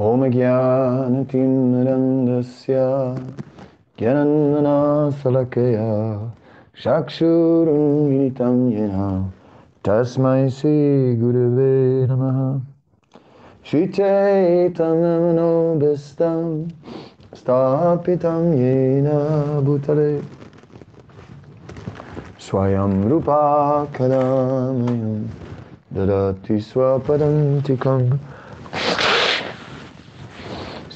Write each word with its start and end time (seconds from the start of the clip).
ॐ 0.00 0.30
ज्ञानतिमरन्दस्य 0.30 2.74
ज्ञानन्दनाशलकया 3.98 5.88
चक्षुरुन्मिलितं 6.84 8.68
येन। 8.68 9.30
तस्मै 9.84 10.50
श्रीगुरुवे 10.50 12.06
नमः। 12.06 12.60
श्रीचैतन्यमनोभीष्टं 13.70 16.68
स्थापितं 17.34 18.54
येन 18.54 19.08
भूतले। 19.64 20.22
स्वयं 22.38 23.08
रूपा 23.08 23.84
कलामयं 23.84 25.24
ददाति 25.94 26.60
स्वपदन्तिकम् 26.60 28.10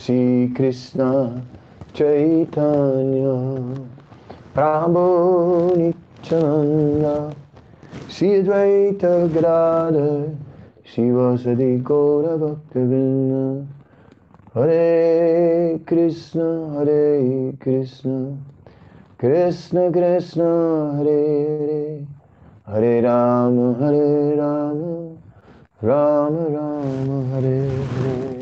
श्रीकृष्ण 0.06 1.00
चैतन्य 1.96 3.22
प्रभो 4.54 5.06
नित्यानन्द 5.76 7.34
श्री 8.10 8.40
अद्वैत 8.40 9.04
गदाधर 9.04 10.38
शिवसदि 10.96 11.76
गौरभक्तवृन्द 11.76 13.68
हरे 14.54 15.78
कृष्ण 15.88 16.40
हरे 16.76 17.52
कृष्ण 17.62 18.36
कृष्ण 19.20 19.92
कृष्ण, 19.92 20.40
हरे 20.98 21.58
हरे। 21.62 22.06
हरे 22.68 23.00
राम 23.00 23.70
हरे 23.70 24.36
Ram 24.36 24.78
Ram 25.88 26.34
Ram, 26.34 27.34
Hare 27.34 27.68
Hare. 27.68 28.33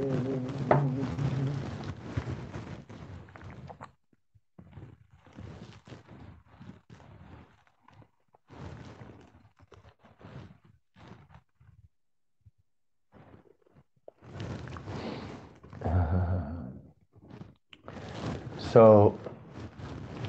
So 18.72 19.18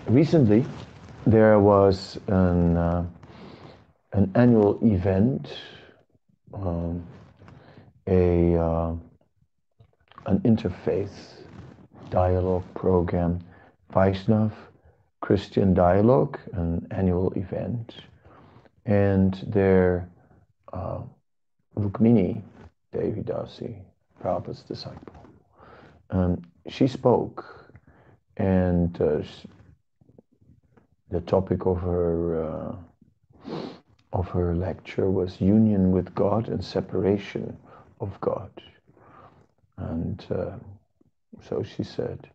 recently 0.05 0.65
there 1.25 1.61
was 1.61 2.19
an, 2.27 2.75
uh, 2.75 3.05
an 4.11 4.33
annual 4.35 4.77
event, 4.83 5.47
um, 6.53 7.07
a, 8.05 8.57
uh, 8.57 8.95
an 10.25 10.39
interfaith 10.39 11.45
dialogue 12.09 12.65
program, 12.75 13.39
Vaishnav 13.93 14.51
Christian 15.21 15.73
Dialogue, 15.73 16.37
an 16.51 16.85
annual 16.91 17.31
event. 17.37 17.95
And 18.85 19.41
there, 19.47 20.09
uh, 20.73 20.99
Rukmini 21.77 22.41
Devidasi, 22.93 23.77
Prabhupada's 24.21 24.63
disciple, 24.63 25.25
um, 26.09 26.41
she 26.67 26.87
spoke 26.87 27.62
and 28.37 28.99
uh, 29.01 29.21
the 31.09 31.21
topic 31.21 31.65
of 31.65 31.79
her 31.81 32.43
uh, 32.43 32.75
of 34.13 34.27
her 34.29 34.55
lecture 34.55 35.09
was 35.09 35.41
union 35.41 35.91
with 35.91 36.13
God 36.13 36.47
and 36.47 36.63
separation 36.63 37.57
of 37.99 38.19
God. 38.21 38.51
And 39.77 40.23
uh, 40.29 40.51
so 41.41 41.63
she 41.63 41.83
said, 41.83 42.29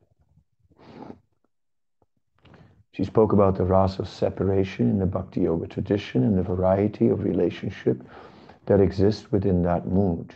she 2.92 3.04
spoke 3.04 3.32
about 3.32 3.56
the 3.56 3.64
rasa 3.64 4.02
of 4.02 4.08
separation 4.08 4.90
in 4.90 4.98
the 4.98 5.06
Bhakti 5.06 5.42
Yoga 5.42 5.68
tradition 5.68 6.24
and 6.24 6.36
the 6.36 6.42
variety 6.42 7.08
of 7.08 7.22
relationship 7.22 8.02
that 8.66 8.80
exists 8.80 9.30
within 9.30 9.62
that 9.62 9.86
mood. 9.86 10.34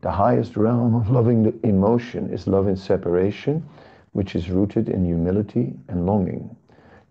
The 0.00 0.12
highest 0.12 0.56
realm 0.56 0.94
of 0.94 1.10
loving 1.10 1.58
emotion 1.64 2.32
is 2.32 2.46
love 2.46 2.68
in 2.68 2.76
separation, 2.76 3.68
which 4.14 4.36
is 4.36 4.48
rooted 4.48 4.88
in 4.88 5.04
humility 5.04 5.74
and 5.88 6.06
longing. 6.06 6.56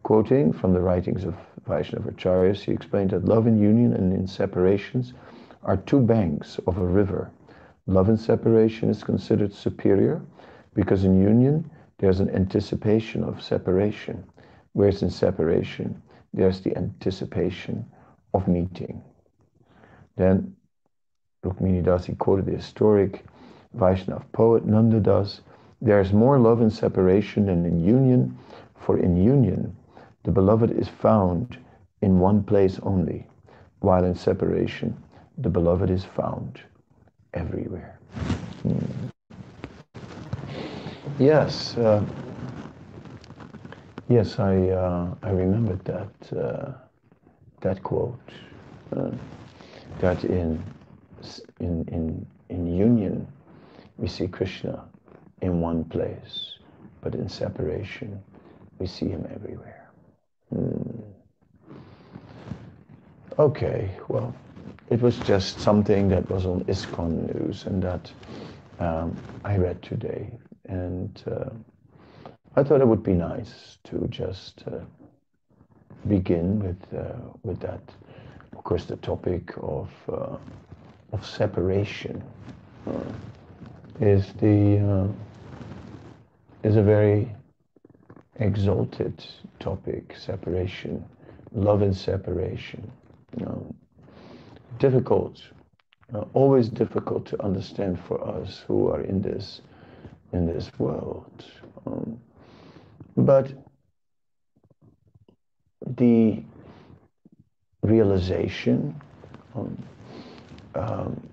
Quoting 0.04 0.54
from 0.54 0.74
the 0.74 0.80
writings 0.80 1.26
of 1.26 1.36
Vaishnavacharyas, 1.68 2.62
he 2.62 2.72
explained 2.72 3.12
that 3.12 3.26
love 3.26 3.46
in 3.46 3.58
union 3.58 3.94
and 3.94 4.14
in 4.14 4.26
separations 4.26 5.14
are 5.64 5.78
two 5.78 6.00
banks 6.00 6.60
of 6.66 6.78
a 6.78 6.86
river. 6.86 7.30
Love 7.88 8.08
in 8.08 8.18
separation 8.18 8.90
is 8.90 9.04
considered 9.04 9.54
superior 9.54 10.22
because 10.74 11.04
in 11.04 11.22
union 11.22 11.70
there's 11.98 12.22
an 12.22 12.30
anticipation 12.30 13.24
of 13.24 13.44
separation, 13.44 14.24
whereas 14.72 15.04
in 15.04 15.10
separation 15.10 16.02
there's 16.34 16.62
the 16.62 16.76
anticipation 16.78 17.86
of 18.34 18.48
meeting. 18.48 19.04
Then 20.16 20.56
Rukmini 21.46 21.84
Dasi 21.84 22.18
quoted 22.18 22.46
the 22.46 22.56
historic 22.56 23.26
Vaishnav 23.76 24.24
poet 24.32 24.66
Nanda 24.66 25.02
Das 25.84 25.88
there 25.88 26.00
is 26.00 26.14
more 26.14 26.40
love 26.40 26.62
in 26.62 26.70
separation 26.70 27.48
than 27.48 27.66
in 27.66 27.78
union, 27.78 28.38
for 28.76 28.98
in 28.98 29.18
union 29.18 29.76
the 30.24 30.32
beloved 30.32 30.72
is 30.72 30.88
found 30.88 31.58
in 32.02 32.22
one 32.22 32.42
place 32.42 32.80
only, 32.84 33.28
while 33.82 34.06
in 34.06 34.16
separation 34.16 34.96
the 35.38 35.50
beloved 35.50 35.90
is 35.90 36.06
found 36.06 36.62
everywhere. 37.34 38.00
Hmm. 38.62 39.10
Yes, 41.20 41.78
uh, 41.78 42.02
yes, 44.08 44.40
I 44.40 44.70
uh, 44.70 45.14
I 45.22 45.32
remembered 45.32 45.84
that 45.84 46.16
uh, 46.32 46.72
that 47.60 47.84
quote 47.84 48.32
uh, 48.96 49.12
that 50.00 50.24
in 50.24 50.64
in 51.60 51.84
in 51.92 52.26
in 52.48 52.68
union 52.68 53.28
we 53.98 54.08
see 54.08 54.30
Krishna 54.30 54.86
in 55.44 55.60
one 55.60 55.84
place, 55.84 56.58
but 57.02 57.14
in 57.14 57.28
separation, 57.28 58.24
we 58.80 58.88
see 58.88 59.10
him 59.10 59.28
everywhere. 59.36 59.90
Hmm. 60.50 61.02
Okay, 63.38 63.92
well, 64.08 64.34
it 64.90 65.02
was 65.02 65.18
just 65.20 65.60
something 65.60 66.08
that 66.10 66.30
was 66.30 66.46
on 66.46 66.64
ISKCON 66.66 67.34
news 67.34 67.66
and 67.66 67.84
that 67.84 68.10
um, 68.80 69.18
I 69.44 69.58
read 69.58 69.82
today. 69.82 70.32
And 70.70 71.22
uh, 71.28 71.50
I 72.56 72.64
thought 72.64 72.80
it 72.80 72.88
would 72.88 73.04
be 73.04 73.14
nice 73.14 73.80
to 73.86 74.08
just 74.08 74.64
uh, 74.68 74.80
begin 76.08 76.60
with, 76.60 76.82
uh, 76.98 77.20
with 77.44 77.60
that. 77.60 77.82
Of 78.56 78.64
course, 78.64 78.86
the 78.86 78.98
topic 78.98 79.54
of, 79.58 79.90
uh, 80.08 80.38
of 81.12 81.26
separation 81.26 82.24
uh, 82.88 82.94
is 84.00 84.32
the 84.34 84.80
uh, 84.80 85.33
is 86.64 86.78
a 86.78 86.82
very 86.82 87.36
exalted 88.38 89.24
topic, 89.60 90.16
separation, 90.18 91.04
love 91.52 91.82
and 91.82 91.96
separation. 91.96 92.92
You 93.38 93.46
know, 93.46 93.76
difficult, 94.80 95.42
uh, 96.14 96.24
always 96.34 96.70
difficult 96.70 97.26
to 97.28 97.44
understand 97.44 98.00
for 98.08 98.26
us 98.28 98.64
who 98.68 98.88
are 98.90 99.02
in 99.02 99.22
this 99.22 99.62
in 100.32 100.48
this 100.48 100.72
world. 100.80 101.46
Um, 101.86 102.20
but 103.18 103.54
the 105.86 106.42
realization 107.84 109.00
um, 109.56 109.78
um, 110.76 111.30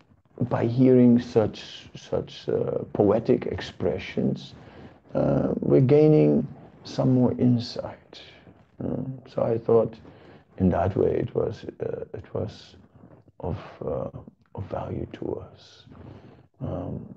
by 0.48 0.66
hearing 0.66 1.20
such 1.20 1.88
such 1.94 2.48
uh, 2.48 2.78
poetic 2.92 3.46
expressions 3.46 4.54
uh, 5.14 5.48
we're 5.60 5.80
gaining 5.80 6.46
some 6.84 7.12
more 7.12 7.32
insight. 7.32 8.20
Uh, 8.82 9.02
so 9.28 9.42
I 9.42 9.58
thought, 9.58 9.94
in 10.58 10.70
that 10.70 10.96
way, 10.96 11.12
it 11.16 11.34
was 11.34 11.64
uh, 11.80 12.04
it 12.14 12.24
was 12.34 12.76
of 13.40 13.58
uh, 13.84 14.10
of 14.54 14.64
value 14.70 15.06
to 15.14 15.44
us. 15.52 15.86
Um, 16.60 17.14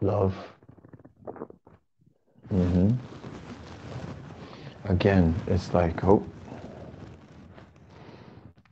love. 0.00 0.34
Mm-hmm. 2.52 2.90
Again, 4.84 5.34
it's 5.46 5.74
like 5.74 6.00
hope. 6.00 6.26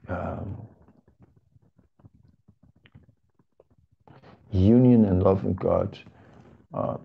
Um, 0.09 0.57
union 4.53 5.05
and 5.05 5.23
love 5.23 5.45
with 5.45 5.57
God 5.57 5.99
uh, 6.73 6.97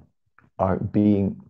are 0.62 0.78
being 0.78 1.42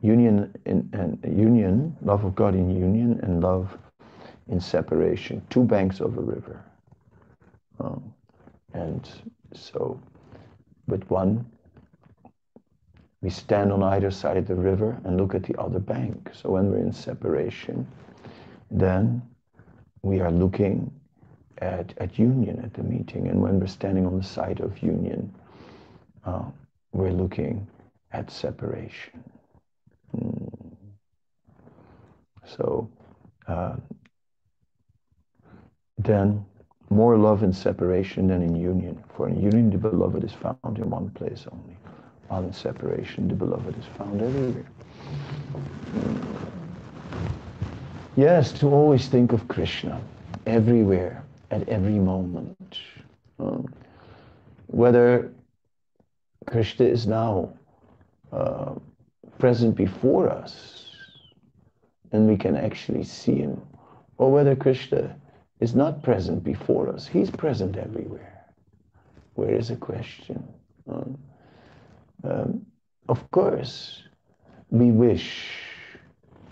union 0.00 0.54
in, 0.66 0.88
and 0.92 1.18
union, 1.24 1.96
love 2.02 2.24
of 2.24 2.34
God 2.34 2.54
in 2.54 2.68
union 2.70 3.18
and 3.22 3.42
love 3.42 3.76
in 4.48 4.60
separation, 4.60 5.44
two 5.50 5.64
banks 5.64 6.00
of 6.00 6.16
a 6.16 6.20
river. 6.20 6.62
Um, 7.80 8.14
and 8.74 9.08
so, 9.54 10.00
with 10.86 11.08
one 11.10 11.46
we 13.22 13.30
stand 13.30 13.72
on 13.72 13.82
either 13.82 14.10
side 14.10 14.36
of 14.36 14.46
the 14.46 14.54
river 14.54 14.96
and 15.04 15.16
look 15.16 15.34
at 15.34 15.42
the 15.42 15.58
other 15.60 15.80
bank. 15.80 16.30
So 16.32 16.50
when 16.50 16.70
we're 16.70 16.78
in 16.78 16.92
separation, 16.92 17.86
then 18.70 19.20
we 20.02 20.20
are 20.20 20.30
looking 20.30 20.92
at, 21.58 21.92
at 21.98 22.18
union 22.18 22.60
at 22.62 22.74
the 22.74 22.82
meeting. 22.82 23.26
And 23.26 23.42
when 23.42 23.58
we're 23.58 23.66
standing 23.66 24.06
on 24.06 24.16
the 24.16 24.22
side 24.22 24.60
of 24.60 24.80
union, 24.82 25.34
uh, 26.24 26.44
we're 26.92 27.10
looking 27.10 27.66
at 28.16 28.30
separation. 28.30 29.22
Mm. 30.16 30.48
So 32.44 32.88
uh, 33.46 33.76
then 35.98 36.44
more 36.88 37.18
love 37.18 37.42
in 37.42 37.52
separation 37.52 38.28
than 38.28 38.42
in 38.42 38.56
union. 38.56 39.02
For 39.14 39.28
in 39.28 39.40
union, 39.40 39.70
the 39.70 39.78
beloved 39.78 40.24
is 40.24 40.32
found 40.32 40.78
in 40.78 40.88
one 40.88 41.10
place 41.10 41.46
only, 41.52 41.76
while 42.28 42.42
in 42.42 42.52
separation, 42.52 43.28
the 43.28 43.34
beloved 43.34 43.76
is 43.78 43.86
found 43.98 44.22
everywhere. 44.22 44.70
Mm. 45.94 46.24
Yes, 48.16 48.52
to 48.60 48.68
always 48.68 49.08
think 49.08 49.32
of 49.32 49.46
Krishna 49.48 50.00
everywhere, 50.46 51.22
at 51.50 51.68
every 51.68 51.98
moment. 51.98 52.78
Um, 53.38 53.72
whether 54.68 55.32
Krishna 56.46 56.86
is 56.86 57.06
now 57.06 57.52
uh, 58.32 58.74
present 59.38 59.76
before 59.76 60.30
us 60.30 60.86
and 62.12 62.28
we 62.28 62.36
can 62.36 62.56
actually 62.56 63.04
see 63.04 63.36
him, 63.36 63.60
or 64.16 64.30
whether 64.30 64.54
Krishna 64.54 65.16
is 65.60 65.74
not 65.74 66.02
present 66.02 66.44
before 66.44 66.88
us, 66.88 67.06
he's 67.06 67.30
present 67.30 67.76
everywhere. 67.76 68.44
Where 69.34 69.54
is 69.54 69.70
a 69.70 69.76
question? 69.76 70.42
Um, 70.88 71.18
um, 72.24 72.66
of 73.08 73.30
course, 73.30 74.02
we 74.70 74.90
wish 74.90 75.48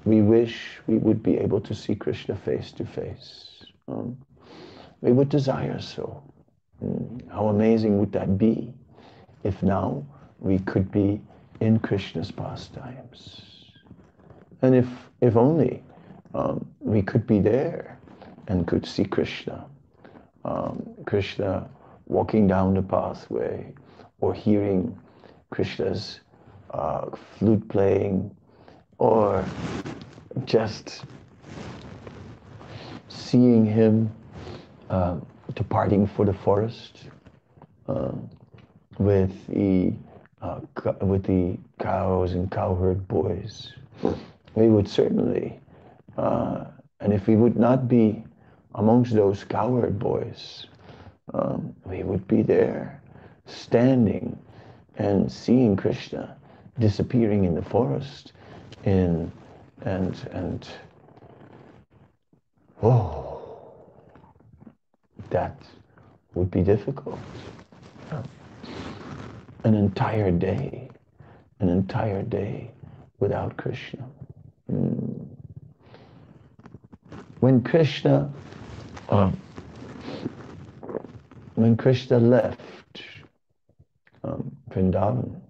we 0.04 0.20
wish 0.20 0.80
we 0.86 0.98
would 0.98 1.22
be 1.22 1.38
able 1.38 1.60
to 1.62 1.74
see 1.74 1.94
Krishna 1.94 2.36
face 2.36 2.72
to 2.72 2.84
face. 2.84 3.64
Um, 3.88 4.18
we 5.00 5.12
would 5.12 5.30
desire 5.30 5.80
so. 5.80 6.22
Mm, 6.82 7.26
how 7.30 7.46
amazing 7.48 7.98
would 7.98 8.12
that 8.12 8.36
be 8.36 8.74
if 9.44 9.62
now 9.62 10.06
we 10.40 10.58
could 10.58 10.92
be 10.92 11.22
in 11.64 11.78
Krishna's 11.78 12.30
pastimes? 12.30 13.40
And 14.62 14.74
if, 14.74 14.86
if 15.20 15.36
only 15.36 15.82
um, 16.34 16.66
we 16.80 17.02
could 17.02 17.26
be 17.26 17.40
there 17.40 17.98
and 18.48 18.66
could 18.66 18.86
see 18.86 19.04
Krishna. 19.04 19.64
Um, 20.44 20.86
Krishna 21.06 21.68
walking 22.06 22.46
down 22.46 22.74
the 22.74 22.82
pathway 22.82 23.72
or 24.20 24.34
hearing 24.34 24.98
Krishna's 25.50 26.20
uh, 26.70 27.06
flute 27.38 27.66
playing 27.68 28.34
or 28.98 29.44
just 30.44 31.04
seeing 33.08 33.64
him 33.64 34.10
uh, 34.90 35.16
departing 35.54 36.06
for 36.06 36.24
the 36.24 36.32
forest 36.32 37.04
uh, 37.88 38.12
with 38.98 39.46
the 39.46 39.92
uh, 40.44 40.60
with 41.00 41.24
the 41.24 41.58
cows 41.80 42.32
and 42.32 42.50
cowherd 42.50 43.08
boys, 43.08 43.72
we 44.54 44.68
would 44.68 44.88
certainly, 44.88 45.58
uh, 46.18 46.64
and 47.00 47.12
if 47.12 47.26
we 47.26 47.36
would 47.36 47.56
not 47.56 47.88
be 47.88 48.22
amongst 48.74 49.14
those 49.14 49.44
cowherd 49.44 49.98
boys, 49.98 50.66
um, 51.32 51.74
we 51.86 52.02
would 52.02 52.26
be 52.28 52.42
there, 52.42 53.00
standing 53.46 54.38
and 54.96 55.30
seeing 55.32 55.76
Krishna 55.76 56.36
disappearing 56.78 57.44
in 57.44 57.54
the 57.54 57.62
forest 57.62 58.32
in 58.84 59.30
and 59.82 60.16
and 60.32 60.68
oh 62.82 63.40
that 65.30 65.56
would 66.34 66.50
be 66.50 66.62
difficult 66.62 67.18
an 69.64 69.74
entire 69.74 70.30
day 70.30 70.88
an 71.60 71.68
entire 71.68 72.22
day 72.22 72.70
without 73.18 73.56
krishna 73.56 74.04
mm. 74.70 75.26
when 77.40 77.62
krishna 77.62 78.32
uh, 79.08 79.30
when 81.54 81.76
krishna 81.76 82.18
left 82.18 83.02
um, 84.22 84.50
vrindavan 84.70 85.40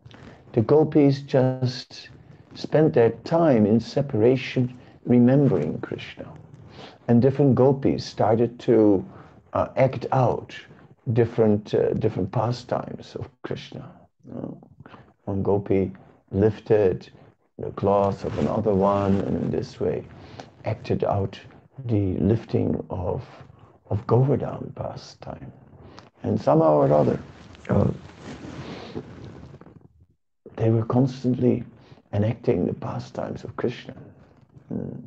the 0.53 0.63
gopis 0.63 1.21
just 1.23 2.11
spent 2.55 2.95
their 2.95 3.11
time 3.25 3.67
in 3.67 3.81
separation 3.81 4.79
remembering 5.05 5.81
Krishna. 5.81 6.33
And 7.09 7.21
different 7.21 7.55
gopis 7.55 8.05
started 8.05 8.59
to 8.61 9.05
uh, 9.53 9.69
act 9.77 10.07
out 10.13 10.55
different, 11.13 11.75
uh, 11.75 11.93
different 11.95 12.33
pastimes 12.33 13.15
of 13.17 13.29
Krishna. 13.43 13.91
One 14.25 15.43
gopi 15.43 15.93
lifted 16.31 17.11
the 17.59 17.71
cloth 17.71 18.25
of 18.25 18.37
another 18.39 18.75
one 18.75 19.21
and 19.21 19.37
in 19.43 19.51
this 19.51 19.79
way 19.81 20.05
acted 20.65 21.05
out 21.05 21.39
the 21.87 22.15
lifting 22.19 22.85
of, 22.91 23.25
of 23.91 24.07
Govardhan 24.07 24.73
pastime. 24.75 25.53
And 26.23 26.41
somehow 26.41 26.75
or 26.75 26.93
other, 26.93 27.19
uh, 27.69 27.91
they 30.57 30.71
were 30.71 30.85
constantly 30.85 31.65
enacting 32.13 32.67
the 32.67 32.75
pastimes 32.75 33.45
of 33.45 33.57
Krishna. 33.57 33.95
Mm. 34.73 35.03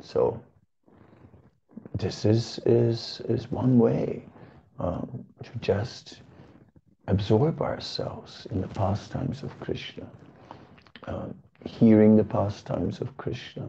So 0.00 0.40
this 1.94 2.24
is 2.24 2.58
is 2.66 3.20
is 3.28 3.50
one 3.50 3.78
way 3.78 4.24
um, 4.78 5.24
to 5.42 5.50
just 5.60 6.20
absorb 7.08 7.62
ourselves 7.62 8.46
in 8.50 8.60
the 8.60 8.68
pastimes 8.68 9.42
of 9.42 9.58
Krishna, 9.60 10.06
uh, 11.06 11.26
hearing 11.64 12.16
the 12.16 12.24
pastimes 12.24 13.00
of 13.00 13.16
Krishna, 13.16 13.68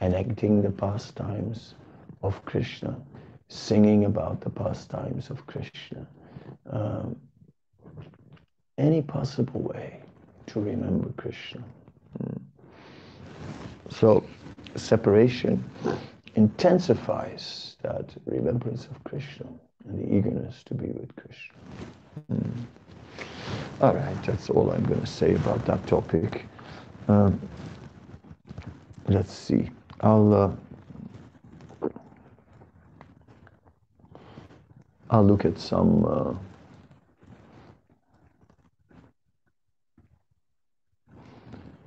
enacting 0.00 0.62
the 0.62 0.70
pastimes 0.70 1.74
of 2.22 2.44
Krishna, 2.44 2.96
singing 3.48 4.04
about 4.04 4.40
the 4.40 4.50
pastimes 4.50 5.30
of 5.30 5.46
Krishna. 5.46 6.06
Um, 6.70 7.16
any 8.76 9.02
possible 9.02 9.60
way 9.60 10.02
to 10.46 10.60
remember 10.60 11.10
Krishna. 11.16 11.62
Hmm. 12.18 12.36
So 13.88 14.24
separation 14.74 15.64
intensifies 16.34 17.76
that 17.82 18.14
remembrance 18.26 18.86
of 18.86 19.02
Krishna 19.04 19.46
and 19.86 19.98
the 19.98 20.16
eagerness 20.16 20.62
to 20.64 20.74
be 20.74 20.88
with 20.88 21.14
Krishna. 21.16 21.56
Mm. 22.32 22.50
All 23.80 23.94
right, 23.94 24.22
that's 24.24 24.50
all 24.50 24.70
I'm 24.70 24.84
going 24.84 25.00
to 25.00 25.06
say 25.06 25.34
about 25.34 25.64
that 25.66 25.86
topic. 25.86 26.46
Um, 27.08 27.40
let's 29.08 29.32
see. 29.32 29.70
I'll 30.00 30.34
uh, 30.34 30.52
I'll 35.10 35.24
look 35.24 35.44
at 35.44 35.58
some. 35.58 36.04
Uh, 36.04 36.34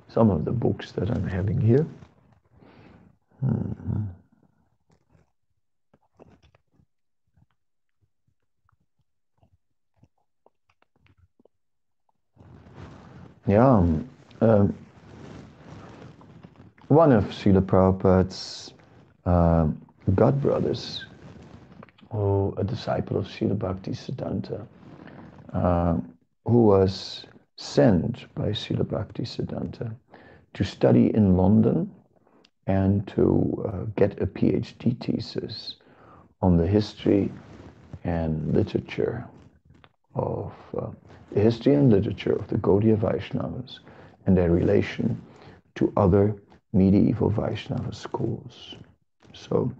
some 0.08 0.30
of 0.30 0.44
the 0.44 0.52
books 0.52 0.92
that 0.92 1.10
I'm 1.10 1.26
having 1.26 1.60
here. 1.60 1.86
Yeah, 13.48 13.78
um, 14.42 14.74
one 16.88 17.12
of 17.12 17.24
Srila 17.28 17.62
Prabhupada's 17.62 18.74
uh, 19.24 19.68
god 20.14 20.42
brothers, 20.42 21.06
who 22.12 22.52
a 22.58 22.64
disciple 22.64 23.16
of 23.16 23.24
Srila 23.24 23.58
Bhakti 23.58 23.92
Siddhanta, 23.92 24.66
uh, 25.54 25.96
who 26.44 26.64
was 26.66 27.24
sent 27.56 28.26
by 28.34 28.48
Srila 28.50 28.86
Bhakti 28.86 29.22
Siddhanta 29.22 29.94
to 30.52 30.62
study 30.62 31.14
in 31.14 31.38
London 31.38 31.90
and 32.66 33.08
to 33.08 33.64
uh, 33.66 33.84
get 33.96 34.20
a 34.20 34.26
PhD 34.26 34.94
thesis 35.02 35.76
on 36.42 36.58
the 36.58 36.66
history 36.66 37.32
and 38.04 38.52
literature 38.52 39.26
of 40.18 40.52
uh, 40.76 40.86
the 41.32 41.40
history 41.40 41.74
and 41.74 41.90
literature 41.90 42.32
of 42.32 42.48
the 42.48 42.56
Gaudiya 42.56 42.96
Vaishnavas 42.96 43.80
and 44.26 44.36
their 44.36 44.50
relation 44.50 45.20
to 45.76 45.92
other 45.96 46.34
medieval 46.72 47.30
Vaishnava 47.30 47.94
schools. 47.94 48.76
So 49.32 49.72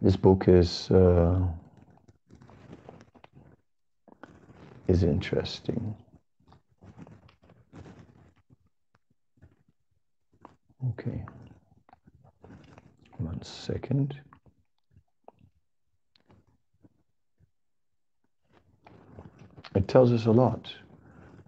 this 0.00 0.16
book 0.16 0.48
is 0.48 0.90
uh, 0.90 1.40
is 4.86 5.02
interesting. 5.02 5.96
Okay. 10.90 11.24
One 13.18 13.42
second. 13.42 14.20
It 19.74 19.88
tells 19.88 20.12
us 20.12 20.26
a 20.26 20.30
lot 20.30 20.72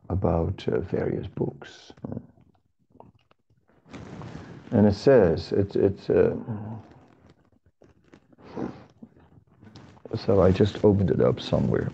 about 0.08 0.64
uh, 0.68 0.80
various 0.80 1.26
books. 1.26 1.92
And 4.72 4.86
it 4.86 4.94
says, 4.94 5.52
it's, 5.52 5.76
it's 5.76 6.10
uh, 6.10 6.34
so 10.14 10.42
I 10.42 10.50
just 10.50 10.84
opened 10.84 11.10
it 11.10 11.20
up 11.20 11.40
somewhere, 11.40 11.90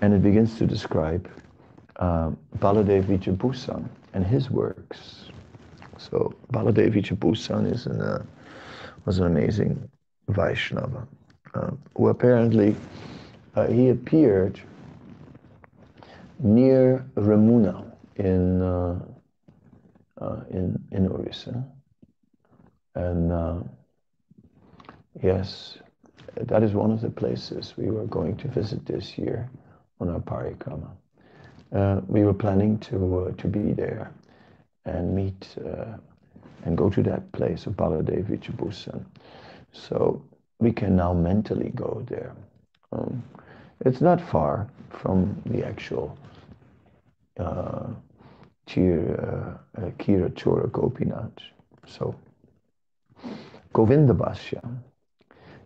and 0.00 0.12
it 0.12 0.22
begins 0.22 0.58
to 0.58 0.66
describe 0.66 1.28
um, 1.96 2.36
Baladev 2.58 3.04
Vidyabhusan 3.04 3.88
and 4.12 4.26
his 4.26 4.50
works. 4.50 5.30
So 5.98 6.34
Baladev 6.52 6.94
Vidyabhusan 6.94 7.72
is 7.72 7.86
an, 7.86 8.00
uh, 8.00 8.22
was 9.04 9.18
an 9.18 9.26
amazing 9.26 9.88
Vaishnava 10.28 11.06
uh, 11.54 11.70
who 11.96 12.08
apparently 12.08 12.74
uh, 13.54 13.66
he 13.68 13.90
appeared 13.90 14.60
near 16.38 17.06
Remuna 17.16 17.92
in 18.16 18.62
uh, 18.62 19.00
uh, 20.20 20.40
in 20.50 20.78
in 20.92 21.08
Orissa, 21.08 21.64
and 22.94 23.32
uh, 23.32 23.60
yes, 25.22 25.78
that 26.36 26.62
is 26.62 26.74
one 26.74 26.90
of 26.90 27.00
the 27.00 27.10
places 27.10 27.74
we 27.76 27.90
were 27.90 28.06
going 28.06 28.36
to 28.36 28.48
visit 28.48 28.84
this 28.86 29.18
year 29.18 29.48
on 30.00 30.08
our 30.08 30.20
parikrama. 30.20 30.90
Uh, 31.72 32.00
we 32.06 32.22
were 32.24 32.34
planning 32.34 32.78
to 32.78 33.18
uh, 33.18 33.32
to 33.32 33.48
be 33.48 33.72
there 33.72 34.12
and 34.84 35.14
meet 35.14 35.56
uh, 35.64 35.96
and 36.64 36.76
go 36.76 36.88
to 36.90 37.02
that 37.02 37.30
place 37.32 37.66
of 37.66 37.74
Baladev 37.74 38.24
Vidyabhusan. 38.24 39.04
So 39.72 40.22
we 40.60 40.72
can 40.72 40.96
now 40.96 41.12
mentally 41.12 41.70
go 41.74 42.02
there. 42.08 42.34
Um, 42.92 43.22
it's 43.80 44.00
not 44.00 44.20
far 44.20 44.68
from 44.90 45.40
the 45.46 45.64
actual 45.64 46.16
uh, 47.38 47.86
Kira, 48.66 49.58
uh, 49.76 49.80
Kira 49.98 50.30
Chora 50.30 50.70
Gopinath. 50.70 51.42
So, 51.86 52.14
Govinda 53.72 54.14
Bhashya. 54.14 54.62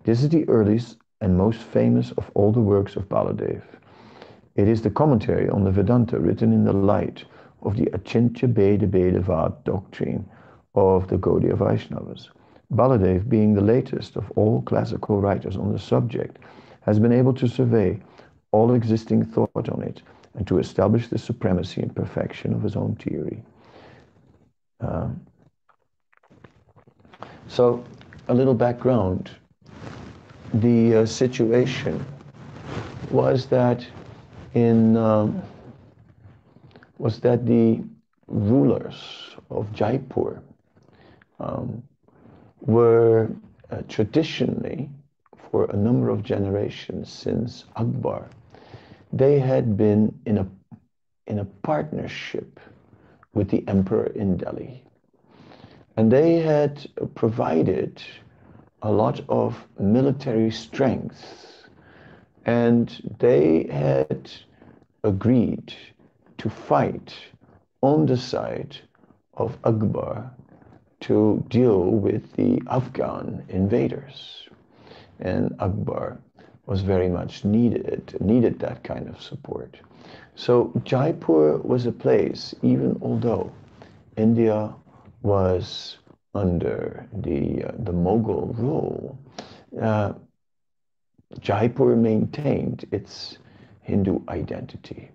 This 0.05 0.23
is 0.23 0.31
the 0.31 0.49
earliest 0.49 0.97
and 1.21 1.37
most 1.37 1.61
famous 1.61 2.13
of 2.13 2.31
all 2.35 2.53
the 2.53 2.61
works 2.61 2.97
of 2.97 3.09
Baladev. 3.09 3.63
It 4.57 4.69
is 4.69 4.83
the 4.83 4.91
commentary 4.91 5.49
on 5.49 5.65
the 5.65 5.71
Vedanta 5.71 6.19
written 6.19 6.53
in 6.53 6.65
the 6.65 6.73
light 6.73 7.25
of 7.63 7.77
the 7.77 7.87
Achintya 7.87 8.53
Beda 8.53 8.87
Bedavad 8.87 9.63
doctrine 9.65 10.29
of 10.75 11.09
the 11.09 11.19
Gaudiya 11.19 11.57
Vaishnavas. 11.57 12.29
Baladev, 12.73 13.29
being 13.29 13.55
the 13.55 13.61
latest 13.61 14.17
of 14.17 14.31
all 14.37 14.63
classical 14.63 15.21
writers 15.21 15.57
on 15.57 15.73
the 15.73 15.79
subject, 15.79 16.39
has 16.89 16.99
been 16.99 17.13
able 17.13 17.35
to 17.35 17.47
survey 17.47 18.01
all 18.51 18.73
existing 18.73 19.23
thought 19.25 19.69
on 19.69 19.83
it 19.83 20.03
and 20.35 20.47
to 20.47 20.59
establish 20.59 21.09
the 21.09 21.19
supremacy 21.19 21.83
and 21.83 21.95
perfection 21.95 22.55
of 22.55 22.63
his 22.63 22.77
own 22.77 22.97
theory. 22.97 23.43
Um, 24.81 25.21
so, 27.47 27.85
a 28.29 28.35
little 28.35 28.55
background. 28.55 29.31
The 30.55 30.97
uh, 30.97 31.07
situation 31.07 32.05
was 33.11 33.47
that 33.47 33.87
in 34.55 34.97
um, 34.97 35.43
was 36.97 37.21
that 37.21 37.45
the 37.45 37.83
rulers 38.29 39.37
of 39.51 39.71
Jaipur 39.73 40.43
um, 41.39 41.83
were 42.61 43.31
uh, 43.71 43.83
traditionally, 43.89 44.89
for 45.51 45.65
a 45.65 45.77
number 45.77 46.11
of 46.11 46.23
generations 46.23 47.11
since 47.11 47.65
Akbar, 47.77 48.29
they 49.13 49.39
had 49.39 49.77
been 49.77 50.19
in 50.27 50.39
a, 50.39 50.47
in 51.27 51.39
a 51.39 51.45
partnership 51.45 52.61
with 53.35 53.49
the 53.51 53.67
emperor 53.69 54.07
in 54.07 54.37
Delhi. 54.37 54.83
And 55.97 56.13
they 56.13 56.37
had 56.37 56.87
provided 57.15 58.03
a 58.83 58.91
lot 58.91 59.21
of 59.29 59.67
military 59.79 60.51
strength. 60.51 61.67
And 62.47 63.17
they 63.19 63.69
had 63.71 64.31
agreed 65.05 65.75
to 66.39 66.49
fight 66.49 67.15
on 67.83 68.07
the 68.07 68.17
side 68.17 68.77
of 69.35 69.57
Akbar 69.65 70.31
to 71.01 71.45
deal 71.49 71.83
with 71.83 72.33
the 72.35 72.61
Afghan 72.69 73.45
invaders. 73.49 74.49
And 75.21 75.55
Akbar 75.59 76.19
was 76.67 76.83
very 76.83 77.09
much 77.09 77.45
needed, 77.45 78.17
needed 78.21 78.59
that 78.61 78.85
kind 78.85 79.09
of 79.09 79.21
support. 79.21 79.79
So 80.35 80.73
Jaipur 80.85 81.59
was 81.59 81.87
a 81.87 81.93
place, 81.93 82.55
even 82.63 82.99
although 83.03 83.53
India 84.17 84.75
was 85.23 85.99
under 86.35 87.07
the, 87.13 87.65
uh, 87.65 87.73
the 87.79 87.93
Mughal 87.93 88.57
rule, 88.57 89.19
uh, 89.81 90.13
Jaipur 91.41 91.97
maintained 91.97 92.85
its 92.93 93.39
Hindu 93.83 94.21
identity. 94.29 95.11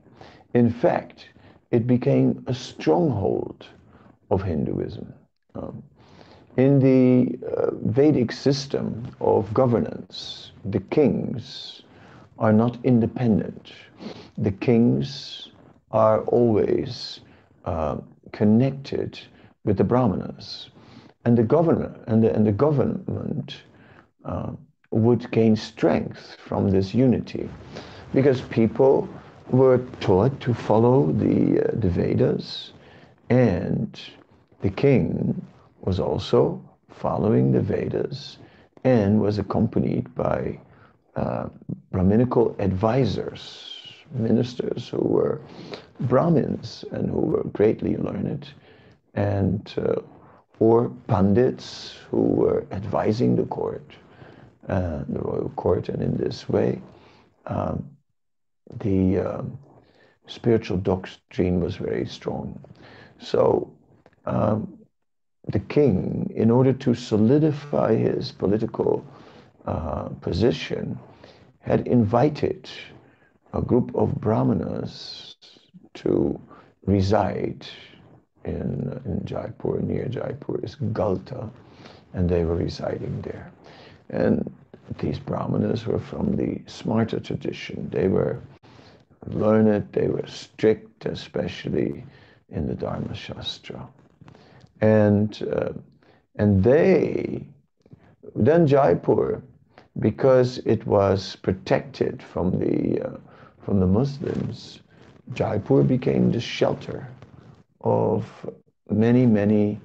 In 0.54 0.70
fact, 0.70 1.30
it 1.72 1.88
became 1.88 2.44
a 2.48 2.54
stronghold 2.54 3.66
of 4.30 4.44
Hinduism. 4.44 5.14
Um, 5.56 5.84
in 6.58 6.80
the 6.80 7.38
uh, 7.48 7.72
Vedic 7.86 8.32
system 8.32 9.08
of 9.20 9.54
governance, 9.54 10.52
the 10.66 10.80
kings 10.80 11.82
are 12.38 12.54
not 12.54 12.78
independent. 12.84 13.72
The 14.38 14.52
kings 14.52 15.50
are 15.92 16.22
always 16.22 17.22
uh, 17.66 17.98
connected 18.32 19.20
with 19.64 19.78
the 19.78 19.84
brahmanas, 19.84 20.70
and 21.26 21.38
the 21.38 21.44
government 21.44 21.96
and 22.08 22.24
the, 22.24 22.34
and 22.36 22.46
the 22.46 22.52
government 22.52 23.56
uh, 24.26 24.52
would 24.92 25.30
gain 25.32 25.56
strength 25.56 26.38
from 26.46 26.70
this 26.70 26.94
unity, 26.94 27.50
because 28.14 28.42
people 28.42 29.08
were 29.50 29.80
taught 30.00 30.40
to 30.42 30.54
follow 30.54 31.12
the 31.14 31.64
uh, 31.64 31.72
the 31.74 31.90
Vedas, 31.90 32.74
and 33.30 34.00
the 34.62 34.70
king 34.70 35.42
was 35.84 36.00
also 36.00 36.62
following 36.90 37.52
the 37.52 37.62
Vedas 37.62 38.38
and 38.84 39.22
was 39.22 39.38
accompanied 39.40 40.14
by 40.16 40.60
uh, 41.16 41.48
Brahminical 41.92 42.56
advisors, 42.60 43.72
ministers 44.12 44.88
who 44.90 45.00
were 45.00 45.42
Brahmins 46.00 46.86
and 46.92 47.10
who 47.10 47.20
were 47.20 47.44
greatly 47.44 47.98
learned, 47.98 48.48
and 49.14 49.74
uh, 49.78 50.02
or 50.60 50.90
pandits 51.08 51.96
who 52.10 52.22
were 52.22 52.66
advising 52.72 53.36
the 53.36 53.44
court, 53.44 53.84
uh, 54.70 55.04
the 55.10 55.20
royal 55.20 55.52
court, 55.58 55.90
and 55.90 56.02
in 56.02 56.16
this 56.16 56.48
way, 56.48 56.82
um, 57.48 57.84
the 58.80 59.20
um, 59.20 59.58
spiritual 60.28 60.78
doctrine 60.78 61.60
was 61.60 61.76
very 61.76 62.06
strong. 62.06 62.64
So 63.20 63.74
um, 64.26 64.78
the 65.48 65.60
king, 65.60 66.32
in 66.36 66.50
order 66.50 66.74
to 66.74 66.94
solidify 66.94 67.96
his 67.96 68.32
political 68.32 69.06
uh, 69.66 70.10
position, 70.22 70.98
had 71.60 71.88
invited 71.88 72.70
a 73.54 73.62
group 73.62 73.94
of 73.96 74.20
brahmanas 74.20 75.36
to 75.94 76.40
reside 76.86 77.66
in, 78.46 79.02
in 79.06 79.22
Jaipur, 79.26 79.80
near 79.82 80.08
Jaipur 80.08 80.60
is 80.64 80.76
Galta, 80.76 81.50
and 82.14 82.30
they 82.30 82.46
were 82.46 82.56
residing 82.56 83.22
there. 83.22 83.52
And 84.10 84.52
these 85.00 85.20
brahmanas 85.20 85.86
were 85.86 86.00
from 86.00 86.36
the 86.36 86.60
Smarta 86.68 87.24
tradition. 87.24 87.90
They 87.90 88.08
were 88.08 88.40
learned, 89.28 89.88
they 89.92 90.08
were 90.08 90.28
strict, 90.28 91.06
especially 91.06 92.04
in 92.50 92.68
the 92.68 92.76
Dharma 92.76 93.14
Shastra 93.14 93.88
and 94.84 95.48
uh, 95.54 95.72
and 96.36 96.64
they 96.64 97.48
then 98.36 98.68
Jaipur 98.68 99.42
because 100.00 100.58
it 100.66 100.86
was 100.86 101.38
protected 101.38 102.22
from 102.22 102.60
the 102.60 103.02
uh, 103.02 103.18
from 103.62 103.80
the 103.80 103.88
Muslims 103.88 104.82
Jaipur 105.34 105.84
became 105.84 106.32
the 106.32 106.42
shelter 106.42 107.08
of 107.82 108.26
many 108.90 109.26
many 109.26 109.80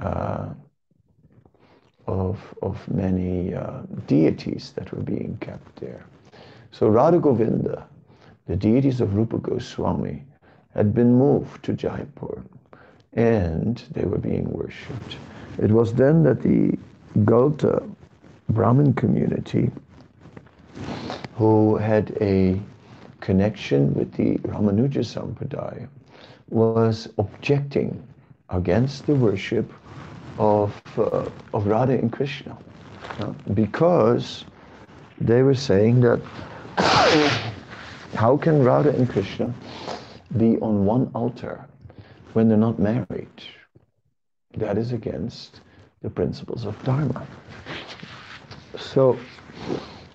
uh, 0.00 0.48
of 2.06 2.54
of 2.62 2.88
many 2.88 3.54
uh, 3.54 3.82
deities 4.06 4.72
that 4.76 4.92
were 4.92 5.02
being 5.02 5.36
kept 5.40 5.76
there. 5.76 6.06
So 6.70 6.88
Radha 6.88 7.18
Govinda 7.18 7.86
the 8.46 8.56
deities 8.56 9.02
of 9.02 9.14
Rupa 9.14 9.36
Goswami 9.36 10.24
had 10.74 10.94
been 10.94 11.12
moved 11.12 11.62
to 11.64 11.74
Jaipur 11.74 12.42
and 13.14 13.82
they 13.92 14.04
were 14.04 14.18
being 14.18 14.50
worshipped. 14.50 15.16
It 15.58 15.70
was 15.70 15.94
then 15.94 16.22
that 16.24 16.42
the 16.42 16.78
Galta 17.18 17.88
Brahmin 18.50 18.94
community, 18.94 19.70
who 21.34 21.76
had 21.76 22.16
a 22.20 22.60
connection 23.20 23.92
with 23.94 24.12
the 24.12 24.36
Ramanuja 24.38 25.04
Sampradaya, 25.04 25.88
was 26.48 27.08
objecting 27.18 28.02
against 28.50 29.06
the 29.06 29.14
worship 29.14 29.70
of, 30.38 30.80
uh, 30.96 31.28
of 31.52 31.66
Radha 31.66 31.92
and 31.94 32.12
Krishna 32.12 32.56
uh, 33.20 33.32
because 33.52 34.44
they 35.20 35.42
were 35.42 35.54
saying 35.54 36.00
that 36.00 36.20
how 38.14 38.36
can 38.36 38.62
Radha 38.64 38.90
and 38.90 39.10
Krishna 39.10 39.52
be 40.36 40.56
on 40.58 40.86
one 40.86 41.10
altar 41.14 41.66
when 42.38 42.48
they're 42.48 42.56
not 42.56 42.78
married? 42.78 43.42
That 44.56 44.78
is 44.78 44.92
against 44.92 45.60
the 46.02 46.08
principles 46.08 46.66
of 46.66 46.80
Dharma. 46.84 47.26
So 48.78 49.18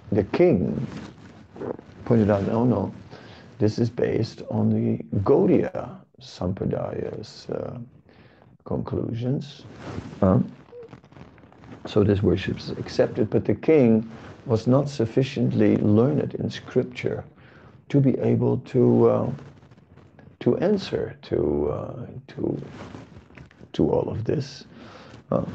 the 0.09 0.23
king 0.23 0.87
pointed 2.05 2.29
out, 2.29 2.47
no, 2.47 2.63
no, 2.63 2.93
this 3.59 3.77
is 3.77 3.89
based 3.89 4.41
on 4.49 4.69
the 4.69 5.03
Gaudiya 5.17 5.97
Sampradaya's 6.21 7.49
uh, 7.49 7.77
conclusions. 8.63 9.63
Uh, 10.21 10.39
so 11.85 12.05
this 12.05 12.23
worship 12.23 12.57
is 12.57 12.69
accepted, 12.69 13.29
but 13.29 13.43
the 13.43 13.55
king 13.55 14.09
was 14.45 14.65
not 14.65 14.87
sufficiently 14.87 15.75
learned 15.75 16.35
in 16.35 16.49
scripture 16.49 17.25
to 17.89 17.99
be 17.99 18.17
able 18.19 18.59
to 18.59 19.09
uh, 19.09 19.31
to 20.43 20.57
answer 20.57 21.17
to 21.21 21.69
uh, 21.71 22.05
to 22.27 22.61
to 23.71 23.89
all 23.89 24.09
of 24.09 24.25
this. 24.25 24.65
Uh, 25.31 25.45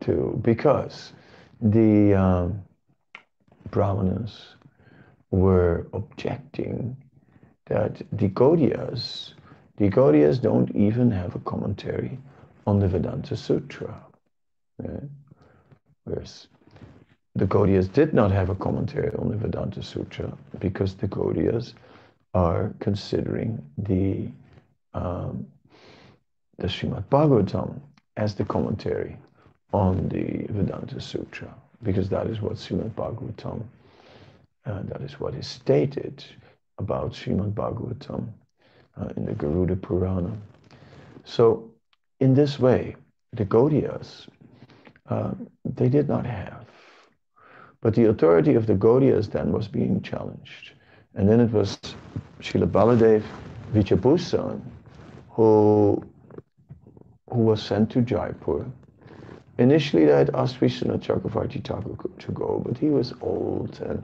to 0.00 0.38
because 0.42 1.12
the 1.60 2.14
um, 2.14 2.62
brahmanas 3.70 4.56
were 5.30 5.86
objecting 5.92 6.96
that 7.66 8.00
the 8.12 8.28
Gaudiyas, 8.28 9.34
the 9.76 9.90
Gaudiyas 9.90 10.40
don't 10.40 10.74
even 10.74 11.10
have 11.10 11.34
a 11.34 11.40
commentary 11.40 12.18
on 12.66 12.80
the 12.80 12.88
Vedanta 12.88 13.36
Sutra. 13.36 14.00
Whereas 16.04 16.48
the 17.34 17.46
Gaudiyas 17.46 17.92
did 17.92 18.14
not 18.14 18.30
have 18.30 18.48
a 18.48 18.54
commentary 18.54 19.14
on 19.18 19.28
the 19.28 19.36
Vedanta 19.36 19.82
Sutra 19.82 20.32
because 20.58 20.94
the 20.94 21.08
Gaudiyas 21.08 21.74
are 22.34 22.74
considering 22.80 23.64
the 23.78 24.28
um, 24.94 25.46
the 26.58 26.66
Srimad 26.66 27.04
Bhagavatam 27.04 27.80
as 28.16 28.34
the 28.34 28.44
commentary 28.44 29.16
on 29.72 30.08
the 30.08 30.46
Vedanta 30.52 31.00
Sutra 31.00 31.54
because 31.82 32.08
that 32.08 32.26
is 32.26 32.40
what 32.40 32.54
Srimad 32.54 32.90
Bhagavatam, 32.90 33.62
uh, 34.66 34.82
that 34.84 35.00
is 35.02 35.20
what 35.20 35.34
is 35.34 35.46
stated 35.46 36.24
about 36.78 37.12
Srimad 37.12 37.52
Bhagavatam 37.52 38.28
uh, 39.00 39.08
in 39.16 39.24
the 39.24 39.32
Garuda 39.32 39.76
Purana. 39.76 40.36
So, 41.24 41.70
in 42.20 42.34
this 42.34 42.58
way, 42.58 42.96
the 43.32 43.44
Gaudiyas, 43.44 44.28
uh, 45.08 45.32
they 45.64 45.88
did 45.88 46.08
not 46.08 46.26
have. 46.26 46.66
But 47.80 47.94
the 47.94 48.08
authority 48.08 48.54
of 48.54 48.66
the 48.66 48.74
Gaudiyas 48.74 49.30
then 49.30 49.52
was 49.52 49.68
being 49.68 50.02
challenged. 50.02 50.72
And 51.18 51.28
then 51.28 51.40
it 51.40 51.52
was 51.52 51.76
Srila 52.40 52.70
Baladev 52.70 53.24
Vidyabhusan 53.74 54.60
who, 55.30 56.02
who 57.30 57.40
was 57.40 57.60
sent 57.60 57.90
to 57.90 58.02
Jaipur. 58.02 58.64
Initially, 59.58 60.04
they 60.04 60.12
had 60.12 60.30
asked 60.34 60.60
Vishwanath 60.60 61.00
Chakravarti 61.00 61.62
Thakur 61.64 62.08
to 62.20 62.32
go, 62.32 62.62
but 62.64 62.78
he 62.78 62.90
was 62.90 63.12
old 63.20 63.80
and 63.80 64.02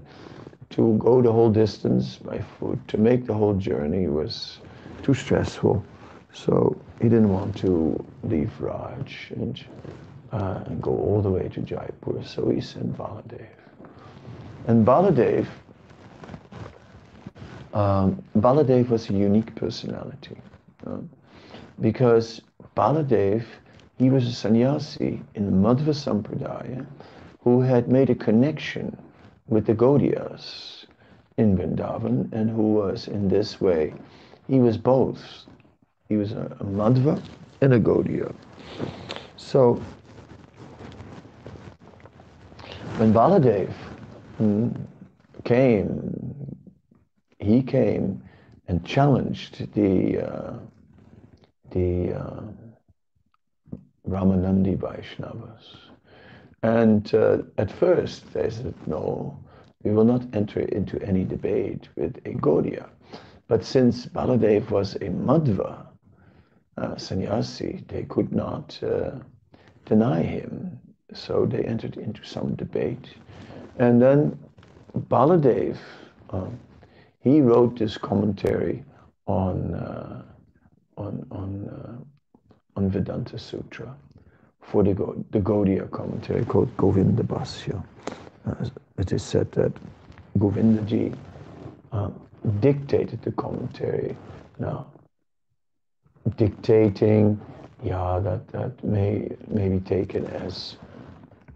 to 0.71 0.97
go 0.99 1.23
the 1.23 1.31
whole 1.31 1.51
distance 1.51 2.17
by 2.17 2.39
foot, 2.59 2.79
to 2.89 2.99
make 2.99 3.27
the 3.27 3.35
whole 3.35 3.55
journey 3.55 4.09
was 4.09 4.59
too 5.05 5.15
stressful. 5.15 5.85
So 6.33 6.77
he 7.01 7.09
didn't 7.09 7.29
want 7.33 7.57
to 7.59 8.05
leave 8.25 8.51
Raj 8.61 9.31
and, 9.37 9.65
uh, 10.33 10.65
and 10.67 10.83
go 10.83 10.91
all 10.91 11.23
the 11.23 11.31
way 11.31 11.49
to 11.49 11.61
Jaipur. 11.61 12.25
So 12.25 12.49
he 12.49 12.61
sent 12.61 12.99
Baladev. 12.99 13.47
And 14.67 14.85
Baladev, 14.85 15.47
um, 17.75 18.23
Baladev 18.39 18.89
was 18.89 19.11
a 19.11 19.13
unique 19.13 19.55
personality 19.57 20.37
uh, 20.87 20.99
because 21.81 22.41
Baladev, 22.77 23.45
he 23.99 24.11
was 24.11 24.27
a 24.27 24.33
sannyasi 24.33 25.21
in 25.35 25.47
the 25.47 25.53
Madhva 25.53 25.93
Sampradaya 25.93 26.87
who 27.41 27.61
had 27.61 27.89
made 27.89 28.11
a 28.11 28.15
connection 28.15 28.97
with 29.49 29.67
the 29.67 29.75
Gaudiyas 29.75 30.87
in 31.37 31.57
Vrindavan 31.59 32.33
and 32.33 32.49
who 32.49 32.73
was 32.75 33.09
in 33.09 33.29
this 33.29 33.61
way, 33.61 33.93
he 34.49 34.61
was 34.61 34.79
both. 34.79 35.23
He 36.09 36.17
was 36.17 36.33
a, 36.33 36.57
a 36.61 36.65
Madhva 36.65 37.21
and 37.61 37.75
a 37.75 37.81
Gaudiya. 37.81 38.33
So 39.37 39.83
when 42.97 43.13
Baladev 43.13 43.73
hmm, 44.39 44.69
came, 45.45 46.34
he 47.45 47.63
came 47.63 48.23
and 48.69 48.85
challenged 48.85 49.73
the 49.75 50.19
uh, 50.21 50.59
the 51.71 52.13
uh, 52.13 52.43
Ramanandi 54.09 54.77
Vaishnavas 54.77 55.85
and 56.65 57.15
uh, 57.15 57.43
at 57.59 57.71
first 57.71 58.33
they 58.33 58.49
said, 58.49 58.75
no, 58.87 59.39
we 59.83 59.91
will 59.91 60.07
not 60.07 60.23
enter 60.33 60.61
into 60.61 60.99
any 61.03 61.23
debate 61.23 61.91
with 61.95 62.17
a 62.25 62.31
Gaudiya. 62.31 62.89
But 63.49 63.67
since 63.67 64.07
Baladev 64.07 64.71
was 64.71 64.95
a 64.95 65.11
Madhva 65.11 65.87
uh, 66.79 66.97
sannyasi, 66.97 67.85
they 67.89 68.05
could 68.05 68.33
not 68.33 68.83
uh, 68.83 69.11
deny 69.85 70.23
him. 70.23 70.81
So 71.13 71.45
they 71.45 71.63
entered 71.65 71.99
into 71.99 72.25
some 72.25 72.55
debate. 72.55 73.11
And 73.79 74.01
then 74.01 74.39
Baladev, 74.97 75.77
uh, 76.31 76.47
he 77.25 77.41
wrote 77.41 77.79
this 77.79 77.97
commentary 77.97 78.85
on, 79.27 79.75
uh, 79.75 80.23
on, 80.99 81.27
on, 81.31 81.69
uh, 81.69 82.79
on 82.79 82.91
Vedanta 82.91 83.39
Sutra 83.39 83.97
for 84.61 84.85
the, 84.85 84.95
the 85.31 85.41
Gaudiya 85.41 85.91
commentary 85.91 86.45
called 86.45 86.75
Govinda 86.77 87.23
Bhashya. 87.23 87.83
Uh, 88.47 88.67
it 88.99 89.11
is 89.11 89.23
said 89.23 89.51
that 89.53 89.73
Govindaji 90.39 91.17
uh, 91.93 92.11
dictated 92.61 93.23
the 93.23 93.33
commentary. 93.33 94.15
Now, 94.59 94.87
dictating, 96.37 97.41
yeah, 97.83 98.21
that, 98.23 98.47
that 98.49 98.85
may, 98.85 99.35
may 99.49 99.71
be 99.71 99.81
taken 99.81 100.27
as 100.27 100.77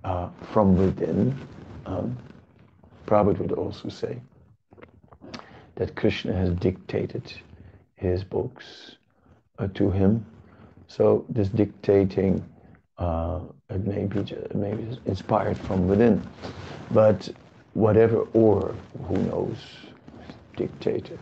uh, 0.04 0.31
from 0.50 0.78
within. 0.78 1.38
Um, 1.85 2.16
Prabhupada 3.07 3.38
would 3.38 3.52
also 3.52 3.88
say 3.88 4.18
that 5.79 5.95
Krishna 5.95 6.33
has 6.33 6.51
dictated 6.51 7.33
his 7.95 8.25
books 8.25 8.97
uh, 9.59 9.69
to 9.75 9.91
him. 9.91 10.27
So 10.88 11.25
this 11.29 11.49
dictating 11.49 12.45
uh, 12.99 13.41
it 13.71 13.87
may 13.87 14.07
be 14.07 14.37
maybe 14.55 14.99
inspired 15.07 15.57
from 15.57 15.87
within, 15.87 16.21
but 16.91 17.29
whatever 17.75 18.23
or 18.33 18.75
who 19.07 19.17
knows 19.19 19.57
dictated, 20.57 21.21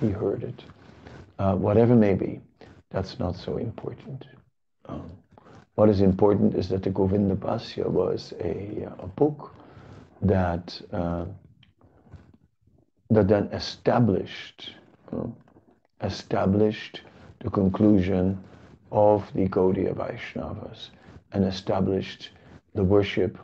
he 0.00 0.08
heard 0.08 0.42
it. 0.42 0.64
Uh, 1.38 1.54
whatever 1.54 1.94
may 1.94 2.14
be, 2.14 2.40
that's 2.90 3.18
not 3.18 3.36
so 3.36 3.58
important. 3.58 4.24
Um, 4.86 5.10
what 5.74 5.88
is 5.88 6.00
important 6.00 6.54
is 6.54 6.68
that 6.70 6.82
the 6.82 6.90
Govinda 6.90 7.34
Bhashya 7.34 7.86
was 7.86 8.32
a, 8.40 8.88
a 9.00 9.06
book 9.06 9.54
that 10.22 10.80
uh, 10.92 11.26
that 13.10 13.28
then 13.28 13.44
established 13.52 14.74
uh, 15.12 15.26
established 16.02 17.02
the 17.40 17.50
conclusion 17.50 18.42
of 18.92 19.30
the 19.34 19.46
Gaudiya 19.48 19.94
Vaishnavas 19.94 20.90
and 21.32 21.44
established 21.44 22.30
the 22.74 22.84
worship 22.84 23.38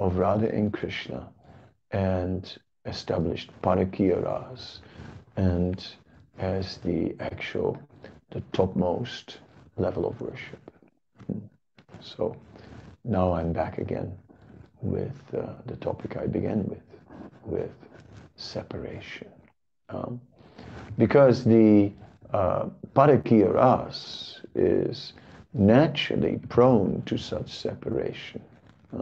of 0.00 0.16
Radha 0.16 0.48
and 0.48 0.72
Krishna 0.72 1.28
and 1.90 2.56
established 2.84 3.50
Parakiya 3.62 4.22
Ras 4.24 4.80
and 5.36 5.86
as 6.38 6.78
the 6.78 7.14
actual, 7.20 7.78
the 8.30 8.42
topmost 8.52 9.38
level 9.76 10.06
of 10.06 10.20
worship. 10.20 10.70
So 12.00 12.36
now 13.04 13.32
I'm 13.32 13.52
back 13.52 13.78
again 13.78 14.16
with 14.82 15.18
uh, 15.34 15.54
the 15.66 15.76
topic 15.76 16.16
I 16.16 16.26
began 16.26 16.64
with, 16.64 16.82
with 17.44 17.72
separation. 18.36 19.28
Um, 19.88 20.20
because 20.98 21.44
the 21.44 21.92
uh, 22.32 22.66
Parakiya 22.94 23.52
ras 23.54 24.40
is 24.54 25.12
naturally 25.54 26.38
prone 26.48 27.02
to 27.06 27.16
such 27.16 27.50
separation. 27.50 28.42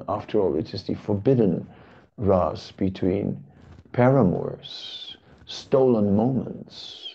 After 0.08 0.40
all, 0.40 0.56
it 0.56 0.74
is 0.74 0.82
the 0.84 0.94
forbidden 0.94 1.66
ras 2.16 2.72
between 2.72 3.42
paramours, 3.92 5.16
stolen 5.46 6.16
moments. 6.16 7.08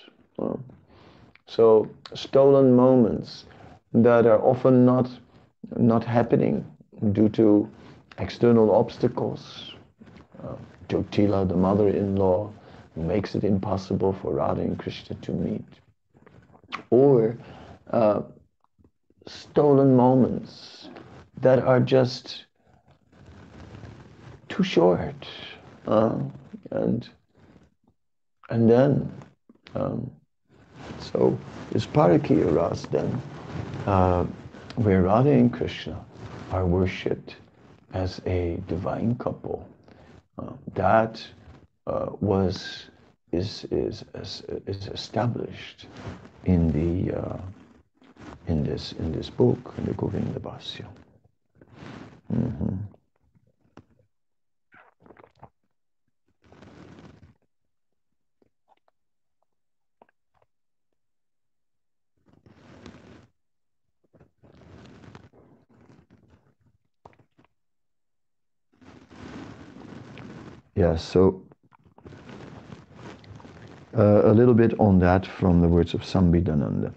So 1.47 1.89
stolen 2.13 2.75
moments 2.75 3.45
that 3.93 4.25
are 4.25 4.41
often 4.41 4.85
not 4.85 5.09
not 5.77 6.03
happening 6.03 6.65
due 7.11 7.29
to 7.29 7.69
external 8.17 8.71
obstacles. 8.75 9.73
Uh, 10.43 10.55
Jotila, 10.89 11.47
the 11.47 11.55
mother-in-law, 11.55 12.51
makes 12.95 13.35
it 13.35 13.43
impossible 13.43 14.13
for 14.13 14.33
Radha 14.33 14.61
and 14.61 14.77
Krishna 14.77 15.15
to 15.21 15.31
meet. 15.31 15.65
Or 16.89 17.37
uh, 17.91 18.21
stolen 19.27 19.95
moments 19.95 20.89
that 21.41 21.59
are 21.59 21.79
just 21.79 22.45
too 24.49 24.63
short. 24.63 25.27
Uh, 25.87 26.19
and 26.71 27.09
and 28.49 28.69
then 28.69 29.11
um, 29.75 30.09
so 30.99 31.37
this 31.71 31.85
Parakiya 31.85 32.53
Ras 32.55 32.85
then 32.87 33.21
uh, 33.85 34.25
where 34.75 35.03
Radha 35.03 35.31
and 35.31 35.51
Krishna 35.53 36.03
are 36.51 36.65
worshipped 36.65 37.35
as 37.93 38.21
a 38.25 38.59
divine 38.67 39.15
couple 39.15 39.67
uh, 40.39 40.53
that 40.75 41.21
uh, 41.87 42.07
was 42.19 42.89
is, 43.31 43.65
is 43.71 44.03
is 44.15 44.43
is 44.65 44.87
established 44.87 45.87
in 46.45 46.71
the 46.71 47.15
uh, 47.15 47.37
in 48.47 48.63
this 48.63 48.93
in 48.93 49.11
this 49.11 49.29
book 49.29 49.73
in 49.77 49.85
the 49.85 49.93
Govinda 49.93 50.39
Bhashya. 50.39 50.85
Mm-hmm. 52.33 52.75
Yes, 70.79 71.03
so 71.03 71.41
uh, 73.97 74.21
a 74.23 74.33
little 74.33 74.53
bit 74.53 74.79
on 74.79 74.97
that 74.99 75.25
from 75.25 75.59
the 75.59 75.67
words 75.67 75.93
of 75.93 76.03
Sambidananda. 76.03 76.93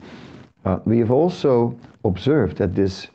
Uh, 0.65 0.79
we 0.85 1.01
have 1.01 1.11
also 1.11 1.77
observed 2.05 2.59
that 2.59 2.77
this 2.77 3.09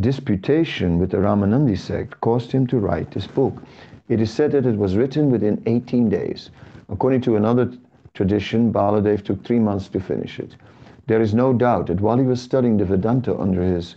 disputation 0.00 0.98
with 0.98 1.10
the 1.10 1.16
Ramanandi 1.16 1.78
sect 1.78 2.20
caused 2.20 2.52
him 2.52 2.66
to 2.66 2.80
write 2.80 3.12
this 3.12 3.26
book. 3.26 3.56
It 4.10 4.20
is 4.20 4.30
said 4.30 4.52
that 4.52 4.66
it 4.66 4.76
was 4.76 4.94
written 4.94 5.30
within 5.30 5.62
18 5.64 6.10
days. 6.10 6.50
According 6.90 7.22
to 7.22 7.36
another 7.36 7.72
tradition, 8.12 8.70
Baladev 8.70 9.24
took 9.24 9.42
three 9.42 9.58
months 9.58 9.88
to 9.88 10.00
finish 10.00 10.38
it. 10.38 10.54
There 11.06 11.22
is 11.22 11.32
no 11.32 11.54
doubt 11.54 11.86
that 11.86 12.02
while 12.02 12.18
he 12.18 12.26
was 12.26 12.42
studying 12.42 12.76
the 12.76 12.84
Vedanta 12.84 13.34
under 13.38 13.62
his 13.62 13.96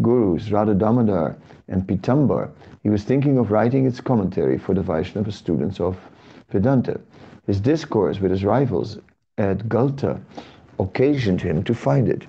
gurus, 0.00 0.50
Radha 0.50 1.36
and 1.68 1.86
Pitambar, 1.86 2.50
he 2.82 2.88
was 2.88 3.04
thinking 3.04 3.38
of 3.38 3.50
writing 3.50 3.86
its 3.86 4.00
commentary 4.00 4.58
for 4.58 4.74
the 4.74 4.82
Vaishnava 4.82 5.32
students 5.32 5.80
of 5.80 5.98
Vedanta. 6.50 7.00
His 7.46 7.60
discourse 7.60 8.20
with 8.20 8.30
his 8.30 8.44
rivals 8.44 8.98
at 9.38 9.68
Galta 9.68 10.20
occasioned 10.78 11.40
him 11.40 11.62
to 11.64 11.74
find 11.74 12.08
it. 12.08 12.26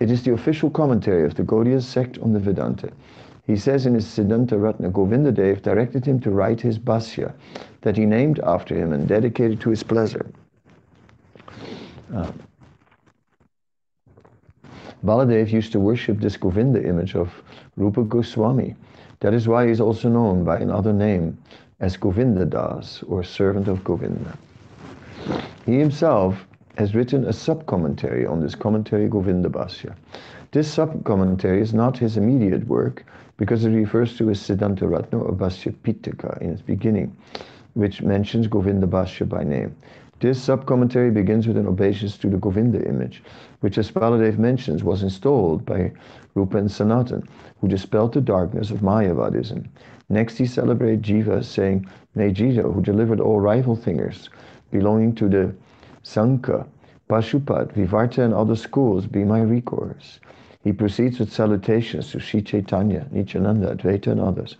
It 0.00 0.10
is 0.10 0.22
the 0.22 0.32
official 0.32 0.70
commentary 0.70 1.24
of 1.24 1.34
the 1.34 1.42
Gaudiya 1.42 1.82
sect 1.82 2.18
on 2.18 2.32
the 2.32 2.40
Vedanta. 2.40 2.90
He 3.46 3.56
says 3.56 3.86
in 3.86 3.94
his 3.94 4.06
Siddhanta 4.06 4.60
Ratna, 4.60 4.90
Govindadev 4.90 5.62
directed 5.62 6.04
him 6.04 6.18
to 6.20 6.30
write 6.30 6.60
his 6.60 6.78
Bhashya 6.78 7.32
that 7.82 7.96
he 7.96 8.04
named 8.04 8.40
after 8.40 8.74
him 8.74 8.92
and 8.92 9.06
dedicated 9.06 9.60
to 9.60 9.70
his 9.70 9.84
pleasure. 9.84 10.26
Uh, 12.12 12.32
Baladev 15.06 15.52
used 15.52 15.70
to 15.70 15.78
worship 15.78 16.18
this 16.18 16.36
Govinda 16.36 16.84
image 16.84 17.14
of 17.14 17.30
Rupa 17.76 18.02
Goswami. 18.02 18.74
That 19.20 19.34
is 19.34 19.46
why 19.46 19.66
he 19.66 19.70
is 19.70 19.80
also 19.80 20.08
known 20.08 20.42
by 20.42 20.58
another 20.58 20.92
name 20.92 21.38
as 21.78 21.96
Govinda 21.96 22.44
Das 22.44 23.04
or 23.04 23.22
servant 23.22 23.68
of 23.68 23.84
Govinda. 23.84 24.36
He 25.64 25.78
himself 25.78 26.44
has 26.76 26.96
written 26.96 27.24
a 27.24 27.32
sub-commentary 27.32 28.26
on 28.26 28.40
this 28.40 28.56
commentary 28.56 29.08
Govinda 29.08 29.48
Bhashya. 29.48 29.94
This 30.50 30.68
sub-commentary 30.72 31.60
is 31.60 31.72
not 31.72 31.96
his 31.96 32.16
immediate 32.16 32.66
work 32.66 33.04
because 33.36 33.64
it 33.64 33.70
refers 33.70 34.18
to 34.18 34.26
his 34.26 34.40
Siddhanta 34.40 34.90
Ratna 34.90 35.20
or 35.20 35.32
Bhashya 35.32 35.72
Pitaka 35.84 36.36
in 36.42 36.50
its 36.50 36.62
beginning, 36.62 37.16
which 37.74 38.02
mentions 38.02 38.48
Govinda 38.48 38.88
Bhashya 38.88 39.28
by 39.28 39.44
name. 39.44 39.76
This 40.18 40.42
sub-commentary 40.42 41.10
begins 41.10 41.46
with 41.46 41.58
an 41.58 41.66
obeisance 41.66 42.16
to 42.18 42.30
the 42.30 42.38
Govinda 42.38 42.82
image, 42.88 43.22
which 43.60 43.76
as 43.76 43.90
Baladev 43.90 44.38
mentions 44.38 44.82
was 44.82 45.02
installed 45.02 45.66
by 45.66 45.92
Rupa 46.34 46.56
and 46.56 46.70
Sanatan, 46.70 47.22
who 47.60 47.68
dispelled 47.68 48.14
the 48.14 48.22
darkness 48.22 48.70
of 48.70 48.80
Mayavadism. 48.80 49.66
Next 50.08 50.38
he 50.38 50.46
celebrates 50.46 51.06
Jiva, 51.06 51.44
saying, 51.44 51.86
Jiva, 52.16 52.72
who 52.72 52.80
delivered 52.80 53.20
all 53.20 53.40
rival 53.40 53.76
thingers 53.76 54.30
belonging 54.70 55.14
to 55.16 55.28
the 55.28 55.54
Sankhya, 56.02 56.64
Pashupat, 57.10 57.74
Vivarta 57.74 58.24
and 58.24 58.32
other 58.32 58.56
schools, 58.56 59.06
be 59.06 59.22
my 59.22 59.42
recourse. 59.42 60.18
He 60.64 60.72
proceeds 60.72 61.18
with 61.18 61.30
salutations 61.30 62.10
to 62.12 62.20
Sri 62.20 62.40
Chaitanya, 62.40 63.06
Nityananda, 63.10 63.74
Advaita 63.74 64.12
and 64.12 64.20
others. 64.20 64.56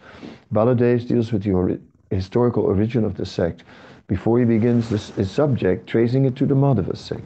Baladev 0.52 1.08
deals 1.08 1.32
with 1.32 1.44
the 1.44 1.52
ori 1.52 1.80
historical 2.10 2.64
origin 2.64 3.04
of 3.04 3.16
the 3.16 3.26
sect 3.26 3.64
before 4.08 4.38
he 4.38 4.44
begins 4.44 4.88
this, 4.88 5.10
his 5.10 5.30
subject, 5.30 5.86
tracing 5.86 6.24
it 6.24 6.36
to 6.36 6.46
the 6.46 6.54
Madhava 6.54 6.96
sect. 6.96 7.22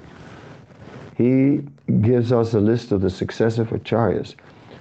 He 1.16 1.60
gives 2.00 2.32
us 2.32 2.54
a 2.54 2.60
list 2.60 2.92
of 2.92 3.02
the 3.02 3.10
successive 3.10 3.68
acharyas 3.68 4.34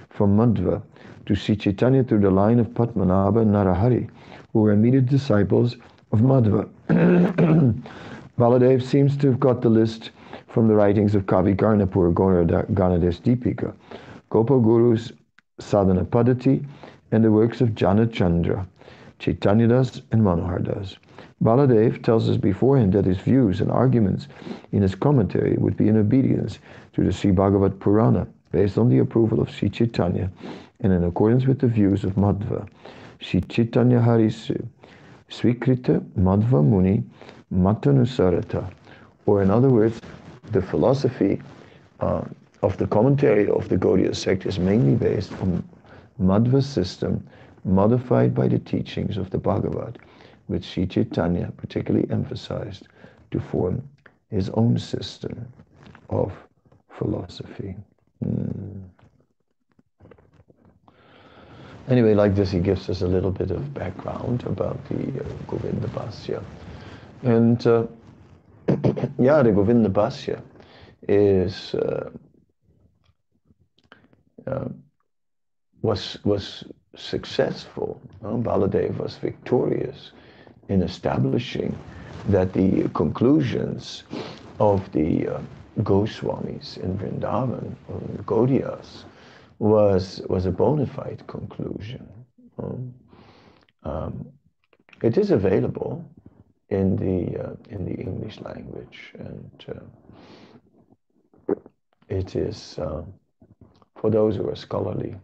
from 0.08 0.36
Madhva 0.36 0.82
to 1.26 1.34
Sri 1.34 1.56
Chaitanya 1.56 2.02
through 2.02 2.20
the 2.20 2.30
line 2.30 2.58
of 2.58 2.68
Padmanabha 2.68 3.42
and 3.42 3.52
Narahari, 3.52 4.08
who 4.52 4.60
were 4.60 4.72
immediate 4.72 5.06
disciples 5.06 5.76
of 6.12 6.20
Madhva. 6.20 6.68
Baladev 8.38 8.82
seems 8.82 9.16
to 9.18 9.26
have 9.26 9.38
got 9.38 9.60
the 9.60 9.68
list 9.68 10.10
from 10.48 10.66
the 10.66 10.74
writings 10.74 11.14
of 11.14 11.26
Kavi 11.26 11.54
Karnapur 11.54 12.14
Ganades 12.14 13.20
Deepika, 13.20 13.74
Gopaguru's 14.30 15.12
Sadhana 15.58 16.04
Padati, 16.04 16.64
and 17.12 17.22
the 17.22 17.30
works 17.30 17.60
of 17.60 17.74
Jana 17.74 18.06
Chandra, 18.06 18.66
Chaitanyadas, 19.18 20.00
and 20.10 20.22
Manohardas. 20.22 20.96
Baladev 21.42 22.02
tells 22.02 22.28
us 22.28 22.36
beforehand 22.36 22.92
that 22.92 23.06
his 23.06 23.16
views 23.16 23.62
and 23.62 23.70
arguments 23.70 24.28
in 24.72 24.82
his 24.82 24.94
commentary 24.94 25.56
would 25.56 25.74
be 25.74 25.88
in 25.88 25.96
obedience 25.96 26.58
to 26.92 27.02
the 27.02 27.10
Sri 27.10 27.30
Bhagavat 27.30 27.78
Purana, 27.78 28.26
based 28.52 28.76
on 28.76 28.90
the 28.90 28.98
approval 28.98 29.40
of 29.40 29.48
Sri 29.48 29.70
Chaitanya 29.70 30.30
and 30.80 30.92
in 30.92 31.02
accordance 31.02 31.46
with 31.46 31.58
the 31.58 31.66
views 31.66 32.04
of 32.04 32.16
Madhva. 32.16 32.68
Sri 33.20 33.40
Chaitanya 33.40 34.00
Harisu, 34.00 34.66
Swikrita 35.30 36.00
Madhva 36.18 36.62
Muni 36.62 37.02
Matanusarata, 37.50 38.70
or 39.24 39.42
in 39.42 39.50
other 39.50 39.70
words, 39.70 39.98
the 40.52 40.60
philosophy 40.60 41.40
uh, 42.00 42.22
of 42.62 42.76
the 42.76 42.86
commentary 42.86 43.48
of 43.48 43.66
the 43.70 43.78
Gaudiya 43.78 44.14
sect 44.14 44.44
is 44.44 44.58
mainly 44.58 44.94
based 44.94 45.32
on 45.40 45.64
Madhva 46.20 46.62
system 46.62 47.26
modified 47.64 48.34
by 48.34 48.46
the 48.46 48.58
teachings 48.58 49.16
of 49.16 49.30
the 49.30 49.38
Bhagavad 49.38 49.98
which 50.50 50.64
Sri 50.64 50.84
Chaitanya 50.84 51.52
particularly 51.56 52.10
emphasized 52.10 52.88
to 53.30 53.38
form 53.38 53.88
his 54.30 54.50
own 54.50 54.76
system 54.78 55.46
of 56.08 56.32
philosophy. 56.98 57.76
Hmm. 58.20 58.80
Anyway, 61.88 62.14
like 62.14 62.34
this, 62.34 62.50
he 62.50 62.58
gives 62.58 62.90
us 62.90 63.02
a 63.02 63.06
little 63.06 63.30
bit 63.30 63.52
of 63.52 63.72
background 63.74 64.42
about 64.44 64.84
the 64.88 65.20
uh, 65.20 65.28
Govinda 65.46 65.86
Bhashya. 65.88 66.42
And 67.22 67.64
uh, 67.66 67.86
yeah, 69.18 69.42
the 69.42 69.52
Govinda 69.52 69.88
Bhashya 69.88 70.42
is 71.08 71.74
uh, 71.74 72.10
uh, 74.48 74.68
was 75.82 76.18
was 76.24 76.64
successful. 76.96 78.00
Uh, 78.24 78.34
Baladev 78.34 78.98
was 78.98 79.16
victorious 79.16 80.10
in 80.70 80.82
establishing 80.82 81.76
that 82.28 82.52
the 82.52 82.88
conclusions 82.94 84.04
of 84.60 84.90
the 84.92 85.28
uh, 85.28 85.40
Goswamis 85.80 86.78
in 86.78 86.96
Vrindavan, 86.96 87.74
or 87.88 88.00
the 88.16 88.22
Gaudiyas, 88.22 89.04
was, 89.58 90.22
was 90.28 90.46
a 90.46 90.50
bona 90.50 90.86
fide 90.86 91.22
conclusion. 91.26 92.08
Um, 92.58 92.94
um, 93.82 94.28
it 95.02 95.18
is 95.18 95.30
available 95.30 96.04
in 96.68 96.96
the 96.96 97.42
uh, 97.42 97.54
in 97.70 97.84
the 97.84 97.94
English 97.94 98.40
language, 98.40 99.12
and 99.18 99.64
uh, 101.48 101.54
it 102.08 102.36
is 102.36 102.78
uh, 102.78 103.02
for 103.96 104.10
those 104.10 104.36
who 104.36 104.48
are 104.48 104.56
scholarly, 104.56 105.16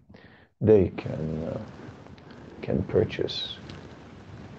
they 0.61 0.89
can 0.97 1.45
uh, 1.45 1.61
can 2.63 2.83
purchase 2.85 3.59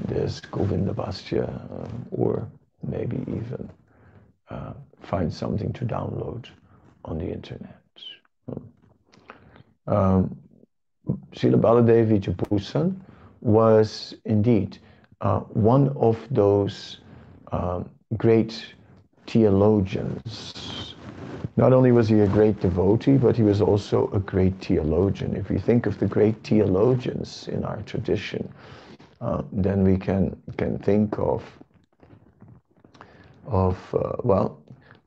this 0.06 0.40
Govinda 0.40 0.94
Bhashya, 0.94 1.48
uh, 1.48 1.88
or 2.12 2.48
maybe 2.84 3.18
even 3.28 3.70
uh, 4.50 4.74
find 5.02 5.34
something 5.34 5.74
to 5.74 5.86
download 5.86 6.46
on 7.06 7.18
the 7.18 7.30
internet. 7.32 7.82
Um, 9.88 10.38
Srila 11.32 11.62
Baladev 11.62 12.10
Vidyabhusan 12.10 12.96
was 13.42 14.14
indeed 14.26 14.78
uh, 15.22 15.40
one 15.40 15.90
of 15.98 16.18
those 16.30 17.00
um, 17.52 17.90
great 18.18 18.76
theologians. 19.26 20.96
Not 21.56 21.74
only 21.74 21.92
was 21.92 22.08
he 22.08 22.20
a 22.20 22.28
great 22.28 22.60
devotee, 22.60 23.18
but 23.18 23.36
he 23.36 23.44
was 23.44 23.62
also 23.62 24.10
a 24.12 24.20
great 24.20 24.54
theologian. 24.64 25.36
If 25.36 25.50
we 25.50 25.58
think 25.58 25.86
of 25.86 25.98
the 25.98 26.06
great 26.06 26.36
theologians 26.44 27.48
in 27.48 27.64
our 27.64 27.82
tradition, 27.84 28.48
uh, 29.22 29.42
then 29.52 29.84
we 29.84 29.98
can 29.98 30.36
can 30.58 30.78
think 30.80 31.18
of 31.18 31.44
of 33.46 33.78
uh, 33.94 34.18
well, 34.24 34.60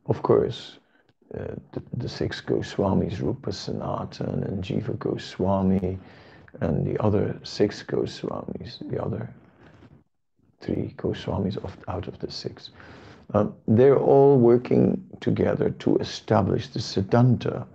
of 0.07 0.23
course, 0.23 0.79
uh, 1.38 1.55
the, 1.73 1.83
the, 1.96 2.09
six 2.09 2.40
Goswamis, 2.40 3.20
Rupa 3.20 3.53
Sanatan 3.53 4.42
and 4.44 4.64
Jiva 4.64 4.99
Goswami, 4.99 5.99
and 6.61 6.87
the 6.87 7.01
other 7.03 7.38
six 7.44 7.83
Goswamis, 7.83 8.79
the 8.90 9.01
other 9.03 9.31
three 10.61 10.94
Goswamis 10.96 11.57
of, 11.59 11.77
out 11.87 12.09
of 12.09 12.18
the 12.18 12.31
six. 12.31 12.70
Um, 13.33 13.55
they're 13.68 13.99
all 13.99 14.38
working 14.38 15.05
together 15.20 15.70
to 15.70 15.96
establish 15.99 16.68
the 16.68 16.81
Siddhanta 16.81 17.66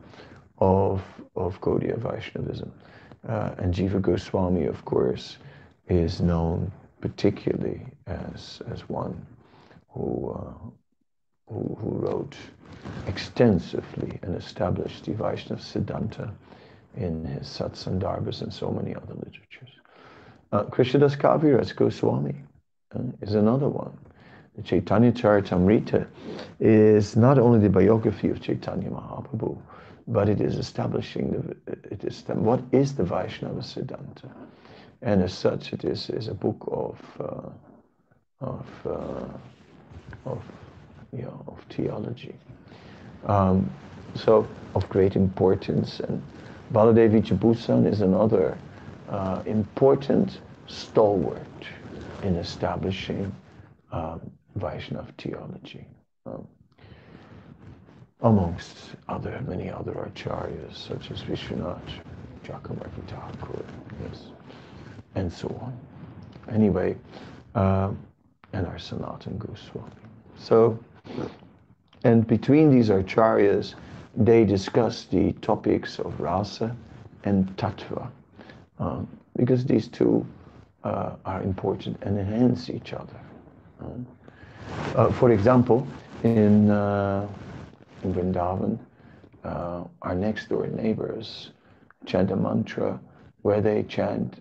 of, 0.57 1.01
of 1.35 1.59
Gaudiya 1.61 1.97
Vaishnavism. 1.97 2.71
Uh, 3.27 3.55
and 3.57 3.73
Jiva 3.73 4.01
Goswami, 4.01 4.65
of 4.65 4.83
course, 4.85 5.37
is 5.87 6.21
known 6.21 6.71
particularly 7.01 7.81
as, 8.07 8.61
as 8.71 8.87
one 8.89 9.25
who, 9.89 10.31
uh, 10.31 10.53
who, 11.47 11.77
who, 11.79 11.89
wrote 11.97 12.35
extensively 13.07 14.19
and 14.23 14.35
established 14.35 15.05
the 15.05 15.13
Vaishnava 15.13 15.61
Siddhanta 15.61 16.31
in 16.97 17.25
his 17.25 17.47
Satsandarbhas 17.47 18.41
and 18.41 18.53
so 18.53 18.71
many 18.71 18.95
other 18.95 19.13
literatures. 19.13 19.69
Uh, 20.51 20.63
Krishnadas 20.63 21.15
Kaviraj 21.17 21.75
Goswami 21.75 22.35
uh, 22.95 22.99
is 23.21 23.35
another 23.35 23.67
one. 23.67 23.97
The 24.55 24.63
Chaitanya 24.63 25.11
Charitamrita 25.11 26.07
is 26.59 27.15
not 27.15 27.37
only 27.37 27.59
the 27.59 27.69
biography 27.69 28.29
of 28.29 28.41
Chaitanya 28.41 28.89
Mahaprabhu, 28.89 29.57
but 30.07 30.29
it 30.29 30.39
is 30.39 30.55
establishing 30.55 31.31
the, 31.31 31.71
it 31.91 32.03
is 32.03 32.23
what 32.27 32.61
is 32.71 32.95
the 32.95 33.03
Vaishnava 33.03 33.61
Siddhanta. 33.61 34.31
And 35.05 35.21
as 35.21 35.33
such, 35.33 35.71
it 35.71 35.85
is, 35.85 36.09
is 36.09 36.27
a 36.29 36.33
book 36.33 36.67
of, 36.71 36.99
uh, 37.19 37.49
of, 38.41 38.67
uh, 38.85 40.29
of, 40.29 40.43
of 41.47 41.65
theology. 41.69 42.33
Um, 43.27 43.69
so, 44.15 44.47
of 44.73 44.89
great 44.89 45.15
importance. 45.15 45.99
And 45.99 46.23
Baladev 46.73 47.11
Vidyabhusan 47.11 47.85
is 47.85 48.01
another 48.01 48.57
uh, 49.09 49.43
important 49.45 50.41
stalwart 50.65 51.39
in 52.23 52.35
establishing 52.37 53.31
um, 53.91 54.19
Vaishnava 54.55 55.13
theology. 55.19 55.85
Um, 56.25 56.47
amongst 58.21 58.95
other 59.07 59.39
many 59.47 59.69
other 59.69 59.93
acharyas 59.93 60.75
such 60.75 61.11
as 61.11 61.21
Vishwanath 61.21 61.79
Chakravarti 62.43 63.07
Thakur, 63.07 63.63
yes, 64.01 64.31
and 65.15 65.31
so 65.31 65.47
on. 65.61 65.77
Anyway, 66.53 66.95
uh, 67.55 67.91
and 68.53 68.67
our 68.67 68.79
Sanatan 68.79 69.37
Goswami. 69.37 69.91
So, 70.37 70.77
and 72.03 72.25
between 72.27 72.69
these 72.69 72.89
acharyas, 72.89 73.75
they 74.15 74.45
discuss 74.45 75.05
the 75.05 75.33
topics 75.33 75.99
of 75.99 76.19
rasa 76.19 76.75
and 77.23 77.47
tattva, 77.57 78.09
um, 78.79 79.07
because 79.35 79.65
these 79.65 79.87
two 79.87 80.25
uh, 80.83 81.15
are 81.25 81.41
important 81.41 81.97
and 82.03 82.17
enhance 82.17 82.69
each 82.69 82.93
other. 82.93 83.19
Um, 83.81 84.07
uh, 84.95 85.11
for 85.11 85.31
example, 85.31 85.87
in, 86.23 86.69
uh, 86.69 87.27
in 88.03 88.13
Vrindavan, 88.13 88.77
uh, 89.43 89.83
our 90.01 90.15
next 90.15 90.49
door 90.49 90.67
neighbors 90.67 91.51
chant 92.05 92.31
a 92.31 92.35
mantra 92.35 92.99
where 93.41 93.61
they 93.61 93.83
chant 93.83 94.39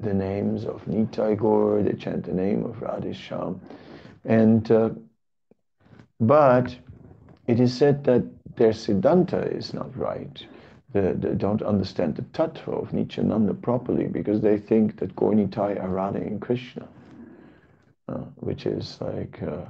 the 0.00 0.14
names 0.14 0.64
of 0.64 0.84
Nitai 0.86 1.36
Gaur, 1.36 1.82
they 1.82 1.92
chant 1.94 2.24
the 2.24 2.32
name 2.32 2.64
of 2.64 2.76
Radhesham. 2.76 3.60
And, 4.24 4.70
uh, 4.70 4.90
but 6.20 6.76
it 7.46 7.60
is 7.60 7.76
said 7.76 8.04
that 8.04 8.24
their 8.56 8.72
Siddhanta 8.72 9.50
is 9.56 9.72
not 9.74 9.96
right 9.96 10.46
They, 10.92 11.12
the, 11.12 11.34
don't 11.34 11.62
understand 11.62 12.16
the 12.16 12.22
tattva 12.22 12.82
of 12.82 12.92
Nityananda 12.92 13.54
properly 13.54 14.06
because 14.06 14.40
they 14.40 14.58
think 14.58 14.98
that 14.98 15.14
Gaurnitai 15.16 15.82
are 15.82 15.88
Radha 15.88 16.18
and 16.20 16.40
Krishna, 16.40 16.88
uh, 18.08 18.24
which 18.36 18.66
is 18.66 18.98
like 19.00 19.42
uh, 19.42 19.66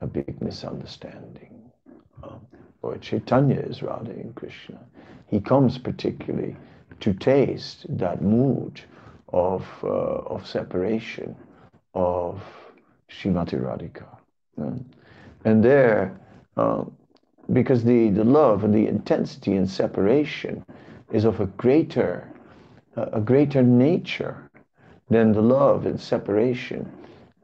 a 0.00 0.06
big 0.06 0.40
misunderstanding. 0.40 1.72
Uh, 2.22 2.36
or 2.82 2.96
Chaitanya 2.98 3.58
is 3.58 3.82
Radha 3.82 4.12
and 4.12 4.34
Krishna. 4.34 4.78
He 5.28 5.40
comes 5.40 5.78
particularly 5.78 6.56
to 7.00 7.12
taste 7.12 7.86
that 7.98 8.22
mood 8.22 8.80
of, 9.32 9.66
uh, 9.82 9.86
of 9.86 10.46
separation 10.46 11.36
of 11.94 12.42
Srimati 13.10 13.60
Radhika. 13.60 14.06
Uh, 14.60 14.78
and 15.44 15.64
there, 15.64 16.18
uh, 16.56 16.84
because 17.52 17.84
the, 17.84 18.10
the 18.10 18.24
love 18.24 18.64
and 18.64 18.74
the 18.74 18.86
intensity 18.86 19.54
and 19.56 19.68
separation 19.68 20.64
is 21.12 21.24
of 21.24 21.40
a 21.40 21.46
greater 21.46 22.32
a 22.96 23.20
greater 23.20 23.62
nature 23.62 24.50
than 25.10 25.32
the 25.32 25.42
love 25.42 25.86
and 25.86 26.00
separation 26.00 26.90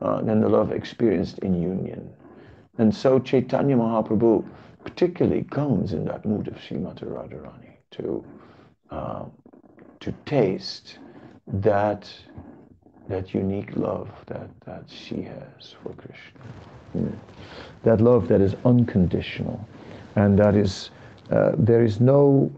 uh, 0.01 0.23
than 0.23 0.41
the 0.41 0.49
love 0.49 0.73
experienced 0.73 1.39
in 1.41 1.61
union 1.61 2.11
and 2.79 2.95
so 2.95 3.19
Chaitanya 3.19 3.77
Mahaprabhu 3.77 4.45
particularly 4.83 5.45
comes 5.45 5.93
in 5.93 6.05
that 6.07 6.25
mood 6.25 6.49
of 6.49 6.55
Srimati 6.55 7.05
Radharani 7.05 7.77
to 7.93 8.25
uh, 8.91 9.25
to 10.01 10.13
taste 10.25 10.99
that 11.47 12.09
that 13.09 13.35
unique 13.35 13.77
love 13.77 14.09
that, 14.27 14.49
that 14.65 14.85
she 14.89 15.23
has 15.23 15.75
for 15.83 15.93
Krishna. 15.95 16.41
Mm. 16.97 17.19
That 17.83 18.01
love 18.01 18.29
that 18.29 18.41
is 18.41 18.55
unconditional, 18.65 19.67
and 20.15 20.39
that 20.39 20.55
is 20.55 20.91
uh, 21.31 21.53
there 21.57 21.85
is 21.85 22.01
no 22.01 22.51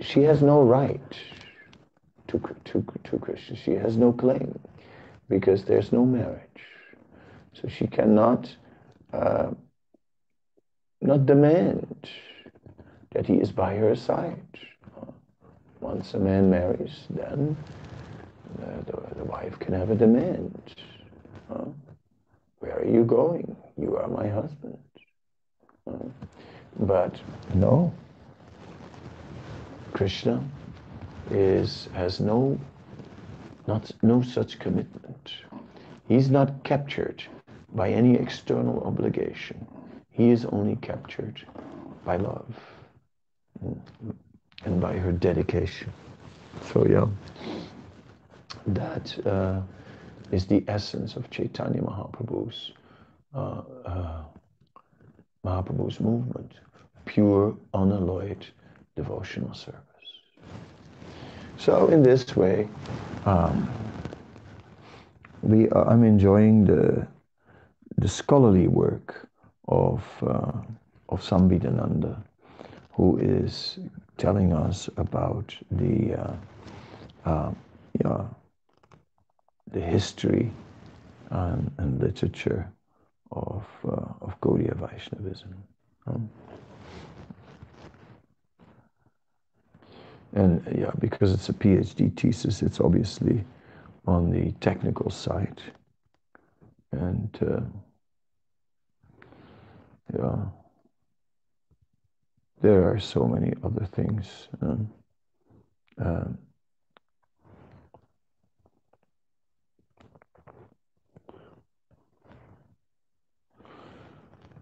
she 0.00 0.22
has 0.22 0.42
no 0.42 0.62
right 0.62 1.16
to, 2.28 2.40
to, 2.64 2.84
to 3.04 3.18
Krishna. 3.18 3.56
She 3.56 3.72
has 3.72 3.96
no 3.96 4.12
claim 4.12 4.58
because 5.28 5.64
there's 5.64 5.92
no 5.92 6.04
marriage. 6.04 6.42
So 7.54 7.68
she 7.68 7.86
cannot 7.86 8.54
uh, 9.12 9.50
not 11.00 11.26
demand 11.26 12.08
that 13.12 13.26
he 13.26 13.34
is 13.34 13.50
by 13.50 13.76
her 13.76 13.94
side. 13.94 14.42
Once 15.86 16.14
a 16.14 16.18
man 16.18 16.50
marries, 16.50 17.04
then 17.10 17.56
the, 18.58 18.90
the, 18.90 19.14
the 19.14 19.24
wife 19.24 19.56
can 19.60 19.72
have 19.72 19.90
a 19.90 19.94
demand. 19.94 20.74
Where 22.58 22.76
are 22.80 22.84
you 22.84 23.04
going? 23.04 23.54
You 23.78 23.96
are 23.96 24.08
my 24.08 24.26
husband. 24.26 24.78
But 26.80 27.14
no, 27.54 27.94
Krishna 29.92 30.42
is 31.30 31.88
has 31.94 32.18
no 32.18 32.58
not 33.68 33.92
no 34.02 34.22
such 34.22 34.58
commitment. 34.58 35.34
He's 36.08 36.28
not 36.30 36.64
captured 36.64 37.22
by 37.74 37.90
any 37.90 38.16
external 38.16 38.82
obligation. 38.82 39.64
He 40.10 40.30
is 40.30 40.44
only 40.46 40.74
captured 40.82 41.46
by 42.04 42.16
love 42.16 42.56
hmm. 43.60 44.10
And 44.64 44.80
by 44.80 44.96
her 44.96 45.12
dedication. 45.12 45.92
So 46.72 46.86
yeah, 46.86 47.06
that 48.66 49.26
uh, 49.26 49.60
is 50.32 50.46
the 50.46 50.64
essence 50.68 51.16
of 51.16 51.30
Chaitanya 51.30 51.82
Mahaprabhu's 51.82 52.72
uh, 53.34 53.62
uh, 53.84 54.22
Mahaprabhu's 55.44 56.00
movement, 56.00 56.52
pure, 57.04 57.56
unalloyed 57.74 58.46
devotional 58.96 59.54
service. 59.54 59.82
So 61.58 61.88
in 61.88 62.02
this 62.02 62.36
way, 62.36 62.68
um, 63.24 63.68
we 65.42 65.68
are, 65.70 65.88
I'm 65.88 66.04
enjoying 66.04 66.64
the 66.64 67.06
the 67.98 68.08
scholarly 68.08 68.68
work 68.68 69.28
of 69.68 70.04
uh, 70.22 70.52
of 71.08 71.22
Sambidananda, 71.22 72.22
who 72.92 73.18
is 73.18 73.78
telling 74.16 74.52
us 74.52 74.88
about 74.96 75.54
the 75.70 76.14
uh, 76.14 76.36
uh, 77.24 77.52
yeah, 78.04 78.24
the 79.72 79.80
history 79.80 80.50
and, 81.30 81.70
and 81.78 82.00
literature 82.00 82.70
of 83.32 83.64
uh, 83.84 84.06
of 84.20 84.40
Gaudiya 84.40 84.76
Vaishnavism. 84.76 85.54
Um, 86.06 86.30
and 90.32 90.62
yeah, 90.78 90.90
because 90.98 91.32
it's 91.32 91.48
a 91.48 91.52
PhD 91.52 92.14
thesis, 92.16 92.62
it's 92.62 92.80
obviously 92.80 93.44
on 94.06 94.30
the 94.30 94.52
technical 94.60 95.10
side, 95.10 95.60
and 96.92 97.38
uh, 97.42 97.60
yeah, 100.16 100.44
there 102.60 102.90
are 102.90 102.98
so 102.98 103.26
many 103.26 103.52
other 103.62 103.86
things. 103.86 104.48
Um, 104.62 104.88
um, 105.98 106.38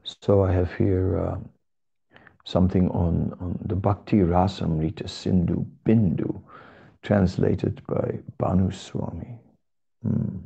so 0.04 0.44
I 0.44 0.52
have 0.52 0.72
here 0.74 1.18
uh, 1.18 1.38
something 2.44 2.88
on, 2.90 3.34
on 3.40 3.58
the 3.64 3.74
Bhakti 3.74 4.18
Rasamrita 4.18 5.08
Sindhu 5.08 5.64
Bindu, 5.86 6.40
translated 7.02 7.82
by 7.86 8.18
Bhanu 8.38 8.72
Swami. 8.72 9.38
Hmm. 10.02 10.38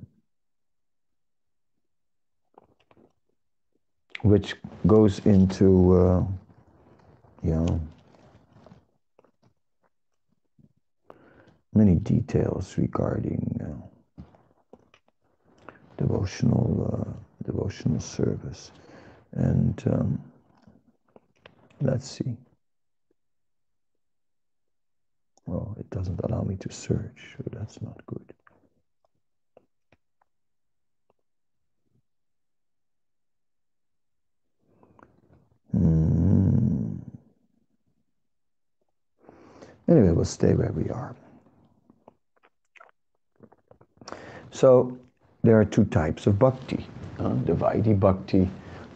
Which 4.23 4.57
goes 4.87 5.21
into, 5.21 5.97
uh, 5.97 6.25
you 7.42 7.51
know, 7.51 7.81
many 11.74 11.94
details 11.96 12.77
regarding 12.79 13.61
uh, 13.62 14.22
devotional 15.96 17.07
uh, 17.09 17.12
devotional 17.44 18.01
service, 18.01 18.72
and 19.33 19.83
um, 19.87 20.20
let's 21.81 22.11
see. 22.11 22.37
Oh, 25.48 25.74
it 25.79 25.88
doesn't 25.90 26.20
allow 26.24 26.42
me 26.42 26.57
to 26.57 26.72
search, 26.72 27.37
so 27.37 27.44
that's 27.53 27.81
not 27.81 28.05
good. 28.07 28.35
Anyway, 39.88 40.11
we'll 40.11 40.24
stay 40.24 40.55
where 40.55 40.72
we 40.72 40.90
are. 40.90 41.16
So 44.51 44.98
there 45.42 45.59
are 45.59 45.64
two 45.64 45.85
types 45.85 46.27
of 46.27 46.38
bhakti. 46.38 46.87
Uh, 47.18 47.31
the 47.44 47.53
Vaidhi 47.53 47.98
bhakti, 47.98 48.48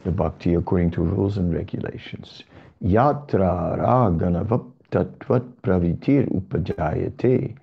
the 0.05 0.11
bhakti 0.11 0.55
according 0.55 0.91
to 0.93 1.03
rules 1.03 1.39
and 1.39 1.55
regulations. 1.55 2.43
Yatra 2.83 3.79
ragana 3.79 4.45
tatvat 4.91 5.45
pravitir 5.63 6.29
upajayate 6.29 7.57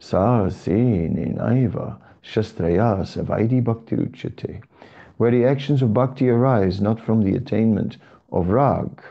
sa 0.00 0.48
nenaiva 0.48 1.96
shastraya 2.24 3.04
savaidi 3.04 3.62
bhakti 3.62 3.96
uchate. 3.96 4.60
Where 5.18 5.30
the 5.30 5.44
actions 5.44 5.82
of 5.82 5.94
bhakti 5.94 6.28
arise 6.28 6.80
not 6.80 7.00
from 7.00 7.22
the 7.22 7.36
attainment 7.36 7.98
of 8.32 8.48
rag, 8.48 9.02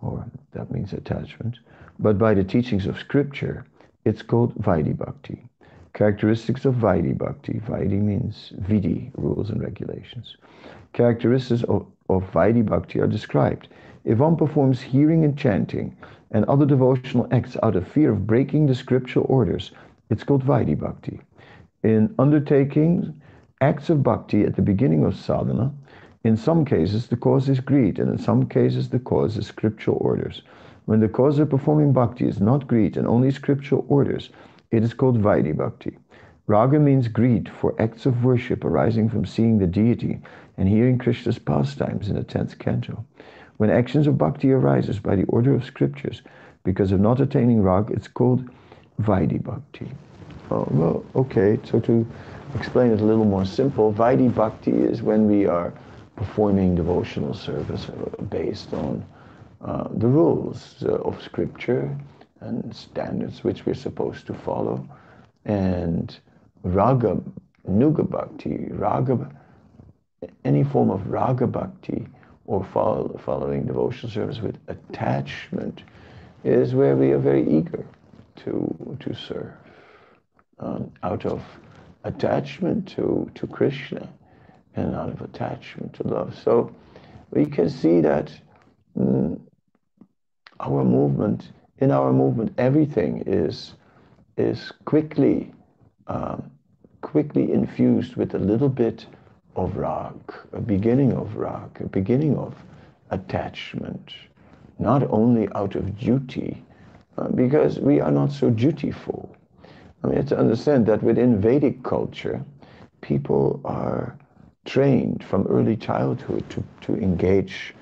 or 0.00 0.26
that 0.52 0.70
means 0.70 0.92
attachment, 0.92 1.58
but 1.98 2.18
by 2.18 2.34
the 2.34 2.44
teachings 2.44 2.86
of 2.86 2.98
scripture, 2.98 3.64
it's 4.04 4.22
called 4.22 4.54
Vaidhi 4.56 4.96
Bhakti. 4.96 5.44
Characteristics 5.94 6.64
of 6.64 6.74
Vaidhi 6.74 7.16
Bhakti. 7.16 7.54
Vaidhi 7.66 8.00
means 8.00 8.52
vidhi, 8.60 9.10
rules 9.16 9.50
and 9.50 9.60
regulations. 9.60 10.36
Characteristics 10.92 11.64
of, 11.64 11.86
of 12.08 12.22
Vaidhi 12.32 12.64
Bhakti 12.64 13.00
are 13.00 13.06
described. 13.06 13.68
If 14.04 14.18
one 14.18 14.36
performs 14.36 14.80
hearing 14.80 15.24
and 15.24 15.36
chanting 15.36 15.96
and 16.30 16.44
other 16.44 16.66
devotional 16.66 17.26
acts 17.32 17.56
out 17.62 17.74
of 17.74 17.88
fear 17.88 18.12
of 18.12 18.26
breaking 18.26 18.66
the 18.66 18.74
scriptural 18.74 19.26
orders, 19.28 19.72
it's 20.10 20.24
called 20.24 20.44
Vaidhi 20.44 20.78
Bhakti. 20.78 21.20
In 21.82 22.14
undertaking 22.18 23.20
acts 23.60 23.90
of 23.90 24.02
bhakti 24.02 24.44
at 24.44 24.54
the 24.56 24.62
beginning 24.62 25.04
of 25.04 25.16
sadhana, 25.16 25.72
in 26.24 26.36
some 26.36 26.64
cases 26.64 27.08
the 27.08 27.16
cause 27.16 27.48
is 27.48 27.60
greed, 27.60 27.98
and 27.98 28.10
in 28.10 28.18
some 28.18 28.48
cases 28.48 28.88
the 28.88 28.98
cause 28.98 29.36
is 29.36 29.46
scriptural 29.46 29.98
orders. 30.00 30.42
When 30.88 31.00
the 31.00 31.08
cause 31.08 31.38
of 31.38 31.50
performing 31.50 31.92
bhakti 31.92 32.26
is 32.26 32.40
not 32.40 32.66
greed 32.66 32.96
and 32.96 33.06
only 33.06 33.30
scriptural 33.30 33.84
orders, 33.90 34.30
it 34.70 34.82
is 34.82 34.94
called 34.94 35.20
Vaidhi 35.20 35.54
Bhakti. 35.54 35.98
Raga 36.46 36.78
means 36.78 37.08
greed 37.08 37.46
for 37.46 37.74
acts 37.78 38.06
of 38.06 38.24
worship 38.24 38.64
arising 38.64 39.10
from 39.10 39.26
seeing 39.26 39.58
the 39.58 39.66
deity 39.66 40.18
and 40.56 40.66
hearing 40.66 40.96
Krishna's 40.96 41.38
pastimes 41.38 42.08
in 42.08 42.16
the 42.16 42.24
10th 42.24 42.58
canto. 42.58 43.04
When 43.58 43.68
actions 43.68 44.06
of 44.06 44.16
bhakti 44.16 44.50
arises 44.50 44.98
by 44.98 45.14
the 45.14 45.26
order 45.26 45.54
of 45.54 45.62
scriptures 45.62 46.22
because 46.64 46.90
of 46.90 47.00
not 47.00 47.20
attaining 47.20 47.62
rag, 47.62 47.90
it's 47.90 48.08
called 48.08 48.48
Vaidhi 48.98 49.42
Bhakti. 49.42 49.90
Oh, 50.50 50.66
well, 50.70 51.04
okay, 51.14 51.58
so 51.64 51.80
to 51.80 52.06
explain 52.54 52.92
it 52.92 53.02
a 53.02 53.04
little 53.04 53.26
more 53.26 53.44
simple, 53.44 53.92
Vaidhi 53.92 54.34
Bhakti 54.34 54.70
is 54.72 55.02
when 55.02 55.26
we 55.26 55.44
are 55.44 55.70
performing 56.16 56.74
devotional 56.74 57.34
service 57.34 57.90
uh, 57.90 58.22
based 58.22 58.72
on 58.72 59.04
uh, 59.60 59.88
the 59.90 60.06
rules 60.06 60.76
uh, 60.82 60.94
of 60.98 61.20
scripture 61.22 61.96
and 62.40 62.74
standards 62.74 63.42
which 63.42 63.66
we're 63.66 63.74
supposed 63.74 64.26
to 64.26 64.34
follow. 64.34 64.86
And 65.44 66.16
raga, 66.62 67.20
nuga 67.68 68.08
bhakti, 68.08 68.68
raga, 68.70 69.30
any 70.44 70.64
form 70.64 70.90
of 70.90 71.08
raga 71.08 71.46
bhakti 71.46 72.06
or 72.46 72.64
follow, 72.64 73.20
following 73.24 73.66
devotional 73.66 74.10
service 74.12 74.40
with 74.40 74.58
attachment 74.68 75.82
is 76.44 76.74
where 76.74 76.96
we 76.96 77.12
are 77.12 77.18
very 77.18 77.48
eager 77.48 77.84
to, 78.36 78.96
to 79.00 79.14
serve. 79.14 79.52
Um, 80.60 80.92
out 81.02 81.24
of 81.24 81.42
attachment 82.04 82.88
to, 82.88 83.30
to 83.34 83.46
Krishna 83.46 84.08
and 84.74 84.94
out 84.94 85.10
of 85.10 85.20
attachment 85.20 85.94
to 85.94 86.06
love. 86.06 86.36
So 86.42 86.74
we 87.30 87.46
can 87.46 87.68
see 87.68 88.00
that 88.00 88.32
mm, 88.96 89.38
our 90.60 90.84
movement 90.84 91.50
in 91.78 91.90
our 91.90 92.12
movement, 92.12 92.52
everything 92.58 93.22
is 93.26 93.74
is 94.36 94.72
quickly 94.84 95.52
um, 96.06 96.50
quickly 97.02 97.52
infused 97.52 98.16
with 98.16 98.34
a 98.34 98.38
little 98.38 98.68
bit 98.68 99.06
of 99.56 99.76
rag, 99.76 100.14
a 100.52 100.60
beginning 100.60 101.12
of 101.12 101.36
rag, 101.36 101.70
a 101.80 101.86
beginning 101.86 102.36
of 102.36 102.54
attachment, 103.10 104.12
not 104.78 105.02
only 105.10 105.48
out 105.54 105.74
of 105.74 105.98
duty, 105.98 106.62
uh, 107.16 107.28
because 107.28 107.78
we 107.80 108.00
are 108.00 108.10
not 108.10 108.32
so 108.32 108.50
dutiful. 108.50 109.34
I 110.02 110.08
mean, 110.08 110.26
to 110.26 110.38
understand 110.38 110.86
that 110.86 111.02
within 111.02 111.40
Vedic 111.40 111.82
culture, 111.82 112.44
people 113.00 113.60
are 113.64 114.16
trained 114.64 115.24
from 115.24 115.46
early 115.48 115.76
childhood 115.76 116.48
to, 116.50 116.62
to 116.82 116.94
engage 116.96 117.74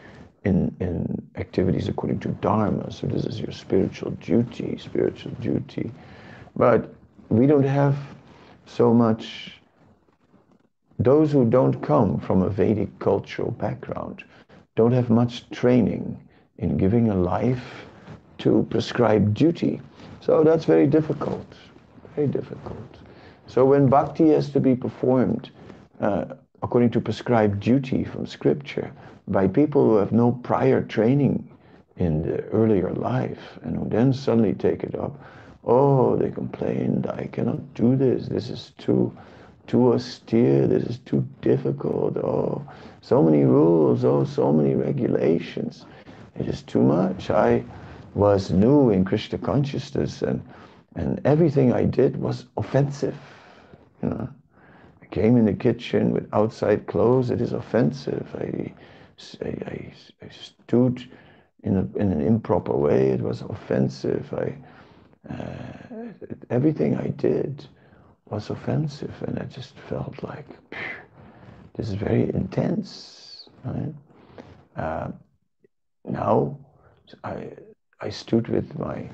in, 0.46 0.74
in 0.78 1.22
activities 1.34 1.88
according 1.88 2.20
to 2.20 2.28
Dharma. 2.28 2.90
So 2.92 3.08
this 3.08 3.24
is 3.24 3.40
your 3.40 3.52
spiritual 3.52 4.12
duty, 4.12 4.78
spiritual 4.78 5.32
duty. 5.40 5.90
But 6.54 6.94
we 7.28 7.46
don't 7.46 7.70
have 7.82 7.96
so 8.64 8.94
much, 8.94 9.60
those 11.00 11.32
who 11.32 11.44
don't 11.44 11.80
come 11.82 12.20
from 12.20 12.42
a 12.42 12.48
Vedic 12.48 12.96
cultural 13.00 13.50
background 13.50 14.22
don't 14.76 14.92
have 14.92 15.10
much 15.10 15.50
training 15.50 16.16
in 16.58 16.76
giving 16.76 17.10
a 17.10 17.14
life 17.14 17.86
to 18.38 18.66
prescribed 18.70 19.34
duty. 19.34 19.80
So 20.20 20.44
that's 20.44 20.64
very 20.64 20.86
difficult, 20.86 21.46
very 22.14 22.28
difficult. 22.28 22.90
So 23.46 23.64
when 23.64 23.88
bhakti 23.88 24.28
has 24.28 24.50
to 24.50 24.60
be 24.60 24.76
performed 24.76 25.50
uh, 26.00 26.26
according 26.62 26.90
to 26.90 27.00
prescribed 27.00 27.60
duty 27.60 28.04
from 28.04 28.26
scripture, 28.26 28.90
by 29.28 29.46
people 29.48 29.84
who 29.84 29.96
have 29.96 30.12
no 30.12 30.32
prior 30.32 30.82
training 30.82 31.48
in 31.96 32.22
the 32.22 32.42
earlier 32.46 32.92
life 32.92 33.58
and 33.62 33.76
who 33.76 33.88
then 33.88 34.12
suddenly 34.12 34.52
take 34.52 34.84
it 34.84 34.94
up. 34.94 35.18
Oh, 35.64 36.16
they 36.16 36.30
complained, 36.30 37.06
I 37.06 37.26
cannot 37.26 37.74
do 37.74 37.96
this. 37.96 38.28
This 38.28 38.50
is 38.50 38.72
too 38.78 39.16
too 39.66 39.94
austere, 39.94 40.68
this 40.68 40.84
is 40.84 40.98
too 40.98 41.26
difficult. 41.40 42.16
Oh, 42.18 42.64
so 43.00 43.20
many 43.20 43.42
rules, 43.42 44.04
oh, 44.04 44.24
so 44.24 44.52
many 44.52 44.76
regulations. 44.76 45.86
It 46.38 46.46
is 46.46 46.62
too 46.62 46.82
much. 46.82 47.30
I 47.30 47.64
was 48.14 48.52
new 48.52 48.90
in 48.90 49.04
Krishna 49.04 49.38
consciousness 49.38 50.22
and 50.22 50.40
and 50.94 51.20
everything 51.24 51.72
I 51.72 51.84
did 51.84 52.16
was 52.16 52.46
offensive. 52.56 53.16
You 54.02 54.08
know, 54.10 54.28
I 55.06 55.14
came 55.14 55.36
in 55.36 55.44
the 55.44 55.52
kitchen 55.54 56.10
with 56.12 56.28
outside 56.32 56.86
clothes. 56.86 57.30
It 57.30 57.40
is 57.40 57.52
offensive. 57.52 58.26
I, 58.34 58.72
I, 59.44 59.92
I 60.22 60.28
stood 60.30 61.08
in, 61.62 61.76
a, 61.76 61.98
in 61.98 62.12
an 62.12 62.20
improper 62.20 62.76
way. 62.76 63.10
It 63.10 63.20
was 63.20 63.42
offensive. 63.42 64.32
I, 64.34 64.56
uh, 65.32 66.12
everything 66.50 66.96
I 66.96 67.08
did 67.08 67.66
was 68.30 68.50
offensive, 68.50 69.14
and 69.26 69.38
I 69.38 69.44
just 69.44 69.78
felt 69.78 70.22
like 70.22 70.46
this 71.74 71.88
is 71.88 71.94
very 71.94 72.22
intense. 72.34 73.48
Right? 73.64 73.94
Uh, 74.76 75.08
now, 76.04 76.58
I 77.24 77.50
I 78.00 78.10
stood 78.10 78.48
with 78.48 78.78
my 78.78 79.08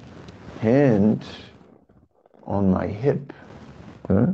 hand 0.60 1.24
on 2.44 2.70
my 2.70 2.86
hip, 2.86 3.32
huh? 4.08 4.32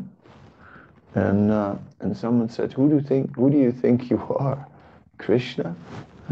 And 1.15 1.51
uh, 1.51 1.77
and 2.01 2.17
someone 2.17 2.49
said, 2.49 2.73
"Who 2.73 2.89
do 2.89 2.97
you 2.97 3.03
think? 3.03 3.37
Who 3.37 3.51
do 3.51 3.57
you 3.57 3.73
think 3.73 4.11
you 4.11 4.19
are, 4.39 4.67
Krishna?" 5.19 5.75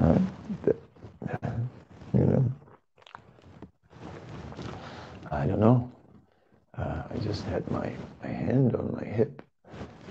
Uh, 0.01 0.19
the, 0.65 0.77
you 2.13 2.25
know, 2.25 2.45
I 5.31 5.47
don't 5.47 5.61
know. 5.61 5.91
Uh, 6.77 7.03
I 7.11 7.17
just 7.19 7.45
had 7.45 7.69
my, 7.71 7.91
my 8.23 8.29
hand 8.29 8.75
on 8.77 8.93
my 8.93 9.05
hip. 9.05 9.43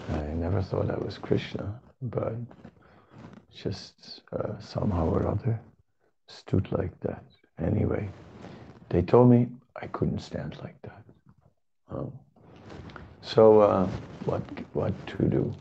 I 0.09 0.21
never 0.33 0.61
thought 0.61 0.89
I 0.89 0.97
was 0.97 1.17
Krishna, 1.17 1.79
but 2.01 2.33
just 3.55 4.21
uh, 4.33 4.59
somehow 4.59 5.07
or 5.09 5.27
other 5.27 5.59
stood 6.27 6.71
like 6.71 6.99
that. 7.01 7.23
Anyway, 7.59 8.09
they 8.89 9.01
told 9.01 9.29
me 9.29 9.47
I 9.81 9.87
couldn't 9.87 10.19
stand 10.19 10.57
like 10.63 10.79
that. 10.81 11.03
Um, 11.91 12.11
so 13.21 13.61
uh, 13.61 13.87
what 14.25 14.43
what 14.73 14.93
to 15.07 15.23
do? 15.25 15.53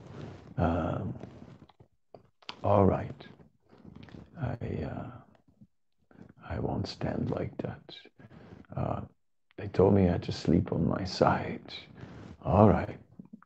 Um, 0.58 1.14
all 2.62 2.84
right, 2.84 3.26
I 4.40 4.84
uh, 4.84 5.10
I 6.48 6.58
won't 6.58 6.86
stand 6.88 7.30
like 7.30 7.56
that. 7.58 7.96
Uh, 8.76 9.00
they 9.56 9.68
told 9.68 9.94
me 9.94 10.08
I 10.08 10.12
had 10.12 10.22
to 10.24 10.32
sleep 10.32 10.72
on 10.72 10.88
my 10.88 11.04
side. 11.04 11.72
All 12.44 12.68
right, 12.68 12.98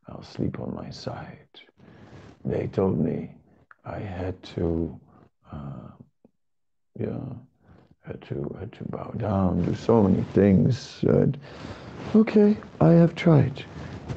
I'll 0.07 0.23
sleep 0.23 0.59
on 0.59 0.73
my 0.73 0.89
side. 0.89 1.47
They 2.45 2.67
told 2.67 2.99
me 2.99 3.31
I 3.85 3.99
had 3.99 4.41
to, 4.55 4.99
uh, 5.51 5.91
yeah, 6.99 7.19
had 8.05 8.21
to 8.23 8.55
had 8.59 8.71
to 8.73 8.83
bow 8.85 9.11
down, 9.17 9.63
do 9.65 9.75
so 9.75 10.03
many 10.03 10.23
things. 10.33 11.03
okay, 12.15 12.57
I 12.81 12.91
have 12.91 13.15
tried, 13.15 13.63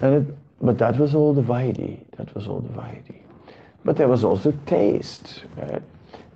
and 0.01 0.15
it, 0.29 0.35
but 0.63 0.79
that 0.79 0.99
was 0.99 1.15
all 1.15 1.35
the 1.35 1.43
vaidhi. 1.43 2.01
That 2.17 2.35
was 2.35 2.47
all 2.47 2.61
the 2.61 2.81
vaidhi. 2.81 3.21
But 3.85 3.97
there 3.97 4.09
was 4.09 4.25
also 4.25 4.53
taste. 4.67 5.45
Right? 5.57 5.83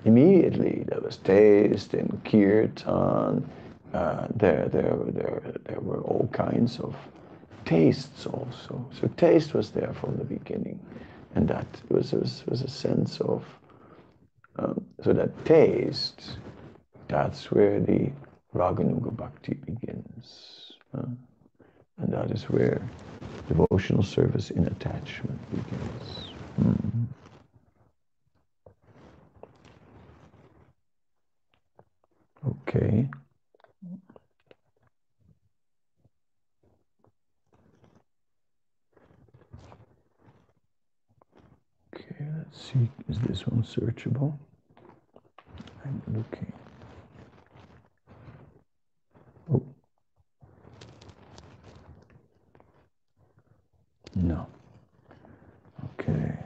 Immediately 0.05 0.85
there 0.89 1.01
was 1.01 1.17
taste 1.17 1.95
in 1.95 2.21
kirtan 2.25 3.49
uh, 3.97 4.27
there, 4.35 4.69
there, 4.69 4.95
there, 5.09 5.43
there 5.65 5.81
were 5.81 6.03
all 6.03 6.29
kinds 6.33 6.81
of 6.81 6.95
tastes 7.65 8.27
also. 8.27 8.87
So 9.01 9.09
taste 9.17 9.55
was 9.55 9.71
there 9.71 9.95
from 9.95 10.17
the 10.17 10.25
beginning, 10.25 10.81
and 11.35 11.49
that 11.49 11.67
was 11.89 12.13
was, 12.13 12.45
was 12.47 12.63
a 12.63 12.69
sense 12.69 13.21
of. 13.21 13.45
Um, 14.59 14.87
so 15.05 15.13
that 15.13 15.45
taste, 15.45 16.39
that's 17.09 17.51
where 17.51 17.79
the 17.79 18.11
Raganuga 18.55 19.15
Bhakti 19.15 19.55
begins, 19.55 20.73
uh, 20.97 21.13
and 21.99 22.13
that 22.13 22.31
is 22.31 22.45
where 22.45 22.81
devotional 23.49 24.03
service 24.03 24.51
in 24.51 24.67
attachment 24.67 25.41
begins. 25.51 26.31
Mm-hmm. 26.61 27.05
Okay. 32.49 33.09
Let's 42.57 42.73
see, 42.73 42.89
is 43.09 43.19
this 43.21 43.47
one 43.47 43.63
searchable? 43.63 44.39
I'm 45.85 46.03
looking. 46.07 46.53
No. 54.17 54.49
Okay. 56.01 56.37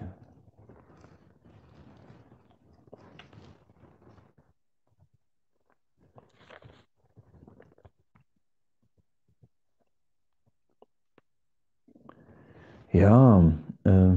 Yeah. 12.92 13.50
Uh, 13.86 14.16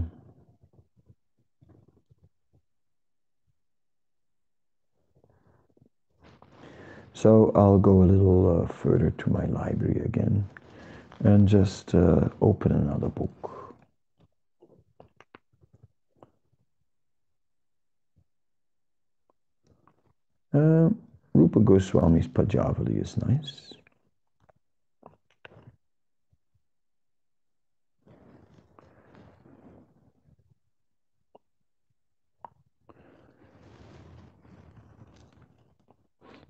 So 7.13 7.51
I'll 7.55 7.79
go 7.79 8.03
a 8.03 8.05
little 8.05 8.63
uh, 8.63 8.73
further 8.83 9.11
to 9.11 9.29
my 9.29 9.45
library 9.47 10.01
again 10.05 10.22
and 11.23 11.47
just 11.47 11.95
uh, 11.95 12.27
open 12.41 12.73
another 12.73 13.07
book. 13.07 13.49
Uh, 20.53 20.89
Rupa 21.33 21.59
Goswami's 21.59 22.27
Padyavali 22.27 23.01
is 23.01 23.17
nice. 23.17 23.73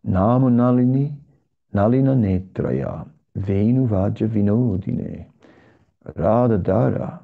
Namu 0.03 0.49
Nalini, 0.49 1.13
Nalina 1.73 2.13
Netraya, 2.13 3.07
Vaja 3.37 4.27
Vinodine, 4.27 5.25
Radhadara, 6.05 7.19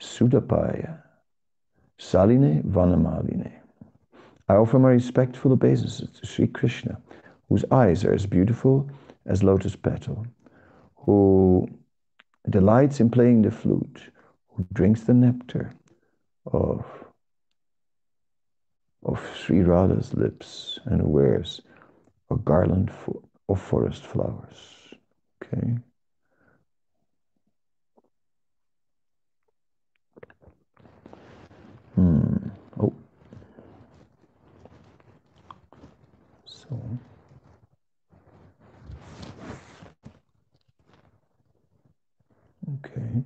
Sudapaya, 0.00 1.02
Saline 1.98 2.62
Vanamaline. 2.62 3.52
I 4.48 4.54
offer 4.54 4.78
my 4.78 4.90
respectful 4.90 5.52
obeisances 5.52 6.10
to 6.18 6.26
Sri 6.26 6.46
Krishna, 6.46 6.98
whose 7.48 7.64
eyes 7.70 8.04
are 8.04 8.12
as 8.12 8.26
beautiful 8.26 8.88
as 9.26 9.42
lotus 9.42 9.76
petal, 9.76 10.26
who 10.96 11.68
delights 12.50 13.00
in 13.00 13.10
playing 13.10 13.42
the 13.42 13.50
flute, 13.50 14.10
who 14.48 14.66
drinks 14.72 15.02
the 15.02 15.14
nectar 15.14 15.72
of, 16.46 16.84
of 19.04 19.20
Sri 19.36 19.62
Radha's 19.62 20.14
lips, 20.14 20.78
and 20.84 21.00
who 21.00 21.08
wears 21.08 21.60
a 22.30 22.36
garland 22.36 22.90
of 23.48 23.60
forest 23.60 24.04
flowers. 24.04 24.73
Okay. 25.52 25.74
Hmm. 31.94 32.36
Oh. 32.80 32.92
So. 36.44 36.80
Okay. 42.84 43.22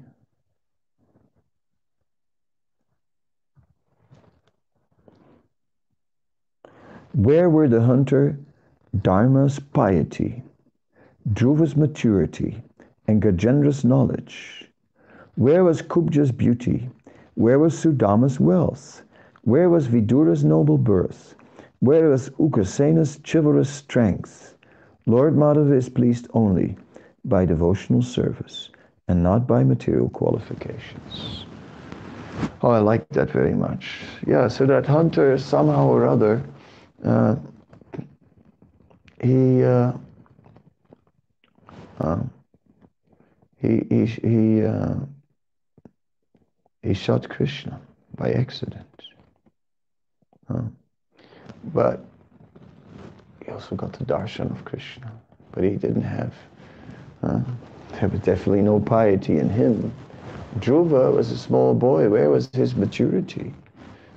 Where 7.14 7.49
were 7.51 7.69
the 7.69 7.83
hunter 7.83 8.39
Dharma's 8.97 9.59
piety, 9.61 10.43
Dhruva's 11.33 11.76
maturity, 11.76 12.62
and 13.07 13.20
Gajendra's 13.20 13.85
knowledge? 13.85 14.70
Where 15.37 15.62
was 15.64 15.83
Kubja's 15.83 16.33
beauty? 16.33 16.89
Where 17.35 17.59
was 17.59 17.74
Sudama's 17.74 18.41
wealth? 18.41 19.03
Where 19.43 19.68
was 19.68 19.87
Vidura's 19.87 20.45
noble 20.45 20.79
birth? 20.79 21.35
Where 21.81 22.09
was 22.09 22.31
Ugrasena's 22.39 23.20
chivalrous 23.24 23.70
strength? 23.70 24.57
Lord 25.07 25.37
Madhava 25.37 25.76
is 25.76 25.89
pleased 25.89 26.29
only 26.35 26.76
by 27.24 27.45
devotional 27.45 28.03
service 28.03 28.70
and 29.07 29.22
not 29.22 29.47
by 29.47 29.64
material 29.64 30.09
qualifications. 30.09 31.45
Oh, 32.62 32.70
I 32.70 32.79
like 32.79 33.09
that 33.11 33.31
very 33.31 33.55
much. 33.55 34.01
Yeah, 34.26 34.49
so 34.49 34.66
that 34.66 34.87
hunter 34.87 35.39
somehow 35.39 35.89
or 35.89 36.07
other 36.07 36.43
uh, 37.05 37.37
he 39.22 39.62
uh, 39.64 39.93
uh, 42.01 42.20
he 43.61 43.84
he 43.88 44.07
he, 44.07 44.64
uh, 44.64 44.94
he 46.82 46.94
shot 46.94 47.28
Krishna 47.28 47.80
by 48.16 48.32
accident. 48.32 48.84
Huh? 50.49 50.62
But 51.74 52.05
he 53.44 53.51
also 53.51 53.74
got 53.76 53.92
the 53.92 54.05
darshan 54.05 54.51
of 54.51 54.64
Krishna. 54.64 55.12
But 55.53 55.64
he 55.64 55.76
didn't 55.76 56.03
have, 56.03 56.34
uh, 57.22 57.40
there 57.99 58.09
was 58.09 58.20
definitely 58.20 58.62
no 58.62 58.80
piety 58.80 59.38
in 59.38 59.49
him. 59.49 59.92
Dhruva 60.61 61.12
was 61.12 61.30
a 61.30 61.38
small 61.38 61.74
boy. 61.74 62.09
Where 62.09 62.30
was 62.30 62.49
his 62.53 62.74
maturity? 62.74 63.55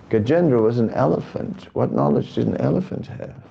Gajendra 0.10 0.62
was 0.62 0.80
an 0.80 0.90
elephant. 0.92 1.68
What 1.74 1.94
knowledge 1.94 2.36
did 2.36 2.48
an 2.48 2.58
elephant 2.58 3.08
have? 3.08 3.44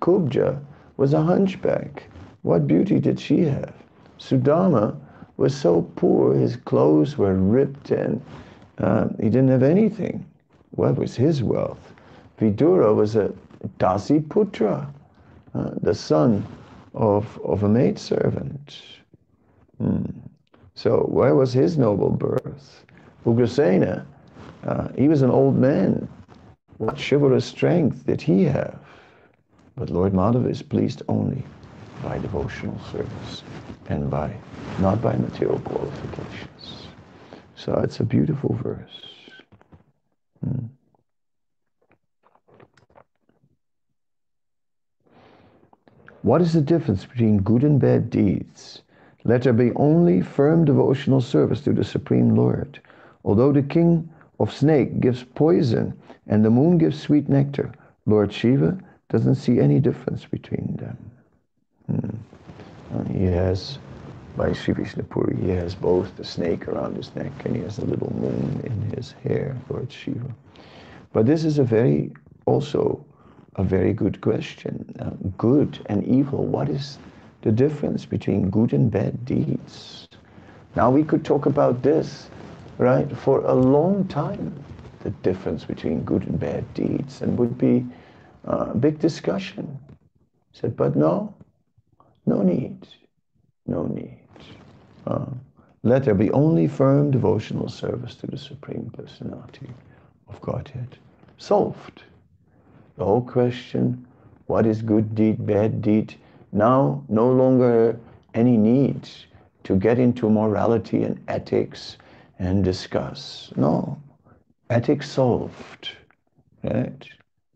Kubja 0.00 0.58
was 0.96 1.12
a 1.12 1.22
hunchback. 1.22 2.04
What 2.42 2.66
beauty 2.66 2.98
did 2.98 3.20
she 3.20 3.40
have? 3.42 3.74
Sudama 4.18 4.96
was 5.36 5.54
so 5.54 5.82
poor, 5.96 6.34
his 6.34 6.56
clothes 6.56 7.18
were 7.18 7.34
ripped 7.34 7.90
and 7.90 8.22
uh, 8.78 9.08
he 9.18 9.28
didn't 9.28 9.48
have 9.48 9.62
anything. 9.62 10.24
What 10.70 10.96
was 10.96 11.16
his 11.16 11.42
wealth? 11.42 11.92
Vidura 12.38 12.94
was 12.94 13.16
a 13.16 13.32
Dasi 13.78 14.20
Putra, 14.20 14.88
uh, 15.54 15.70
the 15.82 15.94
son 15.94 16.46
of, 16.94 17.38
of 17.44 17.62
a 17.62 17.68
maidservant. 17.68 18.82
Hmm. 19.78 20.04
So 20.74 21.00
where 21.00 21.34
was 21.34 21.52
his 21.52 21.76
noble 21.76 22.10
birth? 22.10 22.84
Ugrasena, 23.26 24.06
uh, 24.64 24.88
he 24.96 25.08
was 25.08 25.20
an 25.20 25.30
old 25.30 25.56
man. 25.56 26.08
What 26.78 26.98
chivalrous 26.98 27.44
strength 27.44 28.06
did 28.06 28.22
he 28.22 28.44
have? 28.44 28.78
But 29.76 29.90
Lord 29.90 30.14
Madhava 30.14 30.50
is 30.50 30.62
pleased 30.62 31.02
only 31.08 31.44
by 32.02 32.18
devotional 32.18 32.78
service 32.92 33.42
and 33.88 34.10
by 34.10 34.34
not 34.78 35.02
by 35.02 35.14
material 35.16 35.58
qualifications. 35.60 36.88
So 37.56 37.74
it's 37.74 38.00
a 38.00 38.04
beautiful 38.04 38.54
verse. 38.54 39.06
Hmm. 40.42 40.66
What 46.22 46.42
is 46.42 46.52
the 46.52 46.60
difference 46.60 47.04
between 47.04 47.42
good 47.42 47.64
and 47.64 47.80
bad 47.80 48.10
deeds? 48.10 48.82
Let 49.24 49.42
there 49.42 49.52
be 49.52 49.72
only 49.76 50.22
firm 50.22 50.64
devotional 50.64 51.20
service 51.20 51.60
to 51.62 51.72
the 51.72 51.84
Supreme 51.84 52.34
Lord. 52.34 52.80
Although 53.24 53.52
the 53.52 53.62
king 53.62 54.08
of 54.38 54.52
snake 54.52 55.00
gives 55.00 55.24
poison 55.24 55.94
and 56.26 56.44
the 56.44 56.50
moon 56.50 56.78
gives 56.78 57.00
sweet 57.00 57.28
nectar, 57.28 57.72
Lord 58.06 58.32
Shiva 58.32 58.78
doesn't 59.10 59.34
see 59.34 59.60
any 59.60 59.80
difference 59.80 60.24
between 60.24 60.76
them. 60.76 60.96
Hmm. 61.90 63.06
he 63.12 63.24
has, 63.24 63.78
by 64.36 64.52
Sri 64.52 64.74
Vishnupuri, 64.74 65.40
he 65.42 65.50
has 65.50 65.74
both 65.74 66.16
the 66.16 66.24
snake 66.24 66.68
around 66.68 66.96
his 66.96 67.14
neck 67.16 67.32
and 67.44 67.56
he 67.56 67.62
has 67.62 67.78
a 67.78 67.84
little 67.84 68.12
moon 68.14 68.60
in 68.64 68.96
his 68.96 69.12
hair, 69.24 69.56
Lord 69.68 69.90
Shiva. 69.92 70.34
But 71.12 71.26
this 71.26 71.44
is 71.44 71.58
a 71.58 71.64
very, 71.64 72.12
also 72.46 73.04
a 73.56 73.64
very 73.64 73.92
good 73.92 74.20
question. 74.20 74.94
Uh, 75.00 75.10
good 75.38 75.80
and 75.86 76.04
evil, 76.04 76.44
what 76.46 76.68
is 76.68 76.98
the 77.42 77.52
difference 77.52 78.06
between 78.06 78.50
good 78.50 78.72
and 78.72 78.90
bad 78.90 79.24
deeds? 79.24 80.08
Now 80.76 80.90
we 80.90 81.02
could 81.04 81.24
talk 81.24 81.46
about 81.46 81.82
this, 81.82 82.28
right, 82.78 83.10
for 83.16 83.40
a 83.44 83.54
long 83.54 84.06
time, 84.08 84.54
the 85.02 85.10
difference 85.22 85.64
between 85.64 86.04
good 86.04 86.22
and 86.28 86.38
bad 86.38 86.72
deeds, 86.74 87.22
and 87.22 87.38
would 87.38 87.58
be 87.58 87.86
uh, 88.46 88.70
a 88.70 88.76
big 88.78 88.98
discussion. 89.00 89.78
Said, 90.52 90.76
but 90.76 90.96
no, 90.96 91.34
no 92.30 92.42
need, 92.42 92.86
no 93.66 93.82
need. 93.86 94.28
Uh, 95.06 95.26
let 95.82 96.04
there 96.04 96.14
be 96.14 96.30
only 96.30 96.68
firm 96.68 97.10
devotional 97.10 97.68
service 97.68 98.14
to 98.16 98.26
the 98.28 98.38
Supreme 98.38 98.90
Personality 98.96 99.68
of 100.28 100.40
Godhead. 100.40 100.98
Solved. 101.38 102.04
The 102.96 103.04
whole 103.04 103.22
question, 103.22 104.06
what 104.46 104.64
is 104.64 104.80
good 104.80 105.14
deed, 105.14 105.44
bad 105.44 105.82
deed, 105.82 106.14
now 106.52 107.02
no 107.08 107.28
longer 107.32 107.98
any 108.34 108.56
need 108.56 109.08
to 109.64 109.74
get 109.74 109.98
into 109.98 110.30
morality 110.30 111.02
and 111.02 111.18
ethics 111.26 111.96
and 112.38 112.62
discuss. 112.62 113.52
No, 113.56 114.00
ethics 114.68 115.10
solved, 115.10 115.90
right? 116.62 117.04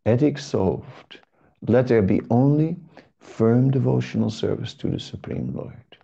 Ethics 0.04 0.44
solved. 0.44 1.20
Let 1.66 1.86
there 1.86 2.02
be 2.02 2.20
only 2.30 2.76
firm 3.24 3.70
devotional 3.70 4.30
service 4.30 4.74
to 4.74 4.88
the 4.88 5.00
Supreme 5.00 5.52
Lord. 5.54 5.98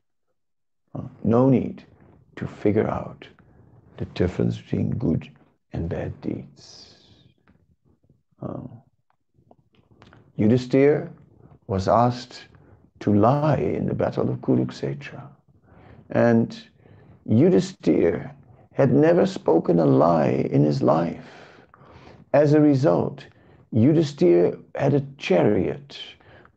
Uh, 0.94 1.02
no 1.22 1.48
need 1.48 1.84
to 2.36 2.46
figure 2.46 2.88
out 2.88 3.28
the 3.98 4.06
difference 4.06 4.58
between 4.58 4.90
good 4.90 5.30
and 5.72 5.88
bad 5.88 6.18
deeds. 6.20 6.96
Uh, 8.42 8.62
Yudhisthira 10.38 11.10
was 11.66 11.86
asked 11.86 12.46
to 13.00 13.14
lie 13.14 13.56
in 13.56 13.86
the 13.86 13.94
battle 13.94 14.28
of 14.30 14.38
Kurukshetra. 14.40 15.22
And 16.10 16.58
Yudhisthira 17.28 18.32
had 18.72 18.92
never 18.92 19.26
spoken 19.26 19.78
a 19.78 19.84
lie 19.84 20.48
in 20.50 20.64
his 20.64 20.82
life. 20.82 21.26
As 22.32 22.54
a 22.54 22.60
result, 22.60 23.26
Yudhisthira 23.74 24.58
had 24.74 24.94
a 24.94 25.06
chariot, 25.18 25.98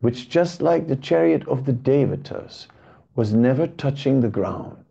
which 0.04 0.28
just 0.28 0.60
like 0.60 0.86
the 0.86 0.96
chariot 0.96 1.48
of 1.48 1.64
the 1.64 1.72
Devatas, 1.72 2.66
was 3.14 3.32
never 3.32 3.66
touching 3.66 4.20
the 4.20 4.28
ground. 4.28 4.84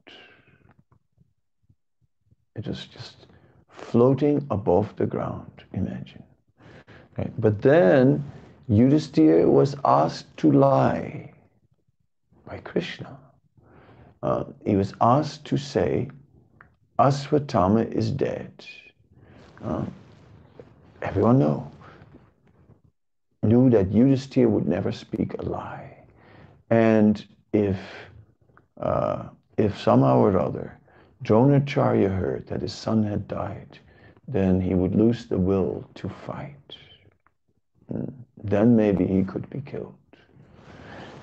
It 2.55 2.67
was 2.67 2.87
just 2.87 3.27
floating 3.69 4.47
above 4.49 4.95
the 4.95 5.05
ground, 5.05 5.65
imagine. 5.73 6.23
But 7.37 7.61
then 7.61 8.25
Yudhisthira 8.67 9.47
was 9.47 9.75
asked 9.85 10.35
to 10.37 10.51
lie 10.51 11.31
by 12.47 12.57
Krishna. 12.57 13.19
Uh, 14.23 14.45
he 14.65 14.75
was 14.75 14.95
asked 14.99 15.45
to 15.45 15.57
say, 15.57 16.09
Aswatthama 16.97 17.91
is 17.91 18.09
dead. 18.09 18.65
Uh, 19.63 19.85
everyone 21.03 21.37
know, 21.37 21.71
knew 23.43 23.69
that 23.69 23.91
Yudhisthira 23.91 24.49
would 24.49 24.67
never 24.67 24.91
speak 24.91 25.35
a 25.39 25.43
lie. 25.43 25.97
And 26.69 27.23
if, 27.51 27.77
uh, 28.79 29.23
if 29.57 29.77
somehow 29.77 30.19
or 30.19 30.39
other 30.39 30.79
Dronacharya 31.23 32.09
heard 32.09 32.47
that 32.47 32.61
his 32.61 32.73
son 32.73 33.03
had 33.03 33.27
died, 33.27 33.79
then 34.27 34.59
he 34.59 34.73
would 34.73 34.95
lose 34.95 35.25
the 35.25 35.37
will 35.37 35.87
to 35.95 36.09
fight. 36.09 36.77
Mm 37.91 38.13
then 38.43 38.75
maybe 38.75 39.07
he 39.07 39.23
could 39.23 39.49
be 39.49 39.61
killed. 39.61 39.95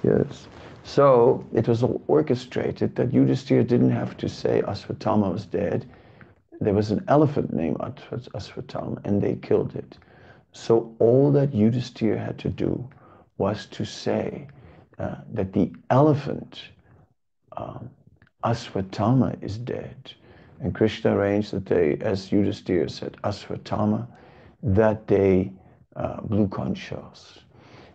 Yes. 0.03 0.49
So 0.83 1.45
it 1.53 1.69
was 1.69 1.83
all 1.83 2.03
orchestrated 2.09 2.97
that 2.97 3.11
Yudhisthira 3.11 3.67
didn't 3.67 3.91
have 3.91 4.17
to 4.17 4.29
say 4.29 4.63
Aswatthama 4.63 5.31
was 5.33 5.45
dead. 5.45 5.87
There 6.61 6.75
was 6.75 6.91
an 6.91 7.05
elephant 7.09 7.53
named 7.53 7.77
Aswatthama 7.79 9.05
and 9.05 9.23
they 9.23 9.37
killed 9.37 9.77
it. 9.77 9.99
So 10.53 10.95
all 10.99 11.31
that 11.33 11.53
Yudhisthira 11.53 12.19
had 12.25 12.39
to 12.41 12.49
do 12.49 12.89
was 13.39 13.67
to 13.67 13.85
say 13.85 14.49
uh, 14.99 15.17
that 15.33 15.53
the 15.53 15.73
elephant 15.91 16.63
um, 17.57 17.91
Aswatthama 18.45 19.43
is 19.43 19.59
dead. 19.59 20.13
And 20.61 20.75
Krishna 20.75 21.17
arranged 21.17 21.53
that 21.53 21.67
they, 21.67 21.97
as 22.01 22.31
Yudhisthira 22.31 22.91
said, 22.91 23.17
Aswatthama, 23.25 24.07
that 24.63 25.07
they 25.07 25.53
uh, 25.97 26.21
blew 26.23 26.49
conch 26.49 26.79
shells. 26.79 27.41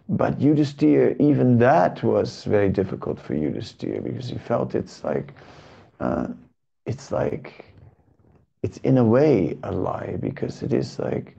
But 0.10 0.40
Yudhisthira, 0.40 1.20
even 1.20 1.58
that 1.60 2.04
was 2.04 2.44
very 2.46 2.70
difficult 2.70 3.20
for 3.20 3.34
Yudhisthira 3.34 4.04
because 4.04 4.30
he 4.30 4.38
felt 4.38 4.76
it's 4.76 5.04
like, 5.04 5.34
uh, 6.00 6.28
it's 6.86 7.12
like, 7.12 7.66
it's 8.64 8.78
in 8.80 8.98
a 8.98 9.04
way 9.04 9.58
a 9.64 9.72
lie 9.72 10.18
because 10.20 10.64
it 10.64 10.74
is 10.74 11.00
like 11.00 11.36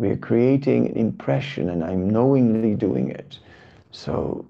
we're 0.00 0.16
creating 0.16 0.86
an 0.86 0.96
impression 0.96 1.68
and 1.68 1.84
I'm 1.84 2.08
knowingly 2.08 2.74
doing 2.74 3.10
it. 3.10 3.38
So 3.90 4.46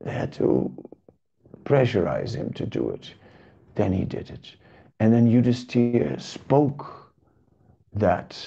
they 0.00 0.12
had 0.12 0.32
to 0.34 0.72
pressurize 1.64 2.36
him 2.36 2.52
to 2.52 2.66
do 2.66 2.90
it. 2.90 3.12
Then 3.74 3.92
he 3.92 4.04
did 4.04 4.30
it. 4.30 4.54
And 5.00 5.12
then 5.12 5.26
Yudhisthira 5.26 6.20
spoke 6.20 7.12
that 7.94 8.38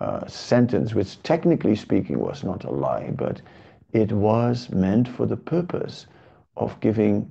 uh, 0.00 0.26
sentence, 0.26 0.92
which 0.92 1.22
technically 1.22 1.76
speaking 1.76 2.18
was 2.18 2.42
not 2.42 2.64
a 2.64 2.70
lie, 2.70 3.12
but 3.16 3.40
it 3.92 4.10
was 4.10 4.70
meant 4.70 5.06
for 5.06 5.24
the 5.24 5.36
purpose 5.36 6.06
of 6.56 6.80
giving 6.80 7.30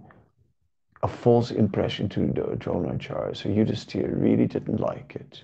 a 1.02 1.10
false 1.10 1.52
impression 1.52 2.08
to 2.08 2.22
Dronacharya. 2.22 3.36
So 3.36 3.50
Yudhisthira 3.50 4.14
really 4.16 4.48
didn't 4.48 4.80
like 4.80 5.18
it, 5.18 5.44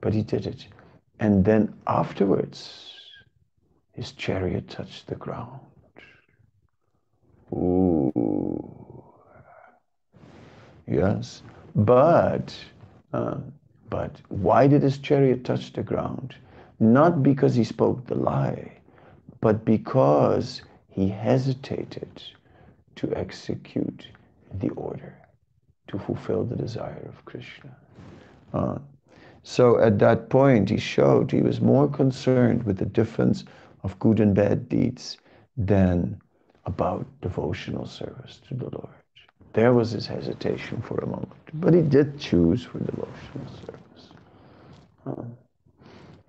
but 0.00 0.12
he 0.12 0.22
did 0.22 0.46
it. 0.46 0.66
And 1.20 1.44
then 1.44 1.74
afterwards, 1.86 2.94
his 3.92 4.12
chariot 4.12 4.68
touched 4.68 5.06
the 5.08 5.16
ground. 5.16 5.60
Ooh. 7.52 8.12
Yes. 10.86 11.42
But 11.74 12.54
uh, 13.12 13.38
But 13.90 14.20
why 14.28 14.66
did 14.66 14.82
his 14.82 14.98
chariot 14.98 15.44
touch 15.44 15.72
the 15.72 15.82
ground? 15.82 16.34
Not 16.80 17.22
because 17.22 17.54
he 17.54 17.64
spoke 17.64 18.06
the 18.06 18.14
lie, 18.14 18.72
but 19.40 19.64
because 19.64 20.62
he 20.88 21.08
hesitated 21.08 22.22
to 22.96 23.14
execute 23.16 24.08
the 24.60 24.70
order, 24.70 25.14
to 25.88 25.98
fulfill 25.98 26.44
the 26.44 26.56
desire 26.56 27.06
of 27.08 27.24
Krishna. 27.24 27.76
Uh, 28.52 28.78
so 29.42 29.78
at 29.78 29.98
that 30.00 30.28
point, 30.30 30.70
he 30.70 30.78
showed 30.78 31.30
he 31.30 31.42
was 31.42 31.60
more 31.60 31.88
concerned 31.88 32.62
with 32.64 32.78
the 32.78 32.86
difference 32.86 33.44
of 33.82 33.98
good 33.98 34.20
and 34.20 34.34
bad 34.34 34.68
deeds 34.68 35.18
than 35.56 36.20
about 36.66 37.06
devotional 37.20 37.86
service 37.86 38.40
to 38.48 38.54
the 38.54 38.70
Lord. 38.70 38.88
There 39.54 39.72
was 39.72 39.90
his 39.92 40.06
hesitation 40.06 40.82
for 40.82 40.98
a 40.98 41.06
moment, 41.06 41.32
but 41.54 41.74
he 41.74 41.82
did 41.82 42.18
choose 42.18 42.64
for 42.64 42.78
devotional 42.78 43.48
service. 43.66 44.10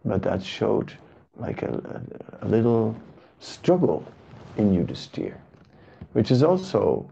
But 0.06 0.24
that 0.24 0.42
showed 0.42 0.94
like 1.38 1.62
a, 1.62 2.02
a, 2.42 2.46
a 2.46 2.48
little 2.48 2.96
struggle 3.40 4.04
in 4.58 4.72
Yudhisthira, 4.74 5.38
which 6.14 6.32
is 6.32 6.44
also 6.44 7.10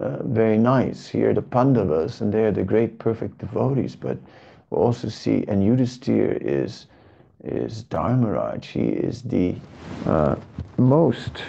uh, 0.00 0.22
very 0.24 0.58
nice. 0.58 1.08
Here 1.08 1.32
the 1.34 1.42
Pandavas, 1.42 2.20
and 2.20 2.32
they're 2.32 2.52
the 2.52 2.62
great 2.62 2.98
perfect 2.98 3.38
devotees, 3.38 3.96
but 3.96 4.18
we 4.70 4.76
also 4.76 5.08
see, 5.08 5.44
and 5.48 5.62
Yudhisthira 5.62 6.40
is, 6.40 6.86
is 7.44 7.84
Dharmaraj. 7.84 8.64
He 8.64 8.88
is 8.88 9.22
the 9.22 9.56
uh, 10.06 10.36
most 10.76 11.42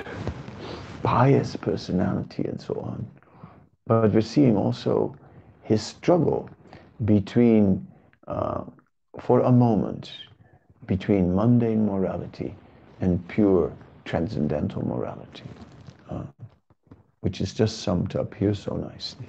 pious 1.03 1.55
personality 1.55 2.45
and 2.45 2.59
so 2.61 2.76
on. 2.76 3.05
But 3.88 4.13
we're 4.13 4.22
seeing 4.22 4.55
also 4.55 5.15
his 5.63 5.82
struggle 5.82 6.49
between, 7.05 7.86
uh, 8.28 8.63
for 9.20 9.41
a 9.41 9.51
moment, 9.51 10.11
between 10.86 11.36
mundane 11.36 11.86
morality 11.86 12.55
and 13.01 13.26
pure 13.28 13.72
transcendental 14.05 14.86
morality, 14.86 15.43
uh, 16.09 16.24
which 17.22 17.41
is 17.41 17.53
just 17.53 17.82
summed 17.82 18.15
up 18.15 18.34
here 18.34 18.53
so 18.53 18.76
nicely. 18.76 19.28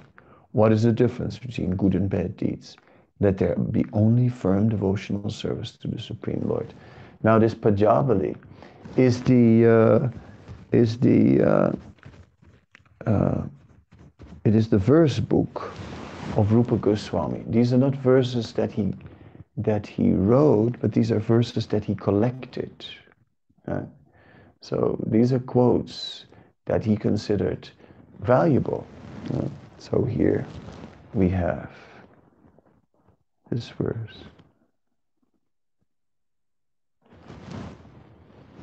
What 0.52 0.72
is 0.72 0.82
the 0.82 0.92
difference 0.92 1.38
between 1.38 1.76
good 1.76 1.94
and 1.94 2.08
bad 2.08 2.36
deeds? 2.36 2.76
That 3.20 3.38
there 3.38 3.54
be 3.56 3.84
only 3.92 4.28
firm 4.28 4.68
devotional 4.68 5.30
service 5.30 5.72
to 5.72 5.88
the 5.88 6.00
Supreme 6.00 6.42
Lord. 6.46 6.72
Now, 7.22 7.38
this 7.38 7.54
Padyavali 7.54 8.34
is 8.96 9.22
the 9.22 9.66
uh, 9.66 10.08
is 10.72 10.98
the 10.98 11.42
uh, 11.42 11.72
uh, 13.06 13.42
it 14.44 14.54
is 14.54 14.68
the 14.68 14.78
verse 14.78 15.20
book 15.20 15.70
of 16.36 16.52
Rupa 16.52 16.76
Goswami. 16.76 17.44
These 17.46 17.72
are 17.74 17.78
not 17.78 17.94
verses 17.96 18.52
that 18.52 18.72
he 18.72 18.94
that 19.56 19.86
he 19.86 20.12
wrote, 20.12 20.76
but 20.80 20.92
these 20.92 21.12
are 21.12 21.20
verses 21.20 21.66
that 21.66 21.84
he 21.84 21.94
collected. 21.94 22.72
So 24.62 24.98
these 25.06 25.32
are 25.32 25.38
quotes 25.38 26.26
that 26.66 26.84
he 26.84 26.96
considered 26.96 27.68
valuable. 28.20 28.86
So 29.78 30.04
here 30.04 30.44
we 31.14 31.28
have 31.30 31.70
this 33.50 33.68
verse. 33.78 34.24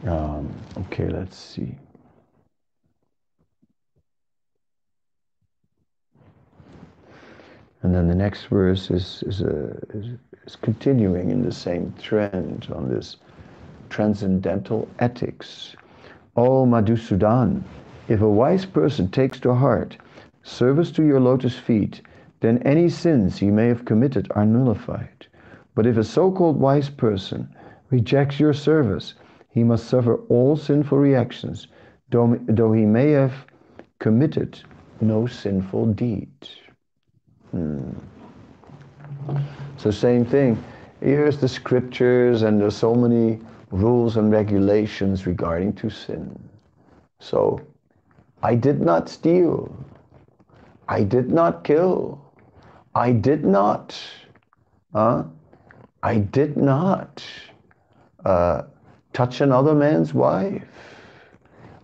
Um, 0.06 0.54
okay, 0.78 1.10
let's 1.10 1.38
see. 1.38 1.76
And 7.84 7.94
then 7.94 8.08
the 8.08 8.16
next 8.16 8.46
verse 8.46 8.90
is, 8.90 9.24
is, 9.28 9.42
a, 9.42 9.78
is, 9.94 10.18
is 10.46 10.56
continuing 10.56 11.30
in 11.32 11.44
the 11.44 11.52
same 11.52 11.94
trend 12.02 12.68
on 12.74 12.90
this 12.90 13.18
transcendental 13.90 14.88
ethics. 15.00 15.76
O 16.36 16.66
Madhusudan, 16.66 17.64
if 18.08 18.22
a 18.22 18.30
wise 18.30 18.66
person 18.66 19.10
takes 19.10 19.40
to 19.42 19.54
heart 19.54 19.98
service 20.44 20.92
to 20.92 21.04
your 21.04 21.20
lotus 21.20 21.58
feet, 21.58 22.02
then 22.40 22.60
any 22.60 22.90
sins 22.90 23.38
he 23.38 23.50
may 23.50 23.68
have 23.68 23.86
committed 23.86 24.28
are 24.32 24.46
nullified. 24.46 25.28
But 25.76 25.86
if 25.86 25.98
a 25.98 26.04
so 26.04 26.32
called 26.32 26.60
wise 26.60 26.90
person 26.90 27.48
rejects 27.90 28.40
your 28.40 28.54
service, 28.54 29.14
he 29.50 29.64
must 29.64 29.88
suffer 29.88 30.18
all 30.30 30.56
sinful 30.56 30.98
reactions, 30.98 31.68
though, 32.10 32.40
though 32.48 32.74
he 32.74 32.86
may 32.86 33.12
have 33.12 33.34
committed 34.00 34.60
no 35.02 35.26
sinful 35.26 35.88
deed. 35.94 36.30
Hmm. 37.52 37.92
So, 39.78 39.92
same 39.92 40.26
thing. 40.26 40.64
Here's 41.02 41.40
the 41.40 41.48
scriptures, 41.48 42.42
and 42.42 42.60
there's 42.60 42.76
so 42.76 42.96
many 42.96 43.40
rules 43.72 44.18
and 44.18 44.32
regulations 44.32 45.26
regarding 45.26 45.74
to 45.74 45.90
sin. 45.90 46.38
So, 47.20 47.62
I 48.44 48.56
did 48.56 48.82
not 48.82 49.10
steal. 49.10 49.76
I 50.88 51.04
did 51.04 51.32
not 51.32 51.64
kill. 51.64 52.27
I 52.98 53.12
did 53.12 53.46
not. 53.46 53.96
Uh, 54.92 55.24
I 56.02 56.18
did 56.18 56.58
not 56.58 57.24
uh, 58.26 58.64
touch 59.14 59.42
another 59.42 59.76
man's 59.76 60.16
wife. 60.16 60.64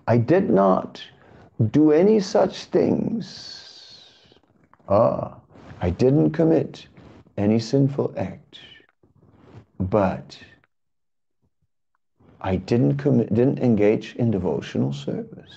I 0.08 0.18
did 0.18 0.50
not 0.50 1.04
do 1.70 1.92
any 1.92 2.20
such 2.20 2.66
things. 2.66 3.30
Ah. 4.90 5.38
I 5.82 5.90
didn't 5.90 6.32
commit 6.32 6.88
any 7.38 7.60
sinful 7.60 8.14
act, 8.18 8.60
but 9.80 10.40
I 12.42 12.56
didn't 12.56 12.98
commit, 12.98 13.34
didn't 13.34 13.60
engage 13.60 14.16
in 14.16 14.32
devotional 14.32 14.94
service. 14.94 15.56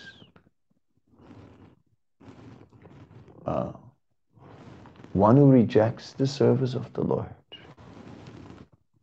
Uh, 3.46 3.72
one 5.16 5.36
who 5.36 5.50
rejects 5.50 6.12
the 6.12 6.26
service 6.26 6.74
of 6.74 6.92
the 6.92 7.02
Lord 7.02 7.34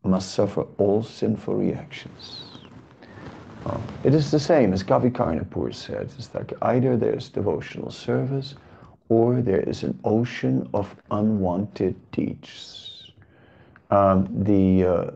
must 0.03 0.33
suffer 0.33 0.65
all 0.77 1.01
sinful 1.01 1.55
reactions. 1.55 2.43
It 4.03 4.13
is 4.13 4.29
the 4.31 4.39
same 4.39 4.73
as 4.73 4.83
Kavi 4.83 5.11
Karnapur 5.11 5.73
said. 5.73 6.11
It's 6.17 6.33
like 6.35 6.51
either 6.61 6.97
there's 6.97 7.29
devotional 7.29 7.89
service 7.89 8.55
or 9.07 9.41
there 9.41 9.61
is 9.61 9.83
an 9.83 9.97
ocean 10.03 10.69
of 10.73 10.93
unwanted 11.11 11.95
deeds. 12.11 13.11
Um, 13.89 14.27
the 14.43 14.85
uh, 14.85 15.11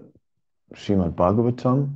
Srimad 0.74 1.16
Bhagavatam 1.16 1.93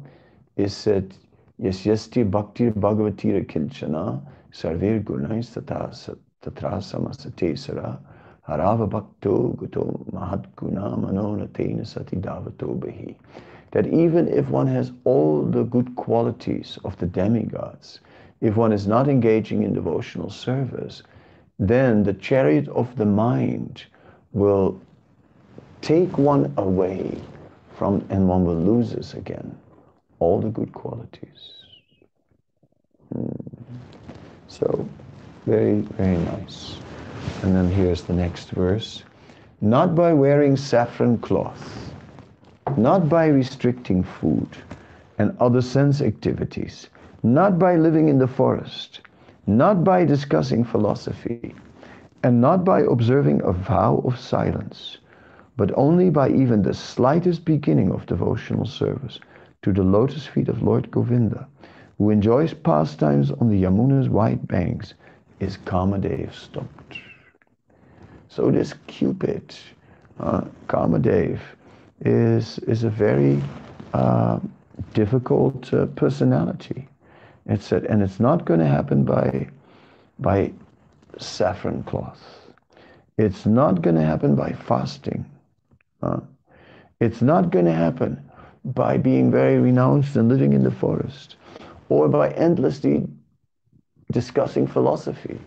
is 0.57 0.75
said, 0.75 1.15
Yes, 1.57 1.83
yasti 1.83 2.29
bhaktir 2.29 2.73
bhagavatira 2.73 3.45
kinchana 3.45 4.21
sarvir 4.51 5.01
gunais 5.03 5.49
tatra 5.55 5.93
harava 8.51 8.87
bhakto 8.87 9.55
guto 9.55 10.05
manonatena 10.11 11.85
sati 11.85 12.17
davato. 12.17 13.15
That 13.71 13.87
even 13.87 14.27
if 14.27 14.49
one 14.49 14.67
has 14.67 14.91
all 15.05 15.43
the 15.43 15.63
good 15.63 15.95
qualities 15.95 16.77
of 16.83 16.97
the 16.97 17.05
demigods, 17.05 18.01
if 18.41 18.57
one 18.57 18.73
is 18.73 18.87
not 18.87 19.07
engaging 19.07 19.63
in 19.63 19.73
devotional 19.73 20.29
service, 20.29 21.03
then 21.59 22.03
the 22.03 22.13
chariot 22.13 22.67
of 22.69 22.93
the 22.97 23.05
mind 23.05 23.85
will 24.33 24.79
take 25.81 26.17
one 26.17 26.51
away 26.57 27.17
from, 27.77 28.05
and 28.09 28.27
one 28.27 28.43
will 28.45 28.59
lose 28.59 28.91
this 28.91 29.13
again, 29.13 29.55
all 30.19 30.41
the 30.41 30.49
good 30.49 30.73
qualities. 30.73 31.53
Hmm. 33.13 33.29
So, 34.47 34.87
very, 35.45 35.81
very 35.81 36.17
nice. 36.17 36.75
And 37.43 37.55
then 37.55 37.69
here's 37.69 38.03
the 38.03 38.13
next 38.13 38.51
verse. 38.51 39.03
Not 39.61 39.95
by 39.95 40.13
wearing 40.13 40.55
saffron 40.57 41.17
cloth, 41.17 41.93
not 42.77 43.09
by 43.09 43.27
restricting 43.27 44.03
food 44.03 44.47
and 45.17 45.35
other 45.39 45.61
sense 45.61 46.01
activities, 46.01 46.89
not 47.23 47.59
by 47.59 47.75
living 47.75 48.09
in 48.09 48.19
the 48.19 48.27
forest, 48.27 49.01
not 49.47 49.83
by 49.83 50.05
discussing 50.05 50.63
philosophy, 50.63 51.53
and 52.23 52.39
not 52.39 52.63
by 52.63 52.81
observing 52.81 53.41
a 53.43 53.51
vow 53.51 54.01
of 54.05 54.17
silence, 54.19 54.97
but 55.57 55.71
only 55.75 56.09
by 56.09 56.29
even 56.29 56.61
the 56.61 56.73
slightest 56.73 57.43
beginning 57.43 57.91
of 57.91 58.05
devotional 58.05 58.65
service 58.65 59.19
to 59.61 59.73
the 59.73 59.83
lotus 59.83 60.25
feet 60.25 60.47
of 60.47 60.61
Lord 60.63 60.89
Govinda, 60.91 61.47
who 61.97 62.09
enjoys 62.09 62.53
pastimes 62.53 63.31
on 63.31 63.49
the 63.49 63.61
Yamuna's 63.61 64.09
white 64.09 64.47
banks, 64.47 64.93
is 65.39 65.57
Kamadev 65.57 66.33
stopped. 66.33 66.97
So 68.31 68.51
this 68.51 68.75
Cupid, 68.87 69.55
uh, 70.19 70.41
Kamadev, 70.67 71.39
is, 72.05 72.59
is 72.59 72.85
a 72.85 72.89
very 72.89 73.43
uh, 73.93 74.39
difficult 74.93 75.73
uh, 75.73 75.87
personality. 75.87 76.87
It's 77.45 77.71
a, 77.73 77.81
and 77.89 78.01
it's 78.01 78.19
not 78.21 78.45
going 78.45 78.61
to 78.61 78.67
happen 78.67 79.03
by, 79.03 79.49
by 80.19 80.53
saffron 81.17 81.83
cloth. 81.83 82.23
It's 83.17 83.45
not 83.45 83.81
going 83.81 83.97
to 83.97 84.05
happen 84.05 84.35
by 84.35 84.53
fasting. 84.53 85.25
Uh, 86.01 86.21
It's 87.01 87.21
not 87.21 87.51
going 87.51 87.65
to 87.65 87.73
happen 87.73 88.17
by 88.63 88.97
being 88.97 89.31
very 89.31 89.59
renounced 89.59 90.15
and 90.15 90.29
living 90.29 90.53
in 90.53 90.63
the 90.63 90.71
forest 90.71 91.35
or 91.89 92.07
by 92.07 92.31
endlessly 92.31 93.07
discussing 94.11 94.67
philosophy. 94.67 95.39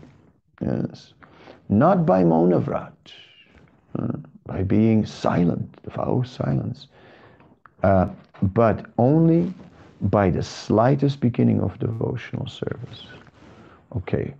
Yes. 0.60 1.13
Not 1.68 2.06
by 2.06 2.24
monavrat, 2.24 2.92
uh, 3.98 4.16
by 4.46 4.62
being 4.62 5.04
silent, 5.06 5.76
the 5.82 5.90
vow 5.90 6.22
silence, 6.22 6.88
uh, 7.82 8.08
but 8.42 8.86
only 8.98 9.52
by 10.02 10.30
the 10.30 10.42
slightest 10.42 11.20
beginning 11.20 11.60
of 11.60 11.78
devotional 11.78 12.46
service. 12.46 13.06
Okay, 13.96 14.34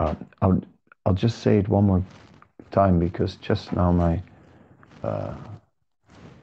uh, 0.00 0.14
I'll, 0.42 0.60
I'll 1.04 1.14
just 1.14 1.38
say 1.40 1.58
it 1.58 1.68
one 1.68 1.84
more 1.86 2.02
time 2.70 2.98
because 2.98 3.36
just 3.36 3.72
now 3.72 3.92
my 3.92 4.22
uh, 5.04 5.34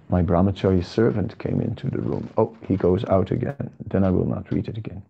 my 0.10 0.22
brahmachari 0.24 0.84
servant 0.84 1.38
came 1.40 1.62
into 1.62 1.90
the 1.90 2.00
room. 2.02 2.30
Oh, 2.38 2.56
he 2.68 2.78
goes 2.78 3.04
out 3.06 3.32
again. 3.32 3.70
Then 3.90 4.04
I 4.04 4.12
will 4.12 4.26
not 4.26 4.52
read 4.52 4.60
it 4.62 4.70
again. 4.72 5.02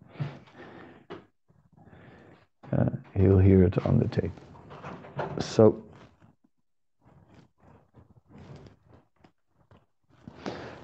Uh, 2.72 2.90
he'll 3.14 3.38
hear 3.38 3.62
it 3.64 3.84
on 3.86 3.98
the 3.98 4.08
tape. 4.08 4.43
So, 5.38 5.82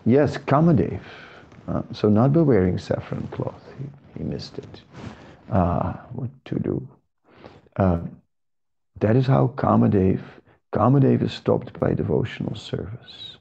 yes, 0.05 0.37
Kamadev. 0.37 1.01
Uh, 1.69 1.83
so 1.93 2.09
not 2.09 2.33
wearing 2.33 2.79
saffron 2.79 3.27
cloth. 3.29 3.63
He, 3.79 4.19
he 4.19 4.25
missed 4.25 4.59
it. 4.59 4.81
Uh, 5.51 5.93
what 6.13 6.31
to 6.47 6.59
do? 6.59 6.89
Uh, 7.77 8.01
that 8.99 9.17
is 9.17 9.27
how 9.27 9.49
Kamadev, 9.57 10.21
Kamadev 10.73 11.23
is 11.23 11.33
stopped 11.33 11.79
by 11.79 11.95
devotional 11.95 12.55
service. 12.55 13.37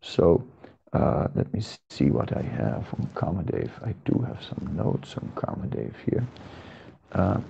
So 0.00 0.44
uh, 0.92 1.28
let 1.34 1.52
me 1.52 1.60
see 1.90 2.10
what 2.10 2.36
I 2.36 2.42
have 2.42 2.86
on 2.94 3.08
Kamadev. 3.14 3.70
I 3.84 3.94
do 4.04 4.18
have 4.26 4.42
some 4.42 4.74
notes 4.74 5.14
on 5.16 5.30
Kamadev 5.36 5.92
here. 6.06 6.26
Uh, 7.12 7.40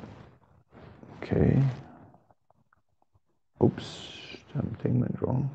okay. 1.23 1.63
Oops, 3.63 4.37
something 4.55 5.01
went 5.01 5.17
wrong. 5.21 5.51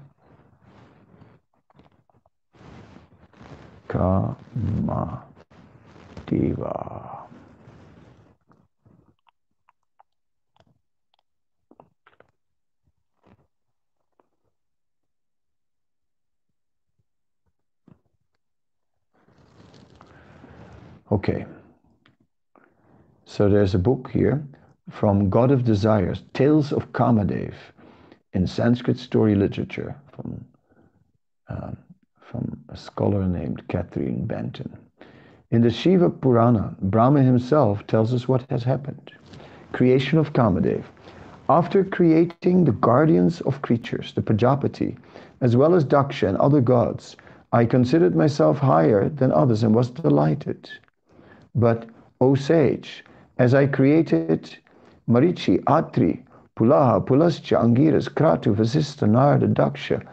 Kama 3.87 5.23
Deva. 6.25 7.19
Okay. 21.11 21.45
So 23.25 23.47
there's 23.47 23.75
a 23.75 23.79
book 23.79 24.09
here 24.11 24.43
from 24.89 25.29
God 25.29 25.51
of 25.51 25.63
Desires, 25.63 26.23
Tales 26.33 26.73
of 26.73 26.91
Kamadev 26.91 27.53
in 28.33 28.47
Sanskrit 28.47 28.97
story 28.97 29.35
literature 29.35 29.95
from, 30.11 30.43
uh, 31.47 31.71
from 32.19 32.59
a 32.69 32.77
scholar 32.77 33.27
named 33.27 33.67
Catherine 33.67 34.25
Benton. 34.25 34.75
In 35.51 35.61
the 35.61 35.69
Shiva 35.69 36.09
Purana, 36.09 36.75
Brahma 36.81 37.21
himself 37.21 37.85
tells 37.85 38.13
us 38.13 38.27
what 38.27 38.49
has 38.49 38.63
happened. 38.63 39.11
Creation 39.71 40.17
of 40.17 40.33
Kamadev. 40.33 40.83
After 41.47 41.83
creating 41.83 42.63
the 42.65 42.71
guardians 42.71 43.41
of 43.41 43.61
creatures, 43.61 44.13
the 44.13 44.21
Prajapati, 44.21 44.97
as 45.41 45.55
well 45.55 45.75
as 45.75 45.85
Daksha 45.85 46.27
and 46.27 46.37
other 46.37 46.61
gods, 46.61 47.15
I 47.51 47.65
considered 47.65 48.15
myself 48.15 48.57
higher 48.57 49.09
than 49.09 49.31
others 49.31 49.61
and 49.61 49.75
was 49.75 49.91
delighted. 49.91 50.69
But, 51.53 51.85
O 52.19 52.33
sage, 52.33 53.03
as 53.37 53.53
I 53.53 53.67
created 53.67 54.57
Marichi, 55.07 55.61
Atri, 55.67 56.23
Pulaha, 56.55 57.03
Pulastya, 57.03 57.57
Angiras, 57.57 58.07
Kratu, 58.07 58.53
Vasista, 58.53 59.07
Narada, 59.07 59.47
Daksha, 59.47 60.03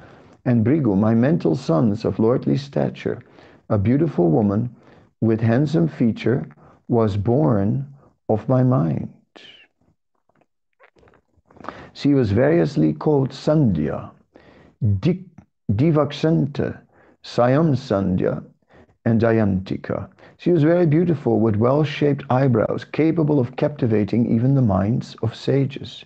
and 0.47 0.65
Bhrigu, 0.65 0.97
my 0.97 1.15
mental 1.15 1.55
sons 1.55 2.05
of 2.05 2.19
lordly 2.19 2.57
stature, 2.57 3.21
a 3.69 3.77
beautiful 3.77 4.31
woman 4.31 4.75
with 5.21 5.41
handsome 5.41 5.87
feature 5.87 6.47
was 6.89 7.17
born 7.17 7.87
of 8.29 8.49
my 8.49 8.63
mind. 8.63 9.13
She 11.93 12.15
was 12.15 12.33
variously 12.33 12.95
called 12.95 13.31
Sandhya, 13.31 14.11
Divakshanta, 14.83 16.81
Sayam 17.23 17.77
Sandhya, 17.77 18.43
and 19.05 19.21
Jayantika. 19.21 20.09
She 20.39 20.53
was 20.53 20.63
very 20.63 20.87
beautiful 20.87 21.39
with 21.39 21.57
well 21.57 21.85
shaped 21.85 22.25
eyebrows, 22.31 22.85
capable 22.85 23.39
of 23.39 23.57
captivating 23.57 24.35
even 24.35 24.55
the 24.55 24.63
minds 24.63 25.15
of 25.23 25.35
sages. 25.35 26.05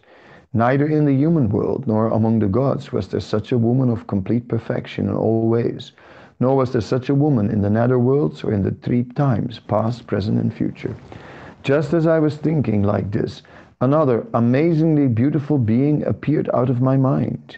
Neither 0.57 0.87
in 0.87 1.05
the 1.05 1.13
human 1.13 1.49
world 1.49 1.89
nor 1.89 2.07
among 2.07 2.39
the 2.39 2.47
gods 2.47 2.93
was 2.93 3.09
there 3.09 3.19
such 3.19 3.51
a 3.51 3.59
woman 3.59 3.91
of 3.91 4.07
complete 4.07 4.47
perfection 4.47 5.09
in 5.09 5.15
all 5.17 5.49
ways, 5.49 5.91
nor 6.39 6.57
was 6.57 6.71
there 6.71 6.81
such 6.81 7.09
a 7.09 7.15
woman 7.15 7.51
in 7.51 7.61
the 7.61 7.71
nether 7.71 7.99
worlds 7.99 8.45
or 8.45 8.53
in 8.53 8.63
the 8.63 8.71
three 8.71 9.03
times, 9.03 9.59
past, 9.59 10.07
present, 10.07 10.39
and 10.39 10.55
future. 10.55 10.95
Just 11.65 11.93
as 11.93 12.07
I 12.07 12.21
was 12.21 12.37
thinking 12.37 12.85
like 12.85 13.11
this, 13.11 13.43
another 13.81 14.29
amazingly 14.33 15.09
beautiful 15.09 15.59
being 15.59 16.05
appeared 16.05 16.49
out 16.55 16.71
of 16.71 16.81
my 16.81 16.97
mind. 16.97 17.57